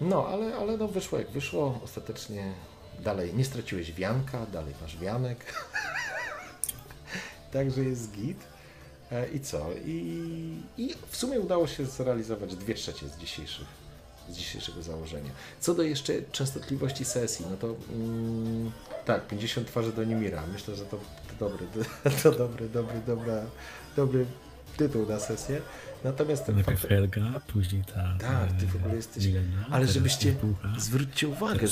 No, 0.00 0.26
ale, 0.28 0.56
ale 0.56 0.76
no 0.76 0.88
wyszło 0.88 1.18
jak 1.18 1.30
wyszło, 1.30 1.80
ostatecznie 1.84 2.52
dalej 3.00 3.34
nie 3.34 3.44
straciłeś 3.44 3.92
wianka, 3.92 4.46
dalej 4.46 4.74
masz 4.82 4.96
wianek. 4.98 5.54
Także 7.52 7.82
jest 7.84 8.12
git. 8.12 8.38
E, 9.12 9.28
I 9.28 9.40
co? 9.40 9.70
I, 9.86 10.62
I 10.78 10.94
w 11.08 11.16
sumie 11.16 11.40
udało 11.40 11.66
się 11.66 11.86
zrealizować 11.86 12.56
dwie 12.56 12.74
trzecie 12.74 13.08
z 13.08 13.18
dzisiejszych 13.18 13.82
z 14.28 14.36
dzisiejszego 14.36 14.82
założenia. 14.82 15.30
Co 15.60 15.74
do 15.74 15.82
jeszcze 15.82 16.12
częstotliwości 16.32 17.04
sesji, 17.04 17.46
no 17.50 17.56
to 17.56 17.74
mm, 17.92 18.70
tak, 19.04 19.26
50 19.26 19.66
twarzy 19.66 19.92
do 19.92 20.04
Nimira. 20.04 20.42
Myślę, 20.52 20.76
że 20.76 20.84
to, 20.84 20.96
to 21.28 21.48
dobry, 21.48 21.66
to 22.22 22.32
dobry, 22.32 22.68
dobry, 22.68 23.00
dobra, 23.06 23.42
dobry 23.96 24.26
tytuł 24.76 25.06
na 25.06 25.18
sesję. 25.18 25.60
Natomiast 26.04 26.46
ten 26.46 26.54
Najpierw 26.54 26.80
fakt, 26.80 26.88
Helga, 26.88 27.40
później 27.52 27.82
ta... 27.94 28.16
Tak, 28.20 28.52
ty 28.60 28.66
w 28.66 28.74
e, 28.74 28.78
ogóle 28.78 28.96
jesteś- 28.96 29.26
Milena, 29.26 29.66
ale 29.70 29.86
żebyście 29.86 30.32
Bucha, 30.32 30.74
zwróćcie 30.78 31.28
uwagę, 31.28 31.66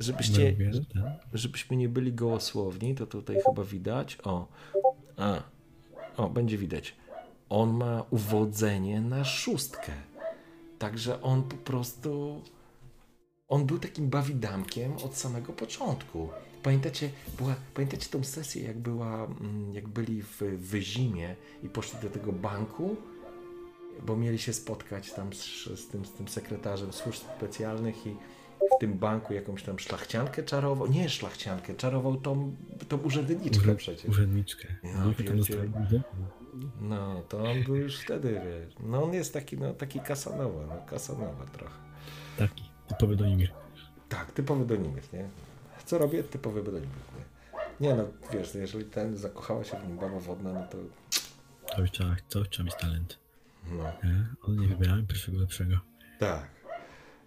żebyście, 0.00 0.56
tak? 0.94 1.02
żebyśmy 1.32 1.76
nie 1.76 1.88
byli 1.88 2.12
gołosłowni, 2.12 2.94
to 2.94 3.06
tutaj 3.06 3.36
chyba 3.46 3.64
widać. 3.64 4.18
O, 4.24 4.48
a, 5.16 5.42
o, 6.20 6.30
będzie 6.30 6.58
widać. 6.58 6.96
On 7.48 7.76
ma 7.76 8.04
uwodzenie 8.10 9.00
na 9.00 9.24
szóstkę. 9.24 9.92
Także 10.78 11.22
on 11.22 11.42
po 11.42 11.56
prostu. 11.56 12.42
On 13.48 13.66
był 13.66 13.78
takim 13.78 14.08
bawidamkiem 14.08 14.92
od 15.04 15.16
samego 15.16 15.52
początku. 15.52 16.28
Pamiętacie, 16.62 17.10
była, 17.38 17.54
pamiętacie 17.74 18.08
tą 18.08 18.24
sesję, 18.24 18.64
jak, 18.64 18.78
była, 18.78 19.24
mm, 19.24 19.74
jak 19.74 19.88
byli 19.88 20.22
w 20.22 20.42
Wyzimie 20.58 21.36
i 21.62 21.68
poszli 21.68 21.98
do 22.02 22.10
tego 22.10 22.32
banku? 22.32 22.96
Bo 24.06 24.16
mieli 24.16 24.38
się 24.38 24.52
spotkać 24.52 25.12
tam 25.12 25.32
z, 25.32 25.64
z, 25.64 25.88
tym, 25.88 26.04
z 26.04 26.12
tym 26.12 26.28
sekretarzem 26.28 26.92
służb 26.92 27.22
specjalnych 27.36 28.06
i 28.06 28.16
w 28.76 28.80
tym 28.80 28.98
banku 28.98 29.34
jakąś 29.34 29.62
tam 29.62 29.78
szlachciankę 29.78 30.42
czarował. 30.42 30.86
Nie 30.88 31.08
szlachciankę, 31.08 31.74
czarował 31.74 32.16
tą, 32.16 32.56
tą 32.88 32.96
urzędniczkę 32.96 33.74
przecież. 33.74 34.04
Urzędniczkę. 34.10 34.68
No. 34.82 35.12
No, 36.80 37.22
to 37.28 37.50
on 37.50 37.62
był 37.64 37.76
już 37.76 38.00
wtedy, 38.00 38.32
wiesz. 38.44 38.74
No 38.80 39.02
on 39.04 39.14
jest 39.14 39.32
taki, 39.32 39.58
no 39.58 39.74
taki 39.74 40.00
kasanowa, 40.00 40.66
no 40.66 40.82
kasanowa 40.86 41.44
trochę. 41.52 41.74
Taki, 42.38 42.64
typowy 42.88 43.16
do 43.16 43.24
Imir. 43.26 43.50
Tak, 44.08 44.32
typowy 44.32 44.64
Donimir, 44.66 45.02
nie? 45.12 45.28
Co 45.84 45.98
robię? 45.98 46.22
Typowy 46.22 46.62
Donimir, 46.62 46.88
nie? 46.90 47.88
Nie 47.88 47.94
no, 47.94 48.04
wiesz, 48.32 48.54
jeżeli 48.54 48.84
ten 48.84 49.16
zakochała 49.16 49.64
się 49.64 49.76
w 49.80 49.88
nim 49.88 49.96
baba 49.96 50.18
wodna, 50.20 50.52
no 50.52 50.66
to 50.66 50.78
To 51.76 51.80
już 51.80 51.90
trzeba, 51.90 52.16
to 52.28 52.44
trzeba 52.44 52.66
mieć 52.66 52.74
talent. 52.76 53.18
no. 53.70 53.84
Nie? 54.04 54.26
On 54.42 54.56
nie 54.58 54.68
wybierałem 54.68 55.06
pierwszego 55.06 55.38
lepszego. 55.38 55.76
Tak. 56.18 56.50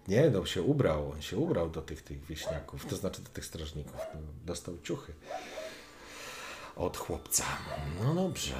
Nie, 0.08 0.30
no 0.30 0.46
się 0.46 0.62
ubrał, 0.62 1.10
on 1.10 1.22
się 1.22 1.36
ubrał 1.36 1.70
do 1.70 1.82
tych, 1.82 2.02
tych 2.02 2.24
wieśniaków, 2.24 2.86
to 2.86 2.96
znaczy 2.96 3.22
do 3.22 3.28
tych 3.28 3.44
strażników. 3.44 3.96
No, 4.14 4.20
dostał 4.46 4.74
ciuchy 4.82 5.12
od 6.76 6.96
chłopca. 6.96 7.44
No 8.02 8.14
dobrze, 8.14 8.54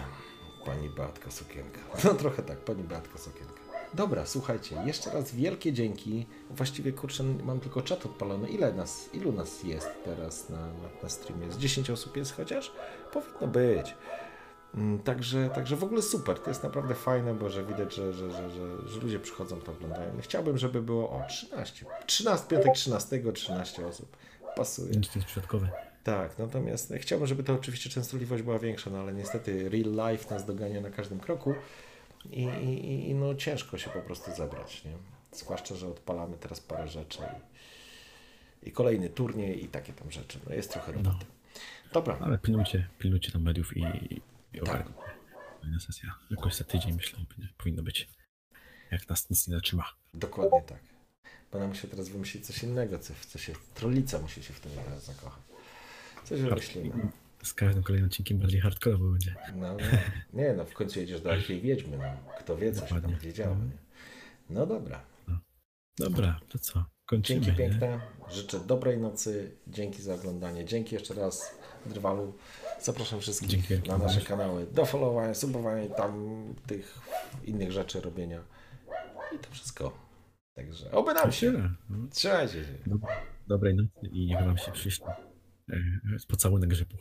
pani 0.64 0.88
Beatka 0.88 1.30
Sokienka. 1.30 1.80
No 2.04 2.14
trochę 2.14 2.42
tak, 2.42 2.58
pani 2.58 2.82
Beatka 2.82 3.18
Sokienka. 3.18 3.64
Dobra, 3.94 4.26
słuchajcie, 4.26 4.76
jeszcze 4.86 5.10
raz 5.10 5.34
wielkie 5.34 5.72
dzięki. 5.72 6.26
Właściwie, 6.50 6.92
kurczę, 6.92 7.22
mam 7.22 7.60
tylko 7.60 7.82
czat 7.82 8.06
odpalony. 8.06 8.48
Ile 8.48 8.72
nas, 8.72 9.08
ilu 9.12 9.32
nas 9.32 9.62
jest 9.62 9.88
teraz 10.04 10.48
na, 10.48 10.60
na, 10.60 10.88
na 11.02 11.08
streamie? 11.08 11.52
Z 11.52 11.58
10 11.58 11.90
osób 11.90 12.16
jest 12.16 12.36
chociaż? 12.36 12.72
Powinno 13.12 13.46
być. 13.46 13.94
Mm, 14.74 14.98
Także, 14.98 15.50
także 15.54 15.76
w 15.76 15.84
ogóle 15.84 16.02
super, 16.02 16.38
to 16.38 16.50
jest 16.50 16.62
naprawdę 16.62 16.94
fajne, 16.94 17.34
bo 17.34 17.50
że 17.50 17.64
widać, 17.64 17.94
że, 17.94 18.12
że, 18.12 18.30
że, 18.30 18.50
że, 18.88 19.00
ludzie 19.00 19.20
przychodzą, 19.20 19.60
to 19.60 19.72
oglądają. 19.72 20.12
Chciałbym, 20.20 20.58
żeby 20.58 20.82
było 20.82 21.10
o 21.10 21.22
13. 21.28 21.86
13, 22.06 22.46
piątek 22.48 22.74
13, 22.74 23.32
13 23.32 23.86
osób. 23.86 24.16
Pasuje. 24.56 24.96
Nic 24.96 25.08
to 25.08 25.18
jest 25.18 25.26
przypadkowe. 25.26 25.68
Tak, 26.04 26.38
natomiast 26.38 26.92
chciałbym, 26.96 27.28
żeby 27.28 27.42
to 27.42 27.54
oczywiście 27.54 27.90
częstotliwość 27.90 28.42
była 28.42 28.58
większa, 28.58 28.90
no 28.90 28.98
ale 28.98 29.12
niestety 29.12 29.68
real 29.68 30.12
life 30.12 30.34
nas 30.34 30.44
dogania 30.44 30.80
na 30.80 30.90
każdym 30.90 31.20
kroku 31.20 31.54
i, 32.30 32.42
i, 32.42 33.10
i 33.10 33.14
no 33.14 33.34
ciężko 33.34 33.78
się 33.78 33.90
po 33.90 34.00
prostu 34.00 34.30
zebrać, 34.36 34.84
nie? 34.84 34.92
Zwłaszcza, 35.32 35.74
że 35.74 35.88
odpalamy 35.88 36.36
teraz 36.36 36.60
parę 36.60 36.88
rzeczy 36.88 37.18
i, 38.62 38.68
i 38.68 38.72
kolejny 38.72 39.08
turniej 39.08 39.64
i 39.64 39.68
takie 39.68 39.92
tam 39.92 40.10
rzeczy. 40.10 40.38
No 40.48 40.54
jest 40.54 40.72
trochę 40.72 40.92
roboty. 40.92 41.26
Dobra, 41.92 42.18
Ale 42.20 42.38
pilnujcie, 42.38 42.88
pilnujcie 42.98 43.32
tam 43.32 43.42
mediów 43.42 43.76
i 43.76 43.84
Tak. 44.60 44.86
Fajna 45.62 45.80
sesja. 45.80 46.14
Jakoś 46.30 46.54
za 46.54 46.64
tydzień 46.64 46.92
myślę, 46.94 47.18
powinno- 47.56 47.82
być. 47.82 48.08
Jak 48.90 49.08
nas 49.08 49.30
nic 49.30 49.48
nie 49.48 49.54
zatrzyma. 49.54 49.84
dokładnie 50.14 50.62
tak. 50.62 50.78
Będę 51.52 51.68
musiał 51.68 51.90
teraz 51.90 52.08
wymyślić 52.08 52.46
coś 52.46 52.62
innego, 52.62 52.98
co, 52.98 53.14
co 53.28 53.38
się 53.38 53.52
trollica 53.74 54.18
musi 54.18 54.42
się 54.42 54.52
w 54.52 54.60
tym 54.60 54.72
teraz 54.84 55.04
zakochać. 55.04 55.42
Coś 56.24 56.40
wymyślimy. 56.40 57.08
Z 57.42 57.54
każdym 57.54 57.82
kolejnym 57.82 58.10
odcinkiem 58.10 58.38
bardziej 58.38 58.60
hardkorowo 58.60 59.10
będzie. 59.10 59.34
No, 59.54 59.72
no. 59.72 59.78
Nie, 60.32 60.52
no 60.52 60.64
w 60.64 60.74
końcu 60.74 61.00
jedziesz 61.00 61.20
do 61.20 61.32
Elfiej 61.32 61.60
Wiedźmy, 61.60 61.98
no. 61.98 62.32
Kto 62.40 62.56
wie, 62.56 62.72
co 62.72 62.80
się 62.80 62.86
tam 62.88 62.96
Dokładnie. 63.00 63.20
wiedziało, 63.20 63.56
nie? 63.56 63.70
No 64.50 64.66
dobra. 64.66 65.04
Dobra, 65.98 66.40
to 66.48 66.58
co? 66.58 66.84
Kończymy. 67.06 67.40
Dzięki 67.40 67.62
nie? 67.62 67.68
piękne. 67.68 68.00
Życzę 68.30 68.60
dobrej 68.60 68.98
nocy. 68.98 69.56
Dzięki 69.66 70.02
za 70.02 70.14
oglądanie. 70.14 70.64
Dzięki 70.64 70.94
jeszcze 70.94 71.14
raz 71.14 71.58
Drwalu. 71.86 72.38
Zapraszam 72.84 73.20
wszystkich 73.20 73.66
wielkie, 73.66 73.88
na 73.88 73.98
nasze 73.98 74.20
kanały 74.20 74.66
do 74.66 74.86
followowania, 74.86 75.34
subowania 75.34 75.84
i 75.84 75.90
tam 75.90 76.44
tych 76.66 76.98
innych 77.44 77.72
rzeczy 77.72 78.00
robienia. 78.00 78.42
I 79.34 79.38
to 79.38 79.50
wszystko. 79.50 79.98
Także 80.56 80.90
oby 80.90 81.14
nam 81.14 81.32
się. 81.32 81.70
Trzymajcie 82.10 82.52
się. 82.64 82.74
dob- 82.86 83.06
Dobrej 83.46 83.74
nocy 83.74 84.06
i 84.12 84.26
niech 84.26 84.40
wam 84.44 84.58
się 84.58 84.72
przyśni. 84.72 85.06
e, 85.72 85.76
Pocałunek 86.28 86.70
grzybu. 86.70 86.96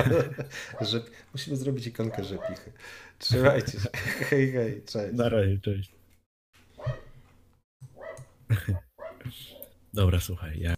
Że 0.90 1.00
musimy 1.32 1.56
zrobić 1.56 1.86
ikonkę 1.86 2.24
rzepichy. 2.24 2.72
Trzymajcie 3.18 3.72
się. 3.80 3.88
Hej, 4.30 4.52
hej. 4.52 4.82
Cześć. 4.84 5.16
Na 5.16 5.28
razie, 5.28 5.58
cześć. 5.60 5.92
Dobra, 9.94 10.20
słuchaj, 10.20 10.60
ja 10.60 10.74